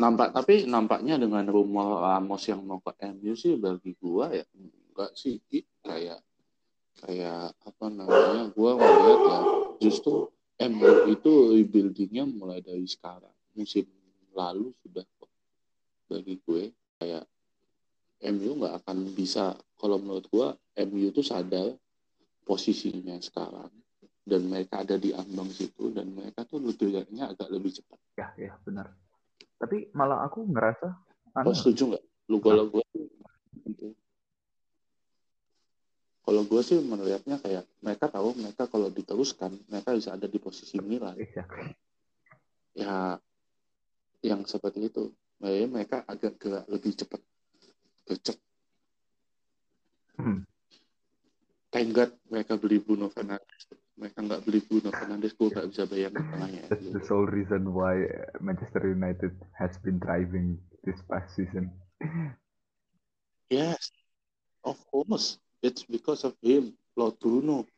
nampak 0.00 0.32
tapi 0.32 0.64
nampaknya 0.64 1.20
dengan 1.20 1.44
rumor 1.44 2.00
Ramos 2.00 2.40
yang 2.48 2.64
mau 2.64 2.80
ke 2.80 2.96
MU 3.04 3.36
sih 3.36 3.60
bagi 3.60 3.92
gua 4.00 4.32
ya 4.32 4.44
enggak 5.00 5.16
sih 5.16 5.40
kayak 5.80 6.20
kayak 7.00 7.56
apa 7.64 7.86
namanya 7.88 8.52
gua 8.52 8.76
melihat 8.76 9.20
ya 9.24 9.40
justru 9.80 10.28
MU 10.60 10.92
itu 11.08 11.32
rebuildingnya 11.56 12.28
mulai 12.28 12.60
dari 12.60 12.84
sekarang 12.84 13.32
musim 13.56 13.88
lalu 14.36 14.76
sudah 14.84 15.08
bagi 16.04 16.36
gue 16.44 16.68
kayak 17.00 17.24
MU 18.28 18.60
nggak 18.60 18.84
akan 18.84 19.08
bisa 19.16 19.56
kalau 19.80 19.96
menurut 19.96 20.28
gua 20.28 20.52
MU 20.76 21.08
itu 21.08 21.24
sadar 21.24 21.72
posisinya 22.44 23.16
sekarang 23.24 23.72
dan 24.20 24.44
mereka 24.52 24.84
ada 24.84 25.00
di 25.00 25.16
ambang 25.16 25.48
situ 25.48 25.96
dan 25.96 26.12
mereka 26.12 26.44
tuh 26.44 26.60
legoyaknya 26.60 27.32
agak 27.32 27.48
lebih 27.48 27.72
cepat. 27.72 27.96
ya 28.20 28.28
ya 28.36 28.52
benar. 28.68 28.92
Tapi 29.56 29.88
malah 29.96 30.28
aku 30.28 30.44
ngerasa 30.44 30.92
Lo 31.40 31.40
anu, 31.40 31.56
setuju 31.56 31.82
nggak? 31.96 32.04
Lu 32.28 32.36
kalau 32.44 32.68
gue 32.68 32.84
gitu. 33.64 33.96
Kalau 36.30 36.46
gue 36.46 36.62
sih 36.62 36.78
melihatnya 36.78 37.42
kayak 37.42 37.66
mereka 37.82 38.06
tahu 38.06 38.38
mereka 38.38 38.70
kalau 38.70 38.86
diteruskan 38.86 39.50
mereka 39.66 39.98
bisa 39.98 40.14
ada 40.14 40.30
di 40.30 40.38
posisi 40.38 40.78
Milan. 40.78 41.18
Exactly. 41.18 41.74
Ya 42.70 43.18
yang 44.22 44.46
seperti 44.46 44.86
itu. 44.86 45.10
Jadi 45.42 45.66
mereka 45.66 46.06
agak 46.06 46.38
gerak 46.38 46.70
lebih 46.70 46.94
cepat. 46.94 47.18
Gercep. 48.06 48.38
Hmm. 50.22 50.46
Thank 51.74 51.98
God 51.98 52.14
mereka 52.30 52.54
beli 52.62 52.78
Bruno 52.78 53.10
Fernandes. 53.10 53.66
Mereka 53.98 54.22
nggak 54.22 54.46
beli 54.46 54.62
Bruno 54.62 54.94
Fernandes, 54.94 55.34
gue 55.34 55.50
nggak 55.50 55.66
bisa 55.66 55.82
bayangin 55.90 56.22
tengahnya. 56.30 56.62
That's 56.70 56.94
the 56.94 57.02
sole 57.10 57.26
reason 57.26 57.74
why 57.74 58.06
Manchester 58.38 58.86
United 58.86 59.34
has 59.58 59.74
been 59.82 59.98
thriving 59.98 60.62
this 60.86 61.02
past 61.10 61.34
season. 61.34 61.74
Yes, 63.50 63.90
of 64.62 64.78
course. 64.94 65.42
It's 65.60 65.84
because 65.84 66.24
of 66.24 66.32
him, 66.40 66.72
Lord 66.96 67.20
Bruno. 67.20 67.68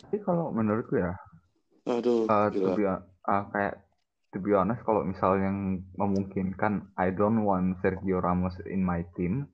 Tapi 0.00 0.16
kalau 0.24 0.50
menurutku 0.50 0.96
ya, 0.96 1.12
Aduh, 1.86 2.24
uh, 2.26 2.48
to 2.50 2.74
be, 2.74 2.84
uh, 2.88 2.98
kayak 3.52 3.78
to 4.32 4.38
be 4.40 4.56
honest, 4.56 4.80
kalau 4.82 5.04
misalnya 5.04 5.52
yang 5.52 5.84
memungkinkan, 5.94 6.96
I 6.96 7.12
don't 7.12 7.44
want 7.44 7.78
Sergio 7.84 8.18
Ramos 8.24 8.56
in 8.66 8.80
my 8.82 9.04
team. 9.14 9.52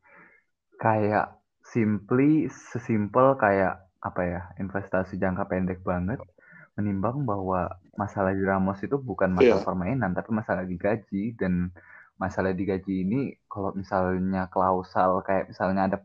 Kayak 0.79 1.37
simply 1.67 2.47
sesimpel 2.47 3.35
kayak 3.37 3.83
apa 3.99 4.23
ya 4.23 4.41
investasi 4.63 5.19
jangka 5.19 5.51
pendek 5.51 5.83
banget 5.83 6.23
menimbang 6.79 7.27
bahwa 7.27 7.75
masalah 7.99 8.31
di 8.37 8.45
Ramos 8.45 8.79
itu 8.85 8.95
bukan 9.01 9.35
masalah 9.35 9.65
Iya. 9.65 9.67
permainan 9.67 10.13
tapi 10.15 10.31
masalah 10.31 10.63
digaji 10.63 11.35
dan 11.35 11.73
masalah 12.17 12.53
digaji 12.57 13.05
ini 13.05 13.37
kalau 13.47 13.77
misalnya 13.77 14.49
klausal 14.49 15.21
kayak 15.21 15.53
misalnya 15.53 15.83
ada 15.89 15.99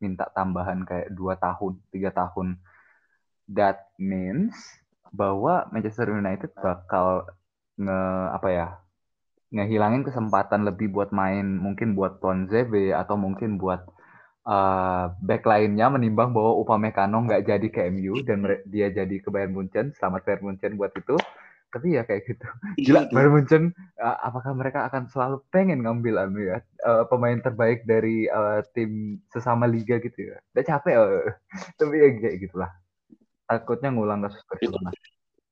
minta 0.00 0.24
tambahan 0.32 0.86
kayak 0.88 1.12
dua 1.12 1.36
tahun 1.36 1.76
tiga 1.92 2.10
tahun 2.14 2.56
that 3.50 3.92
means 4.00 4.54
bahwa 5.12 5.68
Manchester 5.72 6.12
United 6.12 6.52
bakal 6.56 7.28
nge 7.80 8.00
apa 8.34 8.48
ya 8.52 8.66
ngehilangin 9.48 10.04
kesempatan 10.04 10.68
lebih 10.68 10.92
buat 10.92 11.08
main 11.08 11.56
mungkin 11.56 11.96
buat 11.96 12.20
Tuanzebe 12.20 12.92
atau 12.92 13.16
mungkin 13.16 13.56
buat 13.56 13.80
uh, 14.44 15.16
back 15.24 15.48
lainnya 15.48 15.88
menimbang 15.88 16.36
bahwa 16.36 16.52
Upamecano 16.60 17.24
nggak 17.24 17.48
jadi 17.48 17.68
ke 17.72 17.80
MU 17.88 18.20
dan 18.28 18.44
dia 18.68 18.92
jadi 18.92 19.16
ke 19.20 19.28
Bayern 19.32 19.56
Munchen 19.56 19.96
selamat 19.96 20.20
Bayern 20.28 20.44
Munchen 20.44 20.76
buat 20.76 20.92
itu 20.92 21.16
tapi 21.68 21.96
ya 21.96 22.02
kayak 22.08 22.24
gitu. 22.24 22.46
Gila 22.80 23.08
Iya, 23.08 23.12
Bayern 23.12 23.32
Munchen 23.32 23.64
uh, 24.00 24.16
apakah 24.24 24.52
mereka 24.56 24.88
akan 24.88 25.08
selalu 25.12 25.44
pengen 25.52 25.84
ngambil 25.84 26.14
anu 26.28 26.40
ya 26.40 26.58
uh, 26.84 27.04
pemain 27.06 27.36
terbaik 27.38 27.84
dari 27.84 28.28
uh, 28.28 28.64
tim 28.72 29.22
sesama 29.28 29.68
liga 29.68 30.00
gitu 30.00 30.32
ya? 30.32 30.36
Udah 30.56 30.64
capek 30.64 30.94
uh. 30.96 31.32
tapi 31.78 31.94
ya 32.00 32.08
kayak 32.16 32.36
gitulah. 32.48 32.70
Takutnya 33.48 33.88
ngulang 33.92 34.24
kasus 34.24 34.44
Barcelona 34.44 34.92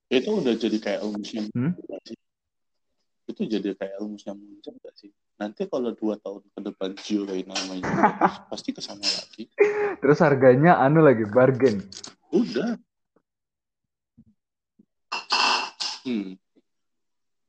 itu 0.06 0.30
udah 0.30 0.54
jadi 0.54 0.78
kayak 0.78 1.00
rumusnya 1.02 1.42
Hmm? 1.50 1.74
itu 3.26 3.42
jadi 3.42 3.74
kayak 3.74 3.98
rumusnya 3.98 4.38
muncul 4.38 4.78
gak 4.78 4.94
sih? 4.94 5.10
Nanti 5.34 5.66
kalau 5.66 5.90
dua 5.98 6.14
tahun 6.22 6.46
ke 6.46 6.60
depan 6.62 6.90
Gio 6.94 7.26
Reyna 7.26 7.58
bagus, 7.58 7.82
pasti 8.54 8.70
ke 8.70 8.78
sana 8.78 9.02
lagi. 9.02 9.50
Terus 9.98 10.18
harganya 10.22 10.78
anu 10.78 11.02
lagi 11.02 11.26
bargain. 11.26 11.82
Udah 12.30 12.78
hmm. 16.06 16.38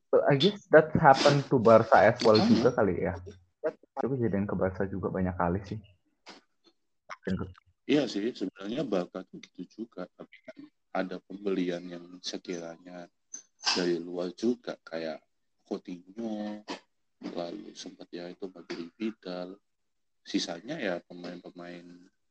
So, 0.08 0.24
I 0.24 0.40
guess 0.40 0.64
that 0.72 0.88
happened 0.96 1.44
to 1.52 1.60
Barca 1.60 2.00
as 2.00 2.18
well 2.24 2.40
Makanya. 2.40 2.48
juga 2.50 2.70
kali 2.74 2.94
ya 3.06 3.14
itu 3.98 4.06
kejadian 4.14 4.46
ke 4.46 4.54
Barca 4.54 4.82
juga 4.86 5.10
banyak 5.10 5.34
kali 5.34 5.60
sih 5.66 5.78
Iya 7.88 8.04
sih, 8.04 8.32
sebenarnya 8.36 8.84
Barca 8.84 9.24
tuh 9.24 9.40
gitu 9.40 9.84
juga. 9.84 10.04
Tapi 10.12 10.36
kan 10.44 10.58
ada 10.92 11.16
pembelian 11.24 11.80
yang 11.88 12.04
sekiranya 12.20 13.08
dari 13.76 13.96
luar 13.96 14.32
juga, 14.36 14.76
kayak 14.84 15.24
Coutinho, 15.64 16.64
lalu 17.32 17.72
sempat 17.72 18.08
ya 18.12 18.28
itu 18.28 18.48
bagi 18.48 18.92
Vidal. 18.96 19.56
Sisanya 20.20 20.76
ya 20.76 21.00
pemain-pemain 21.00 21.84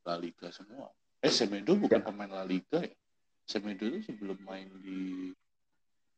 La 0.06 0.16
Liga 0.22 0.54
semua. 0.54 0.94
Eh, 1.26 1.34
Semedo 1.34 1.74
bukan 1.74 2.06
pemain 2.06 2.30
La 2.30 2.46
Liga 2.46 2.78
ya? 2.86 2.94
Semedo 3.42 3.90
itu 3.90 4.14
sebelum 4.14 4.38
main 4.46 4.70
di 4.82 5.34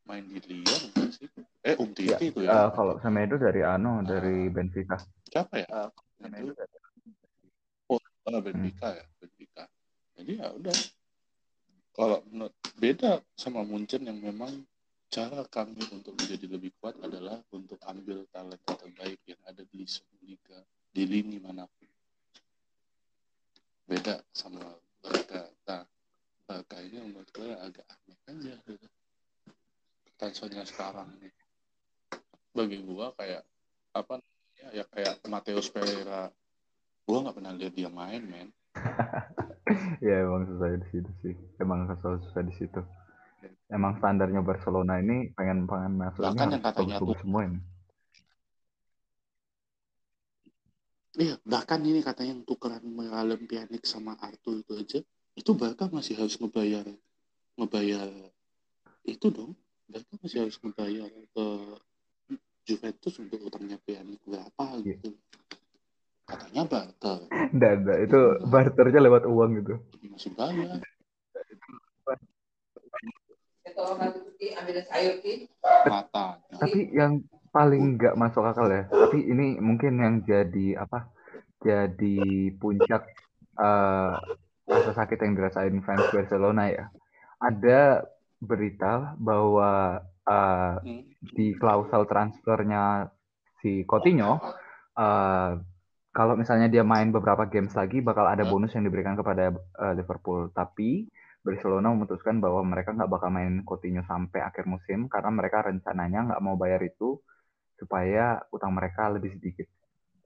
main 0.09 0.25
di 0.25 0.41
Lyon 0.41 0.83
sih? 1.13 1.29
Eh, 1.61 1.77
Um 1.77 1.93
Titi 1.93 2.09
Ya, 2.09 2.17
itu 2.17 2.41
uh, 2.41 2.49
ya. 2.49 2.73
kalau 2.73 2.97
Semedo 2.97 3.37
dari 3.37 3.61
anu 3.61 4.01
dari 4.01 4.49
Benfica 4.49 4.97
Siapa 5.29 5.61
ya? 5.61 5.93
Semedo. 6.17 6.57
Oh, 7.85 8.01
Benfica 8.41 8.97
ya, 8.97 9.05
Benfica. 9.21 9.63
Jadi 10.17 10.31
ya 10.41 10.49
udah. 10.49 10.77
Kalau 11.93 12.23
menurut 12.31 12.55
beda 12.79 13.21
sama 13.37 13.61
Munchen 13.61 14.07
yang 14.07 14.17
memang 14.17 14.65
cara 15.09 15.41
kami 15.49 15.83
untuk 15.89 16.15
menjadi 16.15 16.45
lebih 16.47 16.71
kuat 16.79 16.95
adalah 17.01 17.41
untuk 17.51 17.77
ambil 17.85 18.23
talenta 18.29 18.73
terbaik 18.77 19.19
yang 19.25 19.41
ada 19.45 19.65
di 19.67 19.83
seluruh 19.83 20.21
liga 20.25 20.59
di 20.93 21.03
lini 21.05 21.37
mana 21.41 21.65
pun. 21.65 21.89
Beda 23.89 24.21
sama 24.31 24.63
Barca. 25.01 25.49
Nah, 25.65 25.83
Barca 26.45 26.77
ini 26.79 27.03
menurut 27.03 27.29
gue 27.33 27.51
agak 27.57 27.85
aneh 27.89 28.17
aja 28.31 28.53
gitu. 28.63 28.87
Transfernya 30.19 30.67
sekarang 30.67 31.15
nih. 31.23 31.31
Bagi 32.51 32.83
gua 32.83 33.15
kayak 33.15 33.47
apa 33.95 34.19
namanya 34.19 34.67
ya 34.75 34.83
kayak 34.91 35.23
Mateus 35.31 35.71
Pereira. 35.71 36.27
Gua 37.07 37.23
nggak 37.23 37.35
pernah 37.39 37.55
lihat 37.55 37.73
dia 37.73 37.87
main, 37.87 38.21
men. 38.27 38.51
ya 40.05 40.25
emang 40.25 40.45
susah 40.49 40.77
di 40.77 40.87
situ 40.89 41.11
sih 41.21 41.35
emang 41.61 41.85
susah 41.89 42.17
susah 42.25 42.41
di 42.45 42.53
situ 42.57 42.81
emang 43.69 43.97
standarnya 44.01 44.41
Barcelona 44.41 44.97
ini 45.01 45.29
pengen 45.33 45.69
pengen 45.69 45.99
masuk 45.99 46.21
ini 46.21 46.27
Bahkan 46.33 46.45
harus 46.45 46.53
yang 46.53 46.65
katanya 46.65 46.95
tuh- 47.01 47.19
semua 47.21 47.41
ini 47.45 47.59
Iya, 51.19 51.35
bahkan 51.41 51.81
ini 51.83 51.99
katanya 52.05 52.37
yang 52.37 52.45
tukeran 52.45 52.85
Miralem 52.85 53.43
Pjanic 53.49 53.83
sama 53.83 54.13
Arthur 54.21 54.61
itu 54.61 54.77
aja, 54.77 54.99
itu 55.35 55.51
Barca 55.57 55.89
masih 55.89 56.15
harus 56.15 56.37
ngebayar 56.37 56.85
ngebayar 57.57 58.07
itu 59.03 59.27
dong. 59.27 59.57
Barca 59.89 60.13
masih 60.21 60.37
harus 60.45 60.57
ngebayar 60.61 61.09
ke 61.09 61.45
Juventus 62.63 63.13
untuk 63.17 63.39
utangnya 63.41 63.77
Pjanic 63.81 64.21
berapa 64.23 64.65
Iya. 64.79 64.95
gitu. 64.95 65.09
Katanya 66.29 66.61
barter, 66.63 67.19
Nggak, 67.49 67.73
nggak. 67.81 67.99
itu 68.05 68.19
barternya 68.45 69.01
lewat 69.01 69.25
uang 69.25 69.65
gitu 69.65 69.81
tapi 69.89 70.05
masih 70.13 70.29
bayar. 70.37 70.77
Katanya. 75.69 76.57
tapi 76.59 76.79
yang 76.91 77.21
paling 77.49 77.97
nggak 77.97 78.13
masuk 78.13 78.45
akal 78.45 78.69
ya 78.69 78.85
tapi 78.85 79.25
ini 79.25 79.57
mungkin 79.57 79.97
yang 79.97 80.15
jadi 80.21 80.77
apa 80.77 81.09
jadi 81.59 82.17
puncak 82.55 83.09
eh, 83.57 84.13
rasa 84.65 84.91
sakit 84.93 85.17
yang 85.17 85.33
dirasain 85.33 85.81
fans 85.81 86.05
Barcelona 86.13 86.69
ya 86.69 86.85
ada 87.39 88.05
berita 88.39 89.13
bahwa 89.19 89.99
eh, 90.27 90.75
Hmm. 90.79 91.03
di 91.35 91.51
klausel 91.57 92.07
transfernya 92.07 93.11
si 93.59 93.83
Coutinho 93.83 94.39
eh, 94.95 95.51
kalau 96.09 96.33
misalnya 96.35 96.71
dia 96.71 96.81
main 96.81 97.11
beberapa 97.13 97.45
games 97.45 97.75
lagi 97.75 97.99
bakal 98.01 98.25
ada 98.25 98.47
bonus 98.47 98.73
yang 98.73 98.87
diberikan 98.87 99.19
kepada 99.19 99.51
eh, 99.53 99.93
Liverpool 99.99 100.49
tapi 100.55 101.07
Barcelona 101.39 101.91
memutuskan 101.95 102.43
bahwa 102.43 102.61
mereka 102.67 102.91
nggak 102.91 103.11
bakal 103.11 103.31
main 103.31 103.63
Coutinho 103.63 104.03
sampai 104.03 104.43
akhir 104.43 104.67
musim 104.67 105.07
karena 105.07 105.31
mereka 105.31 105.63
rencananya 105.63 106.31
nggak 106.31 106.41
mau 106.43 106.59
bayar 106.59 106.83
itu 106.83 107.19
supaya 107.79 108.43
utang 108.51 108.75
mereka 108.75 109.07
lebih 109.07 109.39
sedikit. 109.39 109.67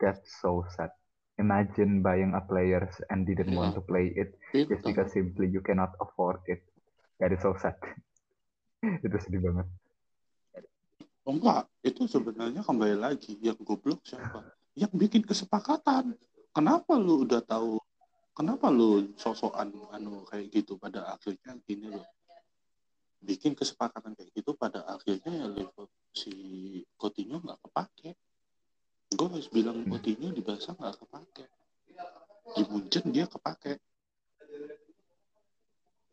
That's 0.01 0.25
so 0.41 0.65
sad. 0.73 0.89
Imagine 1.37 2.01
buying 2.01 2.33
a 2.33 2.41
player 2.41 2.89
and 3.13 3.29
didn't 3.29 3.53
want 3.53 3.77
to 3.77 3.81
play 3.81 4.09
it 4.09 4.37
just 4.53 4.81
because 4.81 5.13
simply 5.13 5.49
you 5.49 5.61
cannot 5.61 5.93
afford 6.01 6.41
it. 6.49 6.65
That 7.23 7.31
is 7.31 7.39
so 7.39 7.55
sad. 7.55 7.79
itu 8.83 9.15
sedih 9.15 9.39
banget. 9.39 9.63
Oh, 11.23 11.31
enggak, 11.39 11.71
itu 11.79 12.03
sebenarnya 12.03 12.59
kembali 12.67 12.99
lagi 12.99 13.39
yang 13.39 13.55
goblok 13.63 14.03
siapa? 14.03 14.43
Yang 14.75 14.91
bikin 14.91 15.23
kesepakatan. 15.23 16.19
Kenapa 16.51 16.99
lu 16.99 17.23
udah 17.23 17.39
tahu? 17.39 17.79
Kenapa 18.35 18.67
lu 18.67 19.15
sosokan 19.15 19.71
anu 19.95 20.27
kayak 20.27 20.51
gitu 20.51 20.75
pada 20.75 21.15
akhirnya 21.15 21.55
gini 21.63 21.95
loh. 21.95 22.03
Bikin 23.23 23.55
kesepakatan 23.55 24.19
kayak 24.19 24.35
gitu 24.35 24.59
pada 24.59 24.83
akhirnya 24.83 25.47
ya 25.55 25.63
si 26.11 26.35
Coutinho 26.99 27.39
nggak 27.39 27.63
kepake. 27.63 28.19
Gue 29.15 29.27
harus 29.31 29.47
bilang 29.47 29.79
Hmm. 29.79 29.95
Coutinho 29.95 30.27
di 30.35 30.43
Barca 30.43 30.75
nggak 30.75 30.99
kepake. 30.99 31.45
Di 32.51 32.61
Munchen 32.67 33.15
dia 33.15 33.31
kepake. 33.31 33.79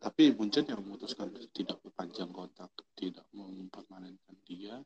Tapi 0.00 0.32
Munchen 0.32 0.64
yang 0.64 0.80
memutuskan 0.80 1.28
tidak 1.52 1.76
perpanjang 1.84 2.32
kontrak, 2.32 2.72
tidak 2.96 3.28
mempermanenkan 3.36 4.36
dia, 4.48 4.80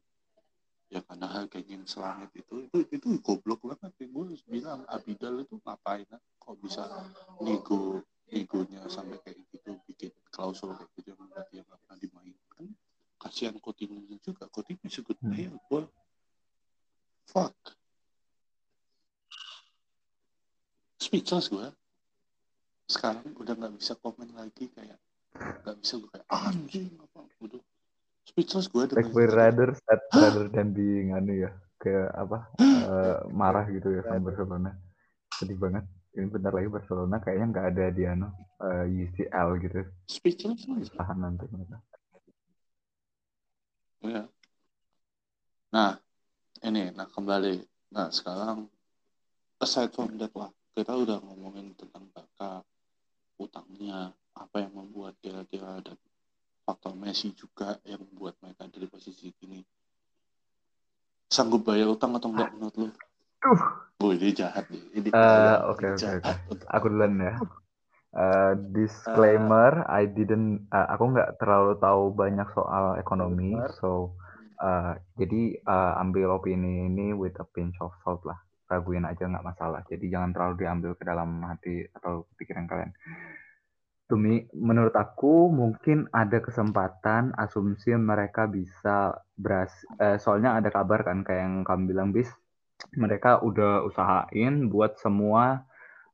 ya 0.91 1.01
karena 1.07 1.27
harganya 1.31 1.79
yang 1.79 1.87
selangit 1.87 2.31
itu 2.35 2.67
itu 2.67 2.79
itu 2.91 3.07
goblok 3.23 3.62
banget. 3.62 3.95
Ya 4.03 4.07
gue 4.11 4.25
bilang 4.51 4.83
Abidal 4.91 5.43
itu 5.43 5.62
ngapain? 5.62 6.07
Kok 6.39 6.55
bisa 6.59 6.87
nego 7.43 8.03
negonya 8.31 8.83
sampai 8.91 9.23
kayak 9.23 9.39
gitu 9.55 9.79
bikin 9.87 10.11
klausul 10.35 10.75
kayak 10.75 10.91
gitu 10.99 11.15
yang 11.15 11.31
berarti 11.31 11.53
yang 11.62 11.67
gak 11.71 11.81
pernah 11.87 11.99
dimainkan? 12.03 12.65
Kasihan 13.19 13.57
Coutinho 13.62 14.03
juga. 14.19 14.51
Coutinho 14.51 14.83
is 14.83 14.99
a 14.99 15.03
good 15.07 15.19
player 15.23 15.51
gue 15.51 15.83
fuck. 17.31 17.55
Speechless 21.03 21.51
gue. 21.51 21.67
Sekarang 22.87 23.34
nggak 23.65 23.81
bisa 23.81 23.97
komen 23.97 24.29
lagi 24.37 24.69
kayak 24.77 25.01
nggak 25.65 25.77
bisa 25.81 25.97
gue 25.97 26.11
kayak 26.12 26.29
anjing 26.29 26.93
apa 27.01 27.25
udah 27.41 27.62
speechless 28.29 28.69
gue 28.69 28.93
like 28.93 29.09
we 29.17 29.25
rather 29.25 29.73
sad 29.73 30.01
rather 30.12 30.53
than 30.53 30.77
being 30.77 31.17
anu 31.17 31.49
ya 31.49 31.51
kayak 31.85 32.09
apa 32.17 32.39
uh, 32.89 33.17
marah 33.29 33.69
gitu 33.69 33.93
ya 33.93 34.01
sama 34.09 34.33
Barcelona. 34.33 34.73
Sedih 35.37 35.61
banget. 35.61 35.85
Ini 36.15 36.31
bentar 36.31 36.55
lagi 36.55 36.71
Barcelona 36.73 37.21
kayaknya 37.21 37.47
nggak 37.53 37.67
ada 37.77 37.85
di 37.93 38.03
anu 38.09 38.29
uh, 38.65 38.87
UCL 38.89 39.49
gitu. 39.61 39.81
Speechless 40.09 40.65
tahan 40.97 41.19
nanti 41.21 41.45
mereka. 41.53 41.77
Ya. 44.05 44.25
Nah 45.77 46.01
ini 46.65 46.89
nah 46.97 47.05
kembali. 47.05 47.61
Nah 47.93 48.09
sekarang 48.09 48.73
aside 49.61 49.93
from 49.93 50.17
that 50.17 50.33
lah 50.33 50.49
kita 50.73 50.97
udah 50.97 51.21
ngomongin 51.21 51.77
tentang 51.77 52.09
Barca 52.11 52.65
utangnya 53.41 54.14
apa 54.35 54.57
yang 54.62 54.72
membuat 54.74 55.14
kira-kira 55.22 55.82
dan 55.82 55.99
faktor 56.64 56.95
Messi 56.97 57.35
juga 57.37 57.78
yang 57.85 58.03
membuat 58.11 58.39
mereka 58.41 58.66
dari 58.70 58.87
posisi 58.89 59.30
ini 59.45 59.61
sanggup 61.28 61.66
bayar 61.66 61.91
utang 61.91 62.14
atau 62.14 62.30
enggak 62.30 62.51
menurut 62.55 62.74
lo? 62.78 62.89
Uh. 63.45 63.62
Oh, 64.05 64.12
ini 64.12 64.37
jahat 64.37 64.68
nih. 64.68 64.82
Ini 65.01 65.09
Oke 65.70 65.87
oke 65.97 66.07
oke. 66.20 66.32
Aku 66.76 66.87
duluan 66.93 67.16
ya. 67.16 67.41
Uh, 68.14 68.55
disclaimer, 68.70 69.82
uh, 69.82 69.91
I 69.91 70.07
didn't, 70.07 70.70
uh, 70.70 70.87
aku 70.87 71.18
nggak 71.18 71.35
terlalu 71.43 71.74
tahu 71.82 72.14
banyak 72.14 72.47
soal 72.55 72.95
ekonomi, 72.95 73.59
so 73.82 74.14
uh, 74.62 74.95
jadi 75.18 75.59
uh, 75.66 75.99
ambil 75.99 76.39
opini 76.39 76.87
ini 76.87 77.11
with 77.11 77.35
a 77.43 77.47
pinch 77.51 77.74
of 77.82 77.91
salt 78.07 78.22
lah, 78.22 78.39
raguin 78.71 79.05
aja 79.05 79.29
nggak 79.29 79.47
masalah. 79.47 79.81
Jadi 79.89 80.07
jangan 80.09 80.31
terlalu 80.33 80.55
diambil 80.65 80.93
ke 80.97 81.05
dalam 81.05 81.31
hati 81.45 81.85
atau 81.93 82.29
pikiran 82.37 82.67
kalian. 82.69 82.93
Tumi, 84.05 84.45
menurut 84.53 84.93
aku 84.93 85.49
mungkin 85.49 86.12
ada 86.12 86.37
kesempatan 86.45 87.33
asumsi 87.41 87.97
mereka 87.97 88.45
bisa 88.45 89.17
beras. 89.33 89.73
Eh, 89.97 90.21
soalnya 90.21 90.61
ada 90.61 90.69
kabar 90.69 91.01
kan 91.09 91.25
kayak 91.25 91.41
yang 91.41 91.55
kamu 91.65 91.83
bilang 91.89 92.09
bis, 92.12 92.29
mereka 92.93 93.41
udah 93.41 93.89
usahain 93.89 94.69
buat 94.69 95.01
semua 95.01 95.65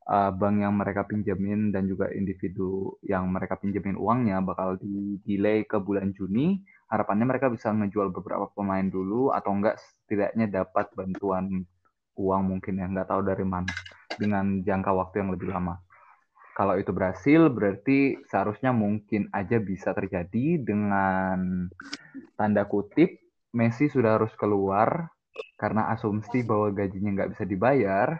uh, 0.07 0.31
bank 0.33 0.55
yang 0.61 0.73
mereka 0.77 1.05
pinjemin 1.05 1.69
dan 1.75 1.85
juga 1.85 2.09
individu 2.11 2.97
yang 3.05 3.27
mereka 3.29 3.59
pinjemin 3.59 3.99
uangnya 3.99 4.41
bakal 4.41 4.79
di 4.79 5.19
delay 5.25 5.67
ke 5.67 5.77
bulan 5.77 6.15
Juni. 6.15 6.61
Harapannya 6.91 7.23
mereka 7.23 7.47
bisa 7.47 7.71
ngejual 7.71 8.11
beberapa 8.11 8.51
pemain 8.51 8.83
dulu 8.83 9.31
atau 9.31 9.55
enggak 9.55 9.79
setidaknya 9.79 10.51
dapat 10.51 10.91
bantuan 10.91 11.63
uang 12.21 12.55
mungkin 12.55 12.77
ya 12.77 12.85
nggak 12.85 13.09
tahu 13.09 13.21
dari 13.25 13.41
mana 13.41 13.71
dengan 14.15 14.61
jangka 14.61 14.91
waktu 14.93 15.25
yang 15.25 15.33
lebih 15.33 15.49
lama. 15.49 15.81
Kalau 16.53 16.77
itu 16.77 16.91
berhasil 16.93 17.47
berarti 17.49 18.21
seharusnya 18.27 18.69
mungkin 18.75 19.31
aja 19.33 19.57
bisa 19.57 19.95
terjadi 19.97 20.61
dengan 20.61 21.65
tanda 22.37 22.67
kutip 22.69 23.17
Messi 23.51 23.91
sudah 23.91 24.15
harus 24.19 24.31
keluar 24.39 25.11
karena 25.59 25.91
asumsi 25.91 26.43
bahwa 26.43 26.71
gajinya 26.71 27.11
nggak 27.11 27.31
bisa 27.35 27.43
dibayar 27.43 28.19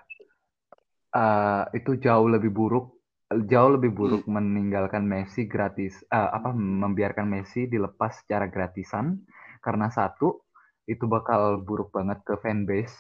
uh, 1.16 1.68
itu 1.76 2.00
jauh 2.00 2.28
lebih 2.28 2.52
buruk 2.52 3.02
jauh 3.48 3.72
lebih 3.80 3.96
buruk 3.96 4.24
hmm. 4.28 4.32
meninggalkan 4.32 5.08
Messi 5.08 5.48
gratis 5.48 6.04
uh, 6.12 6.36
apa 6.36 6.52
membiarkan 6.56 7.28
Messi 7.28 7.68
dilepas 7.68 8.24
secara 8.24 8.52
gratisan. 8.52 9.24
Karena 9.62 9.88
satu 9.94 10.42
itu 10.90 11.06
bakal 11.06 11.62
buruk 11.62 11.94
banget 11.94 12.20
ke 12.26 12.36
fanbase 12.42 12.98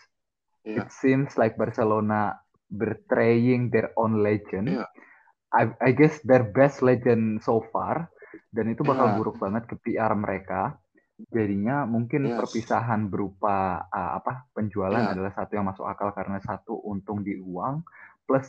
yeah. 0.63 0.85
it 0.85 0.89
seems 0.91 1.37
like 1.37 1.57
Barcelona 1.57 2.37
betraying 2.71 3.69
their 3.69 3.91
own 3.99 4.23
legend 4.23 4.71
yeah 4.71 4.89
I, 5.51 5.67
I 5.83 5.91
guess 5.91 6.23
their 6.23 6.47
best 6.47 6.79
legend 6.79 7.43
so 7.43 7.59
far 7.75 8.07
dan 8.55 8.71
itu 8.71 8.87
bakal 8.87 9.11
yeah. 9.11 9.17
buruk 9.19 9.37
banget 9.39 9.67
ke 9.67 9.75
PR 9.83 10.15
mereka. 10.15 10.79
Jadinya 11.21 11.85
mungkin 11.85 12.25
yes. 12.25 12.39
perpisahan 12.39 13.11
berupa 13.11 13.85
uh, 13.91 14.11
apa 14.17 14.47
penjualan 14.55 14.97
yeah. 14.97 15.13
adalah 15.13 15.31
satu 15.35 15.59
yang 15.59 15.67
masuk 15.67 15.85
akal 15.85 16.15
karena 16.15 16.39
satu 16.41 16.81
untung 16.87 17.21
di 17.21 17.37
uang 17.37 17.83
plus 18.25 18.47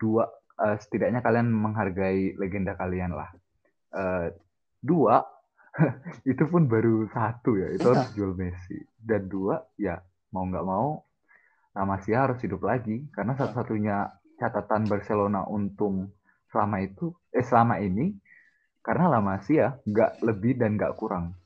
dua 0.00 0.26
uh, 0.58 0.76
setidaknya 0.80 1.20
kalian 1.20 1.52
menghargai 1.52 2.34
legenda 2.40 2.74
kalian 2.74 3.14
lah. 3.14 3.30
Uh, 3.92 4.32
dua 4.80 5.22
itu 6.30 6.42
pun 6.48 6.66
baru 6.66 7.06
satu 7.12 7.60
ya 7.60 7.68
itu 7.70 7.84
harus 7.84 8.10
jual 8.16 8.32
Messi 8.34 8.80
dan 8.98 9.28
dua 9.28 9.60
ya 9.78 10.00
mau 10.34 10.48
nggak 10.48 10.66
mau 10.66 11.04
Lamasia 11.70 12.26
harus 12.26 12.42
hidup 12.42 12.66
lagi 12.66 13.06
karena 13.14 13.38
satu-satunya 13.38 14.10
catatan 14.40 14.90
Barcelona 14.90 15.46
untung 15.46 16.10
selama 16.50 16.82
itu 16.82 17.14
eh 17.30 17.46
selama 17.46 17.78
ini 17.78 18.10
karena 18.80 19.12
La 19.12 19.20
Masia 19.20 19.76
nggak 19.84 20.24
lebih 20.24 20.58
dan 20.58 20.74
nggak 20.74 20.96
kurang. 20.96 21.36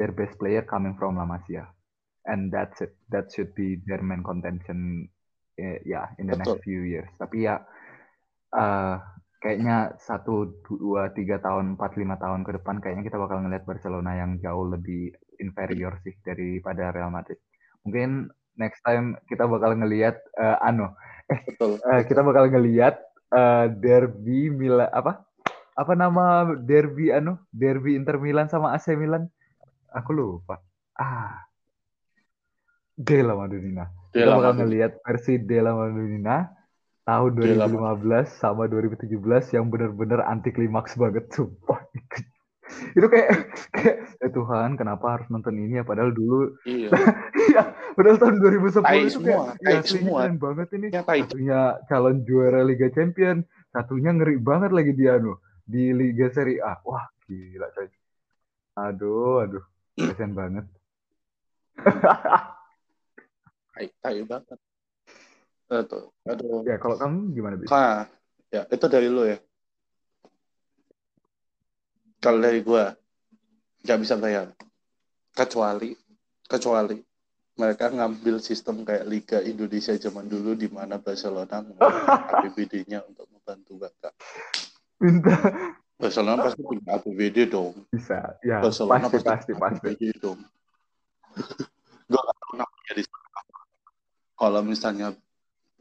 Their 0.00 0.10
best 0.10 0.34
player 0.40 0.66
coming 0.66 0.98
from 0.98 1.20
La 1.20 1.28
Masia. 1.28 1.68
And 2.26 2.50
that's 2.52 2.82
it 2.82 2.98
that 3.08 3.30
should 3.32 3.54
be 3.54 3.80
their 3.86 4.02
main 4.02 4.26
contention 4.26 5.08
eh, 5.56 5.80
ya 5.86 6.04
yeah, 6.04 6.06
in 6.18 6.28
the 6.28 6.36
Betul. 6.36 6.58
next 6.58 6.66
few 6.66 6.82
years. 6.84 7.08
Tapi 7.16 7.46
ya 7.46 7.62
uh, 8.52 8.98
kayaknya 9.38 9.94
satu 10.02 10.58
dua 10.66 11.14
tiga 11.14 11.38
tahun 11.38 11.78
empat 11.78 11.94
lima 11.94 12.18
tahun 12.18 12.42
ke 12.42 12.58
depan 12.60 12.82
kayaknya 12.82 13.06
kita 13.06 13.16
bakal 13.22 13.38
ngeliat 13.44 13.64
Barcelona 13.64 14.18
yang 14.18 14.42
jauh 14.42 14.66
lebih 14.66 15.14
inferior 15.38 16.02
sih 16.02 16.18
daripada 16.20 16.90
Real 16.90 17.14
Madrid. 17.14 17.38
Mungkin 17.86 18.28
next 18.58 18.82
time 18.82 19.14
kita 19.30 19.46
bakal 19.46 19.72
ngelihat 19.78 20.18
uh, 20.36 20.58
ano 20.60 20.98
eh 21.30 21.40
betul, 21.46 21.78
uh, 21.80 22.02
kita 22.04 22.20
bakal 22.24 22.50
ngelihat 22.50 23.00
uh, 23.32 23.70
derby 23.70 24.50
Milan 24.52 24.90
apa? 24.90 25.24
Apa 25.78 25.94
nama 25.94 26.58
derby 26.58 27.14
anu? 27.14 27.38
Derby 27.54 27.94
Inter 27.94 28.18
Milan 28.18 28.50
sama 28.50 28.74
AC 28.74 28.98
Milan? 28.98 29.30
Aku 29.94 30.10
lupa. 30.10 30.58
Ah. 30.98 31.46
Della 32.98 33.38
Madonnina. 33.38 33.86
Kita 34.10 34.34
bakal 34.34 34.58
ngelihat 34.58 34.98
versi 35.06 35.38
Della 35.38 35.70
Madonnina 35.70 36.50
tahun 37.06 37.30
2015 37.38 38.42
sama 38.42 38.66
2017 38.66 39.54
yang 39.54 39.70
benar-benar 39.70 40.26
anti 40.26 40.50
klimaks 40.50 40.98
banget 40.98 41.30
sumpah. 41.30 41.78
itu 42.96 43.06
kayak 43.08 43.30
kayak 43.72 43.96
ya 44.20 44.28
Tuhan 44.28 44.76
kenapa 44.76 45.16
harus 45.16 45.26
nonton 45.32 45.56
ini 45.56 45.80
ya 45.80 45.84
padahal 45.88 46.12
dulu 46.12 46.52
iya, 46.68 46.92
iya 47.48 47.62
padahal 47.98 48.18
tahun 48.22 48.38
2010 48.38 48.78
tai 48.86 49.02
itu 49.02 49.18
semua, 49.18 49.58
kayak 49.58 49.82
ya, 49.82 49.90
semua. 49.90 50.18
keren 50.22 50.36
banget 50.38 50.68
ini. 50.78 50.86
Ya, 50.94 51.02
satunya 51.02 51.60
calon 51.90 52.16
juara 52.22 52.62
Liga 52.62 52.86
Champion 52.94 53.42
satunya 53.74 54.14
ngeri 54.14 54.38
banget 54.38 54.70
lagi 54.70 54.94
dia 54.94 55.18
nu 55.18 55.34
di 55.66 55.90
Liga 55.90 56.30
Serie 56.30 56.62
A. 56.62 56.78
Wah 56.86 57.10
gila 57.26 57.66
coy. 57.74 57.90
Aduh 58.78 59.42
aduh. 59.42 59.64
Kasian 59.98 60.30
banget. 60.38 60.62
Tai 63.74 63.86
tai 63.98 64.22
banget. 64.22 64.58
Aduh 65.66 66.14
aduh. 66.22 66.62
Ya 66.62 66.78
kalau 66.78 66.94
kamu 66.94 67.34
gimana 67.34 67.58
bisa 67.58 68.06
ya 68.54 68.62
itu 68.70 68.86
dari 68.86 69.10
lo 69.10 69.26
ya. 69.26 69.42
Kalau 72.22 72.38
dari 72.38 72.62
gue 72.62 72.84
nggak 73.82 73.98
bisa 74.06 74.14
bayar. 74.14 74.54
Kecuali 75.34 75.94
kecuali 76.46 77.07
mereka 77.58 77.90
ngambil 77.90 78.38
sistem 78.38 78.86
kayak 78.86 79.04
Liga 79.10 79.38
Indonesia 79.42 79.92
zaman 79.98 80.30
dulu 80.30 80.54
di 80.54 80.70
mana 80.70 81.02
Barcelona 81.02 81.58
menggunakan 81.66 82.46
APBD-nya 82.46 83.02
untuk 83.02 83.26
membantu 83.34 83.72
Barca. 83.82 84.10
Minta. 85.02 85.36
Barcelona 85.98 86.46
pasti 86.46 86.62
punya 86.62 86.94
APBD 86.94 87.50
dong. 87.50 87.74
Bisa, 87.90 88.38
ya. 88.46 88.62
Barcelona 88.62 89.10
pasti 89.10 89.26
pasti 89.26 89.52
pasti. 89.58 89.86
APBD 89.90 90.02
dong. 90.22 90.38
Gue 92.08 92.20
gak 92.22 92.38
tahu 92.40 92.54
namanya 92.56 92.92
di 92.94 93.02
Kalau 94.38 94.60
misalnya 94.62 95.08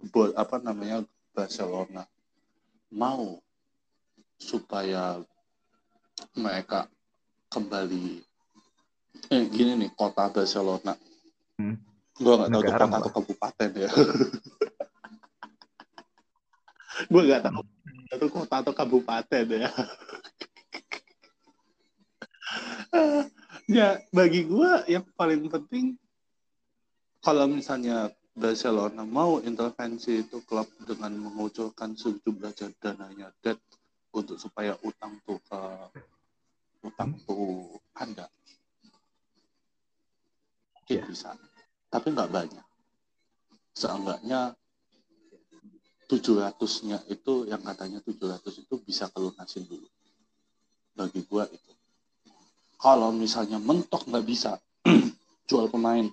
buat 0.09 0.33
apa 0.33 0.57
namanya 0.57 1.05
Barcelona 1.37 2.09
mau 2.89 3.37
supaya 4.41 5.21
mereka 6.33 6.89
kembali 7.53 8.21
eh 9.33 9.43
gini 9.49 9.73
nih 9.77 9.91
kota 9.97 10.29
Barcelona 10.29 10.93
hmm. 11.57 11.77
gue 12.17 12.33
nggak 12.33 12.49
tahu 12.49 12.61
itu 12.61 12.71
kota 12.77 12.97
atau 12.97 13.11
kabupaten 13.13 13.69
ya. 13.77 13.89
Gue 17.11 17.21
nggak 17.29 17.41
tahu 17.45 17.61
itu 18.07 18.27
kota 18.31 18.55
atau 18.63 18.73
kabupaten 18.73 19.45
ya. 19.51 19.69
Ya 23.67 23.99
bagi 24.15 24.47
gue 24.47 24.71
yang 24.87 25.03
paling 25.19 25.51
penting 25.51 25.99
kalau 27.19 27.51
misalnya 27.51 28.15
Barcelona 28.31 29.03
mau 29.03 29.43
intervensi 29.43 30.23
itu 30.23 30.39
klub 30.47 30.69
dengan 30.85 31.11
mengucurkan 31.19 31.97
sejumlah 31.97 32.55
dananya 32.79 33.33
debt 33.43 33.59
untuk 34.15 34.39
supaya 34.39 34.77
utang 34.85 35.19
tuh 35.27 35.41
ke 35.43 35.61
utang 36.87 37.17
tuh 37.27 37.75
ada 37.97 38.31
Ya. 40.87 41.03
bisa 41.03 41.35
tapi 41.87 42.11
nggak 42.11 42.31
banyak. 42.31 42.65
Seenggaknya 43.71 44.55
700-nya 46.07 47.03
itu 47.11 47.33
yang 47.47 47.61
katanya 47.63 47.99
700 48.03 48.63
itu 48.63 48.75
bisa 48.83 49.11
kelunasin 49.11 49.67
dulu. 49.67 49.87
Bagi 50.95 51.21
gua 51.27 51.45
itu. 51.47 51.71
Kalau 52.77 53.11
misalnya 53.11 53.59
mentok 53.59 54.07
nggak 54.07 54.25
bisa 54.25 54.59
jual 55.49 55.67
pemain. 55.71 56.07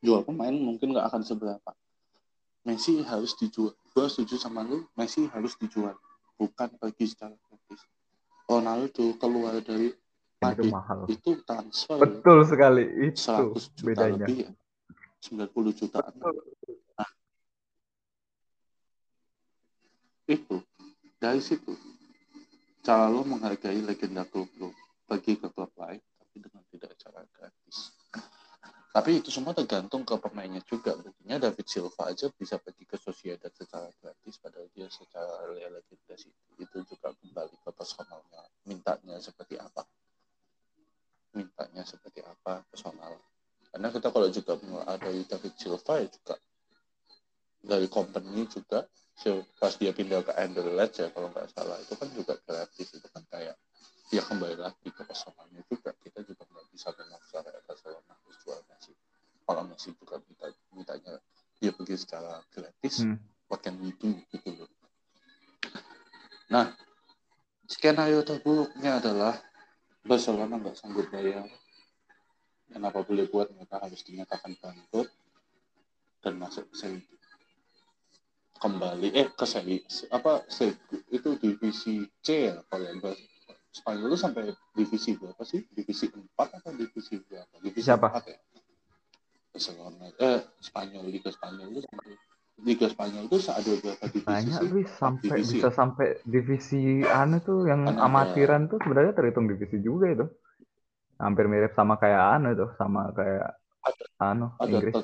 Jual 0.00 0.24
pemain 0.24 0.54
mungkin 0.54 0.94
nggak 0.94 1.10
akan 1.10 1.22
seberapa. 1.26 1.72
Messi 2.64 3.02
harus 3.02 3.34
dijual. 3.38 3.74
Gua 3.92 4.06
setuju 4.06 4.38
sama 4.38 4.62
lu 4.62 4.86
Messi 4.94 5.26
harus 5.30 5.54
dijual. 5.58 5.94
Bukan 6.38 6.80
pergi 6.80 7.04
secara 7.10 7.34
gratis. 7.36 7.82
Ronaldo 8.48 9.14
keluar 9.20 9.60
dari 9.62 9.92
Itu 10.40 10.72
mahal. 10.72 11.04
itu 11.04 11.36
transfer 11.44 12.00
Betul 12.00 12.48
sekali 12.48 12.84
itu 13.12 13.28
100 13.28 13.60
juta 13.76 13.84
bedanya. 13.84 14.24
lebih 14.24 14.38
ya. 14.48 14.50
90 15.20 15.76
jutaan. 15.76 16.12
Itu 20.24 20.56
dari 21.20 21.44
situ 21.44 21.76
cara 22.80 23.12
lo 23.12 23.20
menghargai 23.28 23.84
legenda 23.84 24.24
klub 24.24 24.48
lo 24.56 24.72
pergi 25.04 25.36
ke 25.36 25.52
klub 25.52 25.76
lain 25.76 26.00
tapi 26.00 26.36
dengan 26.40 26.64
tidak 26.72 26.96
cara 26.96 27.20
gratis. 27.36 27.92
Tapi 28.90 29.20
itu 29.20 29.28
semua 29.28 29.52
tergantung 29.52 30.02
ke 30.08 30.16
pemainnya 30.18 30.64
juga. 30.64 30.96
Buktinya 30.96 31.36
David 31.36 31.68
Silva 31.68 32.10
aja 32.10 32.32
bisa 32.32 32.56
pergi 32.56 32.88
ke 32.88 32.96
Sociedad 32.96 33.52
secara 33.52 33.92
gratis 34.00 34.40
padahal 34.40 34.72
dia 34.72 34.88
secara 34.88 35.52
legenda 35.52 36.16
itu 36.16 36.32
itu 36.56 36.78
juga 36.88 37.12
kembali 37.12 37.56
ke 37.60 37.70
personalnya 37.76 38.42
mintanya 38.64 39.20
seperti 39.20 39.60
apa 39.60 39.84
mintanya 41.34 41.82
seperti 41.86 42.22
apa 42.24 42.66
personal. 42.70 43.18
Karena 43.70 43.88
kita 43.94 44.10
kalau 44.10 44.28
juga 44.30 44.58
ada 44.86 45.08
David 45.08 45.54
Silva 45.54 46.02
ya 46.02 46.08
juga 46.10 46.34
dari 47.60 47.86
company 47.86 48.48
juga 48.48 48.88
so, 49.14 49.44
pas 49.60 49.76
dia 49.76 49.92
pindah 49.92 50.24
ke 50.24 50.32
Anderlecht 50.32 50.96
ya 50.96 51.12
kalau 51.12 51.28
nggak 51.28 51.52
salah 51.52 51.76
itu 51.76 51.92
kan 51.92 52.08
juga 52.16 52.34
gratis 52.40 52.88
itu 52.96 53.08
kan 53.12 53.22
kayak 53.28 53.54
ya 54.10 54.22
kembali 54.26 54.56
lagi 54.58 54.88
ke 54.88 55.02
personalnya 55.04 55.60
juga 55.68 55.92
kita 56.00 56.24
juga 56.24 56.42
nggak 56.48 56.66
bisa 56.72 56.88
memaksa 56.96 57.36
kayak 57.44 57.62
Barcelona 57.68 58.12
harus 58.16 58.36
jual 58.42 58.60
Messi. 58.66 58.92
Kalau 59.44 59.62
Messi 59.68 59.90
juga 59.94 60.14
minta 60.24 60.46
mintanya 60.72 61.14
dia 61.60 61.70
pergi 61.76 61.94
secara 62.00 62.40
gratis 62.48 63.04
Hmm. 63.04 63.20
what 63.52 63.60
can 63.60 63.76
we 63.78 63.92
do 64.00 64.16
gitu 64.32 64.50
loh. 64.56 64.70
Nah 66.48 66.72
skenario 67.68 68.24
terburuknya 68.24 68.98
adalah 68.98 69.36
Barcelona 70.04 70.56
nggak 70.56 70.76
sanggup 70.76 71.06
bayar 71.12 71.44
dan 72.70 72.80
apa 72.86 73.02
boleh 73.02 73.26
buat 73.28 73.50
mereka 73.52 73.82
harus 73.82 74.00
dinyatakan 74.06 74.56
bangkrut 74.56 75.08
dan 76.22 76.38
masuk 76.38 76.70
ke 76.70 76.76
seri 76.78 77.00
kembali 78.60 79.08
eh 79.16 79.28
ke 79.32 79.44
seri 79.48 79.80
apa 80.12 80.44
seri, 80.46 80.76
itu 81.10 81.36
divisi 81.40 82.04
C 82.20 82.52
ya 82.52 82.56
kalau 82.68 82.84
yang 82.86 83.00
bahas- 83.00 83.28
Spanyol 83.70 84.10
itu 84.10 84.18
sampai 84.18 84.50
divisi 84.74 85.14
berapa 85.14 85.46
sih? 85.46 85.62
Divisi 85.70 86.10
4 86.10 86.58
atau 86.58 86.74
divisi 86.74 87.22
berapa? 87.22 87.54
Divisi 87.62 87.86
Siapa? 87.86 88.10
4 88.18 88.26
ya? 88.26 88.38
Barcelona. 89.54 90.10
Eh 90.18 90.42
Spanyol 90.58 91.06
Liga 91.06 91.30
Spanyol 91.30 91.78
itu 91.78 91.86
sampai 91.86 92.18
Liga 92.60 92.86
Spanyol 92.92 93.24
itu 93.26 93.36
ada 93.48 93.72
berapa 93.80 94.04
divisi 94.12 94.28
Banyak 94.28 94.60
sih 94.60 94.84
sampai 95.00 95.28
divisi 95.40 95.54
bisa 95.56 95.68
ya? 95.68 95.74
sampai 95.74 96.06
divisi 96.28 96.80
anu 97.08 97.36
tuh 97.40 97.58
yang 97.64 97.88
ada- 97.88 98.04
amatiran 98.04 98.68
tuh 98.68 98.78
sebenarnya 98.84 99.12
terhitung 99.16 99.48
divisi 99.48 99.80
juga 99.80 100.06
itu. 100.12 100.26
Hampir 101.20 101.48
mirip 101.48 101.72
sama 101.76 101.96
kayak 102.00 102.20
anu 102.40 102.56
tuh, 102.56 102.70
sama 102.76 103.12
kayak 103.12 103.56
Ada- 103.80 104.08
anu 104.20 104.46
ada 104.60 104.68
Inggris. 104.68 104.94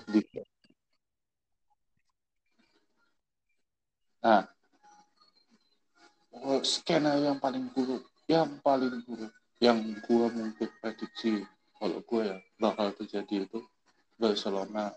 Nah, 4.20 4.42
oh, 6.44 6.60
skenario 6.66 7.30
yang 7.30 7.38
paling 7.38 7.70
buruk, 7.72 8.04
yang 8.26 8.58
paling 8.60 9.00
buruk, 9.06 9.32
yang 9.62 9.78
gua 10.04 10.28
mungkin 10.34 10.68
prediksi 10.82 11.46
kalau 11.76 12.00
gue 12.02 12.22
ya 12.24 12.36
bakal 12.56 12.90
terjadi 12.96 13.44
itu 13.46 13.60
Barcelona 14.16 14.90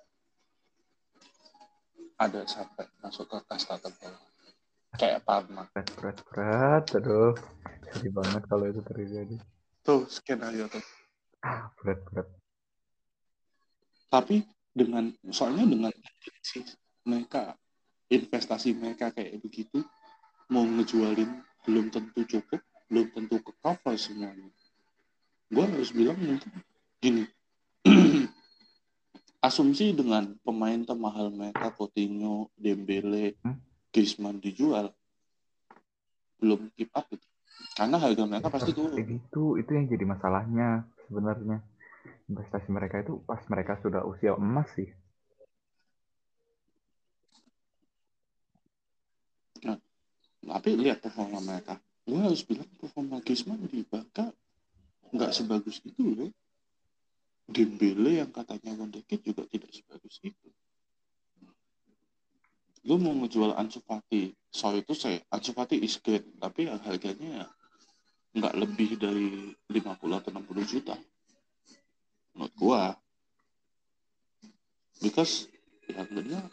ada 2.19 2.43
sampai 2.45 2.85
masuk 2.99 3.31
ke 3.31 3.37
kasta 3.47 3.79
terbawah 3.79 4.19
kayak 4.99 5.23
Parma 5.23 5.63
Berat, 5.71 5.89
berat, 5.95 6.17
berat. 6.27 6.85
Aduh, 6.99 7.33
sedih 7.95 8.11
banget 8.11 8.43
kalau 8.51 8.65
itu 8.67 8.81
terjadi. 8.83 9.37
tuh 9.81 10.03
skenario 10.11 10.67
tuh 10.67 10.83
Berat, 11.79 11.99
berat. 12.11 12.27
tapi 14.11 14.43
dengan 14.75 15.09
soalnya 15.31 15.63
dengan 15.63 15.91
mereka 17.07 17.55
investasi 18.09 18.75
mereka 18.75 19.13
kayak 19.15 19.39
begitu 19.39 19.79
mau 20.51 20.65
ngejualin 20.65 21.29
belum 21.63 21.93
tentu 21.93 22.25
cukup 22.25 22.59
belum 22.89 23.07
tentu 23.13 23.37
ke 23.39 23.51
cover 23.61 23.95
semuanya 23.95 24.49
gue 25.49 25.63
harus 25.65 25.93
bilang 25.93 26.17
mungkin 26.17 26.51
gini 26.99 27.23
asumsi 29.39 29.95
dengan 29.95 30.35
pemain 30.43 30.79
termahal 30.83 31.31
mereka 31.31 31.71
Coutinho, 31.75 32.51
Dembele, 32.59 33.39
Hmm? 33.39 33.57
Griezmann 33.89 34.37
dijual 34.37 34.93
belum 36.39 36.71
keep 36.77 36.93
up 36.95 37.09
gitu. 37.11 37.25
karena 37.75 37.97
harga 37.99 38.23
mereka 38.23 38.47
pasti 38.47 38.71
Harus 38.71 38.95
kayak 38.95 38.95
turun 38.95 39.15
gitu, 39.19 39.43
itu 39.59 39.71
yang 39.75 39.85
jadi 39.91 40.05
masalahnya 40.07 40.69
sebenarnya. 41.07 41.57
Investasi 42.29 42.69
mereka 42.71 43.01
itu 43.03 43.19
pas 43.25 43.41
mereka 43.51 43.75
sudah 43.81 44.05
usia 44.05 44.37
emas 44.37 44.69
sih. 44.77 44.87
tapi 50.49 50.75
lihat 50.75 50.99
performa 51.03 51.39
mereka 51.43 51.77
gue 52.09 52.19
harus 52.19 52.41
bilang 52.41 52.67
performa 52.79 53.21
Griezmann 53.21 53.63
di 53.69 53.85
Barca 53.85 54.33
nggak 55.13 55.31
sebagus 55.31 55.77
itu 55.85 56.03
loh 56.03 56.31
Dembele 57.49 58.21
yang 58.21 58.29
katanya 58.29 58.77
wonderkid 58.77 59.25
juga 59.25 59.43
tidak 59.49 59.73
sebagus 59.73 60.21
itu. 60.21 60.47
Lu 62.85 63.01
mau 63.01 63.11
ngejual 63.11 63.57
Ansu 63.57 63.81
Fati? 63.83 64.31
Sorry 64.53 64.85
itu 64.85 64.93
saya 64.93 65.19
Ansu 65.33 65.51
Fati 65.51 65.81
is 65.81 65.97
great 65.99 66.23
tapi 66.37 66.69
ya 66.69 66.77
harganya 66.85 67.43
ya 67.43 67.47
nggak 68.29 68.55
lebih 68.55 68.89
dari 69.01 69.51
50 69.67 70.19
atau 70.21 70.29
60 70.29 70.71
juta. 70.71 70.95
Menurut 72.37 72.53
gua. 72.55 72.83
Because 75.01 75.49
ya 75.89 76.05
benernya 76.05 76.45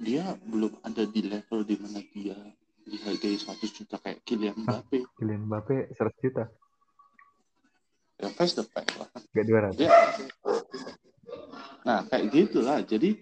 dia 0.00 0.24
belum 0.48 0.80
ada 0.80 1.04
di 1.04 1.20
level 1.20 1.60
di 1.68 1.76
mana 1.76 2.00
dia 2.14 2.38
dihargai 2.86 3.36
100 3.36 3.76
juta 3.76 3.98
kayak 3.98 4.22
Kylian 4.22 4.56
Mbappe. 4.62 5.04
Kylian 5.18 5.50
Mbappe 5.50 5.92
100 5.92 6.22
juta, 6.22 6.48
ya 8.16 8.28
face 8.32 8.54
the 8.56 8.64
fact 8.64 8.92
lah 8.96 9.08
gak 9.12 9.44
200. 9.44 9.76
dia 9.76 9.90
nah 11.86 12.02
kayak 12.08 12.32
gitulah 12.32 12.80
jadi 12.82 13.16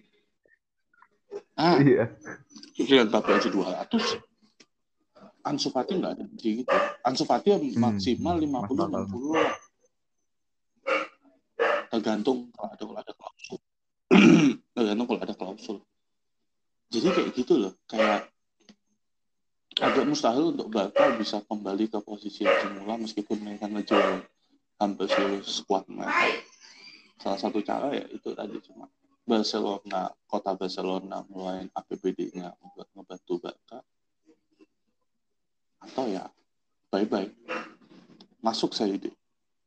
ah 1.55 1.79
Iya. 1.79 2.11
Kylian 2.75 3.11
Mbappe 3.11 3.31
aja 3.31 3.49
200 3.51 4.19
Ansu 5.45 5.69
Fati 5.69 5.93
nggak 6.01 6.13
ada 6.19 6.25
di 6.25 6.65
gitu 6.65 6.77
Ansu 7.05 7.29
Fati 7.29 7.53
ya 7.53 7.59
maksimal 7.61 8.41
hmm, 8.41 8.49
50 8.49 8.55
masuk 8.57 8.77
akal. 8.81 9.05
60 9.07 9.37
lah. 9.37 9.53
Tergantung 11.93 12.39
kalau 12.51 12.71
ada 12.73 12.83
kalau 12.83 12.99
ada 12.99 13.13
klausul. 13.15 13.59
Tergantung 14.75 15.07
kalau 15.07 15.21
ada 15.23 15.35
klausul. 15.37 15.79
Jadi 16.91 17.07
kayak 17.13 17.31
gitu 17.37 17.55
loh. 17.61 17.73
Kayak 17.87 18.33
agak 19.79 20.05
mustahil 20.07 20.55
untuk 20.55 20.71
Barca 20.71 21.13
bisa 21.19 21.43
kembali 21.47 21.91
ke 21.91 21.99
posisi 22.03 22.47
yang 22.47 22.57
semula 22.63 22.95
meskipun 22.99 23.39
mereka 23.43 23.67
ngejual 23.71 24.23
hampir 24.79 25.07
seluruh 25.07 25.45
squad 25.47 25.85
mereka. 25.87 26.43
Salah 27.21 27.39
satu 27.41 27.63
cara 27.63 27.95
ya 27.95 28.05
itu 28.11 28.35
tadi 28.35 28.59
cuma 28.65 28.91
Barcelona 29.25 30.13
kota 30.29 30.53
Barcelona 30.53 31.25
ngeluarin 31.31 31.73
APBD-nya 31.73 32.53
buat 32.75 32.89
ngebantu 32.93 33.35
Barca. 33.41 33.79
Atau 35.81 36.13
ya 36.13 36.29
bye 36.93 37.29
masuk 38.45 38.77
seri 38.77 39.01
D. 39.01 39.09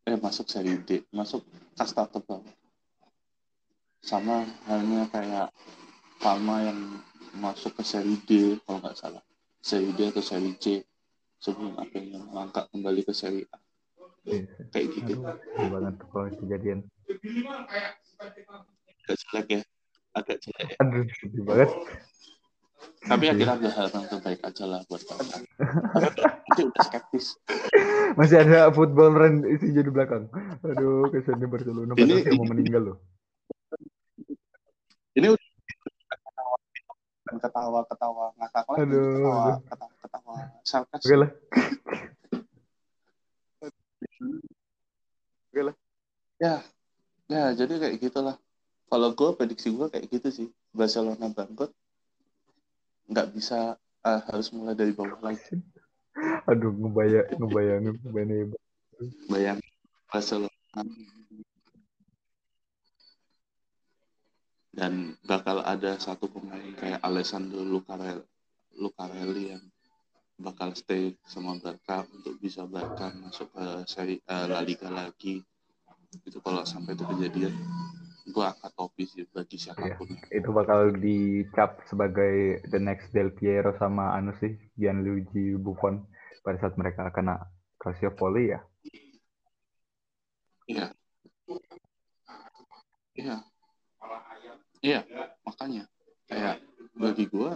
Eh 0.06 0.18
masuk 0.22 0.46
seri 0.48 0.78
D. 0.86 1.02
Masuk 1.10 1.42
kasta 1.74 2.06
tebal. 2.06 2.46
Sama 4.06 4.46
halnya 4.70 5.10
kayak 5.10 5.50
Palma 6.22 6.62
yang 6.66 6.80
masuk 7.38 7.74
ke 7.78 7.84
seri 7.86 8.16
D 8.26 8.62
kalau 8.66 8.82
nggak 8.82 8.98
salah. 8.98 9.24
Seri 9.62 9.90
D 9.98 10.14
atau 10.14 10.22
seri 10.22 10.54
C. 10.62 10.86
Sebelum 11.38 11.78
akhirnya 11.78 12.18
melangkah 12.22 12.66
kembali 12.70 13.06
ke 13.06 13.14
seri 13.14 13.46
A 13.54 13.67
Iya. 14.28 14.44
kayak 14.76 14.88
gitu 14.92 15.12
Aduh, 15.24 15.70
banget 15.72 15.96
kalau 16.12 16.28
kejadian. 16.36 16.80
agak 19.08 19.16
jelek 19.24 19.48
ya 19.48 19.62
agak 20.14 20.38
jelek 20.44 20.68
ya. 20.68 20.76
Aduh, 20.84 21.04
sedih 21.16 21.44
banget. 21.48 21.70
tapi 23.08 23.26
akhirnya 23.26 23.56
berharap 23.56 23.90
yang 23.90 24.06
terbaik 24.06 24.42
aja 24.44 24.64
lah 24.68 24.82
buat 24.86 25.02
Barca 25.02 25.36
nanti 25.40 26.62
udah 26.62 26.84
skeptis 26.84 27.40
Masih 28.14 28.38
ada 28.42 28.68
football 28.70 29.14
run 29.14 29.44
isinya 29.46 29.80
di 29.80 29.92
belakang. 29.92 30.28
Aduh, 30.64 31.08
kasihan 31.12 31.38
nih 31.38 31.48
Barcelona. 31.48 31.94
Ini- 31.96 32.24
dia 32.24 32.34
mau 32.36 32.48
meninggal 32.48 32.82
loh. 32.84 32.98
ini 35.14 35.28
udah 35.30 35.46
ketawa 37.38 37.82
ketawa 37.86 38.26
ngakak 38.36 38.66
lagi 38.66 38.82
Aduh, 38.88 39.04
ketawa 39.04 39.54
ketawa 39.68 39.92
ketawa 40.00 40.36
sarkas 40.64 41.02
Oke 41.04 41.16
lah. 41.16 41.30
Ya 46.38 46.62
ya 47.28 47.44
jadi 47.54 47.74
kayak 47.82 47.98
gitulah. 48.02 48.36
Kalau 48.88 49.12
gue 49.12 49.30
prediksi 49.36 49.74
gue 49.74 49.88
kayak 49.92 50.08
gitu 50.12 50.30
sih. 50.32 50.48
Barcelona 50.72 51.28
bangkrut 51.34 51.74
nggak 53.08 53.28
bisa 53.34 53.76
eh, 54.04 54.22
harus 54.30 54.52
mulai 54.54 54.76
dari 54.76 54.94
bawah 54.94 55.20
lagi. 55.24 55.58
Aduh, 56.50 56.74
ngebayang, 56.74 57.28
ngebayangin, 57.38 57.96
ngebayangin. 58.02 58.50
bayang 59.30 59.60
Barcelona. 60.10 60.82
Dan 64.78 65.18
bakal 65.26 65.66
ada 65.66 65.98
satu 65.98 66.30
pemain 66.30 66.74
kayak 66.78 67.02
Alessandro 67.02 67.66
Lucarelli, 67.66 68.26
Lucarelli 68.78 69.44
yang 69.58 69.64
bakal 70.38 70.74
stay 70.78 71.18
sama 71.26 71.58
Barca 71.58 72.06
untuk 72.14 72.38
bisa 72.38 72.70
Barca 72.70 73.10
masuk 73.18 73.50
ke 73.50 73.66
seri 73.90 74.16
eh, 74.22 74.46
La 74.46 74.62
Liga 74.62 74.88
lagi. 74.90 75.42
Itu 76.24 76.40
kalau 76.40 76.64
sampai 76.64 76.94
itu 76.94 77.04
kejadian 77.04 77.54
gue 78.28 78.46
akan 78.46 78.72
topi 78.76 79.08
sih 79.10 79.26
bagi 79.34 79.58
siapa 79.58 79.98
pun. 79.98 80.14
Itu 80.30 80.54
bakal 80.54 80.94
dicap 81.00 81.82
sebagai 81.90 82.62
the 82.70 82.78
next 82.78 83.10
Del 83.16 83.34
Piero 83.34 83.74
sama 83.82 84.14
anu 84.14 84.36
sih, 84.38 84.54
Gianluigi 84.78 85.58
Buffon 85.58 86.06
pada 86.46 86.62
saat 86.62 86.78
mereka 86.78 87.10
kena 87.12 87.42
Calciopoli 87.82 88.54
ya. 88.54 88.62
iya. 90.68 90.88
Iya. 93.18 93.38
Iya 94.86 95.00
makanya. 95.42 95.84
Kayak 96.28 96.62
bagi 96.94 97.26
gue 97.26 97.52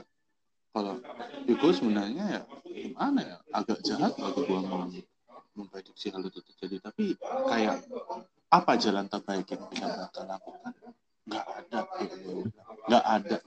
kalau 0.72 1.04
itu 1.44 1.68
sebenarnya 1.76 2.24
ya 2.40 2.42
gimana 2.64 3.20
ya? 3.20 3.38
Agak 3.52 3.80
jahat 3.84 4.16
bagi 4.16 4.42
gue 4.48 4.60
mem 4.64 5.04
memprediksi 5.52 6.08
hal 6.16 6.24
itu 6.24 6.40
terjadi. 6.40 6.92
Tapi 6.92 7.20
kayak 7.20 7.84
apa 8.52 8.72
jalan 8.80 9.08
terbaik 9.12 9.48
yang 9.52 9.64
bisa 9.68 9.86
mereka 9.92 10.22
lakukan? 10.24 10.74
Nggak 11.28 11.46
ada 11.46 11.80
nggak 12.88 13.04
ada. 13.04 13.38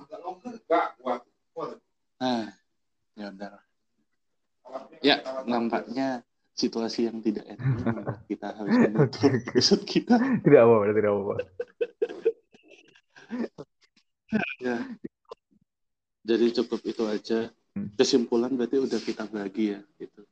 Nah 2.21 2.45
ya 3.17 3.27
udah. 3.33 3.53
Ya 5.01 5.17
nampaknya 5.49 6.25
situasi 6.55 7.09
yang 7.09 7.25
tidak 7.25 7.49
enak 7.51 8.21
kita 8.29 8.53
harus 8.53 8.75
menutup 8.85 9.33
episode 9.33 9.85
kita. 9.89 10.21
Tidak 10.45 10.61
apa-apa, 10.61 10.93
tidak 10.93 11.13
apa-apa. 11.13 11.37
ya 14.61 14.77
jadi 16.25 16.47
cukup 16.65 16.81
itu 16.89 17.05
aja. 17.05 17.41
Hmm. 17.75 17.91
kesimpulan 17.99 18.55
berarti 18.55 18.79
udah 18.79 19.01
kita 19.03 19.27
bagi 19.27 19.75
ya 19.75 19.83
gitu. 19.99 20.23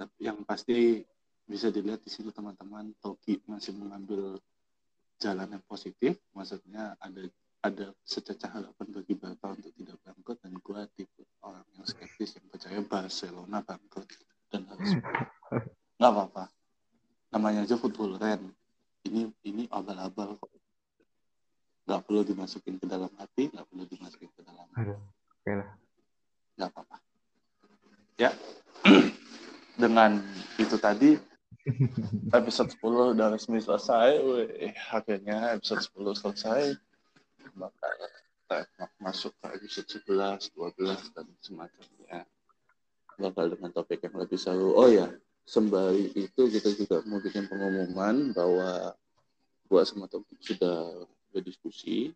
Tapi 0.00 0.16
yang 0.24 0.40
pasti 0.48 1.04
bisa 1.44 1.68
dilihat 1.68 2.00
di 2.00 2.08
sini 2.08 2.32
teman-teman 2.32 2.96
Toki 3.04 3.36
masih 3.44 3.76
mengambil 3.76 4.40
jalan 5.20 5.44
yang 5.52 5.64
positif. 5.68 6.16
Maksudnya 6.32 6.96
ada 6.96 7.20
ada 7.60 7.92
sececah 8.00 8.48
harapan 8.48 8.86
bagi 8.88 9.12
Barca 9.12 9.52
untuk 9.52 9.76
tidak 9.76 10.00
bangkrut 10.00 10.40
dan 10.40 10.56
gue 10.56 10.80
tipe 10.96 11.28
orang 11.44 11.68
yang 11.76 11.84
skeptis 11.84 12.40
yang 12.40 12.48
percaya 12.48 12.80
Barcelona 12.80 13.60
bangkrut 13.60 14.08
dan 14.48 14.64
harus 14.72 14.96
nggak 16.00 16.12
apa-apa. 16.16 16.48
Namanya 17.36 17.68
aja 17.68 17.76
football 17.76 18.16
Ren. 18.16 18.48
Ini 19.04 19.28
ini 19.44 19.68
abal-abal 19.68 20.40
kok 20.40 20.48
nggak 21.90 22.06
perlu 22.06 22.22
dimasukin 22.22 22.78
ke 22.78 22.86
dalam 22.86 23.10
hati 23.18 23.50
nggak 23.50 23.66
perlu 23.66 23.82
dimasukin 23.90 24.30
ke 24.30 24.46
dalam 24.46 24.70
Aduh, 24.78 24.94
oke 25.42 25.50
lah. 25.50 25.70
nggak 26.54 26.70
apa-apa. 26.70 26.96
Ya. 28.14 28.30
Dengan 29.82 30.22
itu 30.54 30.78
tadi 30.78 31.18
episode 32.38 32.70
10 32.70 33.18
udah 33.18 33.26
resmi 33.34 33.58
selesai. 33.58 34.22
Wih, 34.22 34.70
akhirnya 34.94 35.58
episode 35.58 35.82
10 35.82 36.14
selesai. 36.14 36.62
Kita 37.50 38.86
masuk 39.02 39.34
ke 39.42 39.46
episode 39.58 39.88
11 40.06 40.54
12 40.54 41.16
dan 41.18 41.26
semacamnya. 41.42 42.22
Bakal 43.18 43.52
dengan 43.52 43.74
topik 43.74 43.98
yang 44.06 44.14
lebih 44.14 44.38
seru. 44.38 44.78
Oh 44.78 44.86
ya 44.86 45.10
sembari 45.50 46.14
itu 46.14 46.42
kita 46.46 46.70
juga 46.78 47.02
mau 47.10 47.18
bikin 47.18 47.50
pengumuman 47.50 48.30
bahwa 48.30 48.94
gua 49.66 49.82
sama 49.82 50.06
Topik 50.06 50.38
sudah 50.38 51.06
berdiskusi 51.30 52.10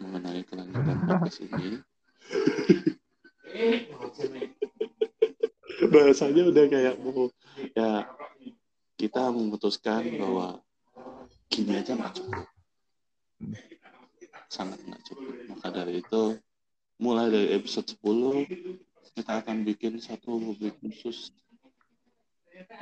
mengenai 0.00 0.42
kelanjutan 0.48 0.98
podcast 1.06 1.38
ini. 1.44 1.78
Bahasanya 5.92 6.42
udah 6.48 6.64
kayak 6.68 6.96
mau 7.00 7.32
ya 7.72 8.04
kita 9.00 9.32
memutuskan 9.32 10.20
bahwa 10.20 10.60
gini 11.48 11.72
aja 11.76 11.96
nggak 11.96 12.20
cukup. 12.20 12.46
Sangat 14.52 14.80
nggak 14.84 15.02
cukup. 15.08 15.34
Maka 15.48 15.68
dari 15.72 16.04
itu 16.04 16.36
mulai 17.00 17.32
dari 17.32 17.48
episode 17.56 17.96
10 17.96 19.16
kita 19.16 19.40
akan 19.40 19.64
bikin 19.64 19.96
satu 19.98 20.36
rubrik 20.36 20.76
khusus 20.84 21.32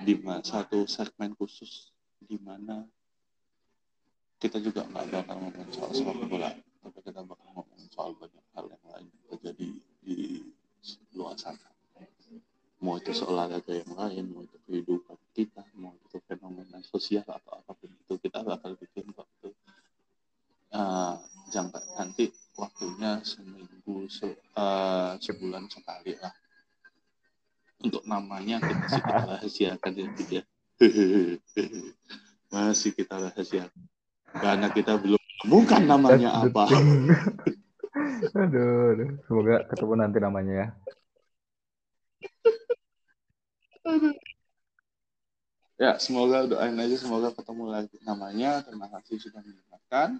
di 0.02 0.18
satu 0.42 0.90
segmen 0.90 1.38
khusus 1.38 1.94
di 2.18 2.34
mana 2.42 2.82
kita 4.38 4.62
juga 4.62 4.86
nggak 4.86 5.06
bakal 5.10 5.34
ngomongin 5.42 5.70
soal 5.74 5.90
sepak 5.90 6.14
bola 6.30 6.50
tapi 6.78 6.98
kita 7.02 7.20
bakal 7.26 7.48
ngomongin 7.58 7.90
soal 7.90 8.14
banyak 8.14 8.44
hal 8.54 8.66
yang 8.70 8.84
lain 8.86 9.08
terjadi 9.26 9.68
di 10.02 10.16
luar 11.18 11.34
sana. 11.34 11.66
Mau 12.78 12.94
itu 12.94 13.10
olahraga 13.26 13.74
yang 13.74 13.90
lain, 13.98 14.30
mau 14.30 14.46
itu 14.46 14.54
kehidupan 14.62 15.18
kita, 15.34 15.66
mau 15.74 15.90
itu 15.98 16.22
fenomena 16.30 16.78
sosial 16.86 17.26
atau 17.26 17.58
apa 17.58 17.74
pun 17.74 17.90
itu 17.90 18.14
kita 18.22 18.46
bakal 18.46 18.78
bikin 18.78 19.10
waktu 19.18 19.50
uh, 20.70 21.18
jangka 21.50 21.82
nanti 21.98 22.30
waktunya 22.54 23.18
seminggu 23.26 24.06
se, 24.06 24.30
uh, 24.54 25.18
sebulan 25.18 25.66
sekali 25.66 26.14
lah. 26.22 26.30
Untuk 27.82 28.06
namanya 28.06 28.62
kita 28.62 28.78
masih 28.78 29.02
kita 29.02 29.22
rahasiakan 29.34 29.92
ya 29.98 30.06
tidak 30.14 30.44
masih 32.54 32.90
kita 32.94 33.14
rahasiakan 33.18 33.82
karena 34.36 34.68
kita 34.68 35.00
belum 35.00 35.20
bukan 35.48 35.82
namanya 35.88 36.44
That's 36.44 36.52
apa 36.52 36.64
aduh, 38.44 38.92
aduh, 38.94 39.10
semoga 39.24 39.54
ketemu 39.70 39.92
nanti 39.96 40.18
namanya 40.20 40.52
ya. 40.52 40.68
Ya, 45.78 45.94
semoga 46.02 46.42
doain 46.42 46.74
aja 46.74 46.98
semoga 46.98 47.30
ketemu 47.30 47.70
lagi 47.70 48.02
namanya. 48.02 48.66
Terima 48.66 48.90
kasih 48.90 49.22
sudah 49.22 49.38
mendengarkan. 49.46 50.18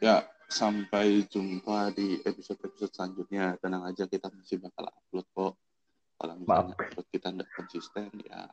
Ya, 0.00 0.24
sampai 0.48 1.28
jumpa 1.28 1.92
di 1.92 2.16
episode-episode 2.24 2.96
selanjutnya. 2.96 3.60
Tenang 3.60 3.84
aja 3.84 4.08
kita 4.08 4.32
masih 4.32 4.56
bakal 4.64 4.88
upload 4.88 5.28
kok. 5.36 5.54
Kalau 6.16 6.34
misalnya 6.40 6.72
Maaf. 6.72 6.80
upload 6.80 7.06
kita 7.12 7.28
tidak 7.28 7.48
konsisten 7.52 8.08
ya 8.24 8.48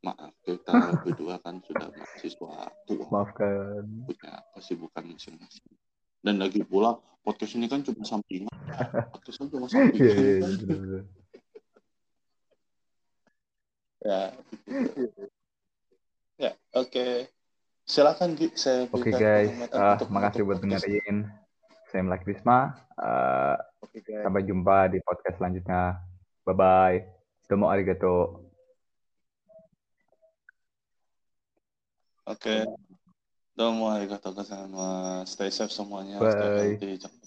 maaf 0.00 0.32
kita 0.48 0.72
berdua 1.04 1.36
kan 1.44 1.60
sudah 1.60 1.92
mahasiswa 1.92 2.72
tua 2.88 3.06
Maafkan. 3.12 3.84
punya 4.08 4.32
kesibukan 4.56 5.04
masing-masing. 5.12 5.72
Dan 6.24 6.40
lagi 6.40 6.64
pula 6.64 6.96
podcast 7.20 7.56
ini 7.56 7.68
kan 7.68 7.84
cuma 7.84 8.04
sampingan. 8.04 8.52
Podcast 9.12 9.44
cuma 9.44 9.68
sampingan. 9.68 10.40
bener-bener. 10.64 11.04
Ya. 14.00 14.32
Ya, 16.40 16.52
oke. 16.72 17.28
Silakan 17.84 18.32
Gi, 18.38 18.48
saya 18.56 18.88
Oke 18.88 19.12
berikan 19.12 19.20
guys, 19.20 19.48
penghormatan 19.52 19.76
ah, 19.76 19.94
untuk 19.98 20.08
makasih 20.08 20.40
menutup 20.40 20.46
buat 20.48 20.58
dengerin. 20.64 21.16
Saya 21.90 22.00
Melak 22.06 22.22
Risma. 22.24 22.58
Eh, 22.96 23.56
Oke 23.82 23.98
guys. 24.00 24.22
sampai 24.24 24.42
jumpa 24.46 24.76
di 24.88 24.98
podcast 25.04 25.36
selanjutnya. 25.36 26.00
Bye-bye. 26.46 26.96
Domo 27.50 27.66
arigato. 27.68 28.49
Oke. 32.30 32.62
Domo 33.58 33.90
arigatou 33.90 34.32
gozaimasu. 34.32 35.26
Stay 35.26 35.50
safe 35.50 35.74
semuanya. 35.74 36.22
Stay 36.22 36.48
Bye. 36.48 36.78
healthy. 36.78 37.20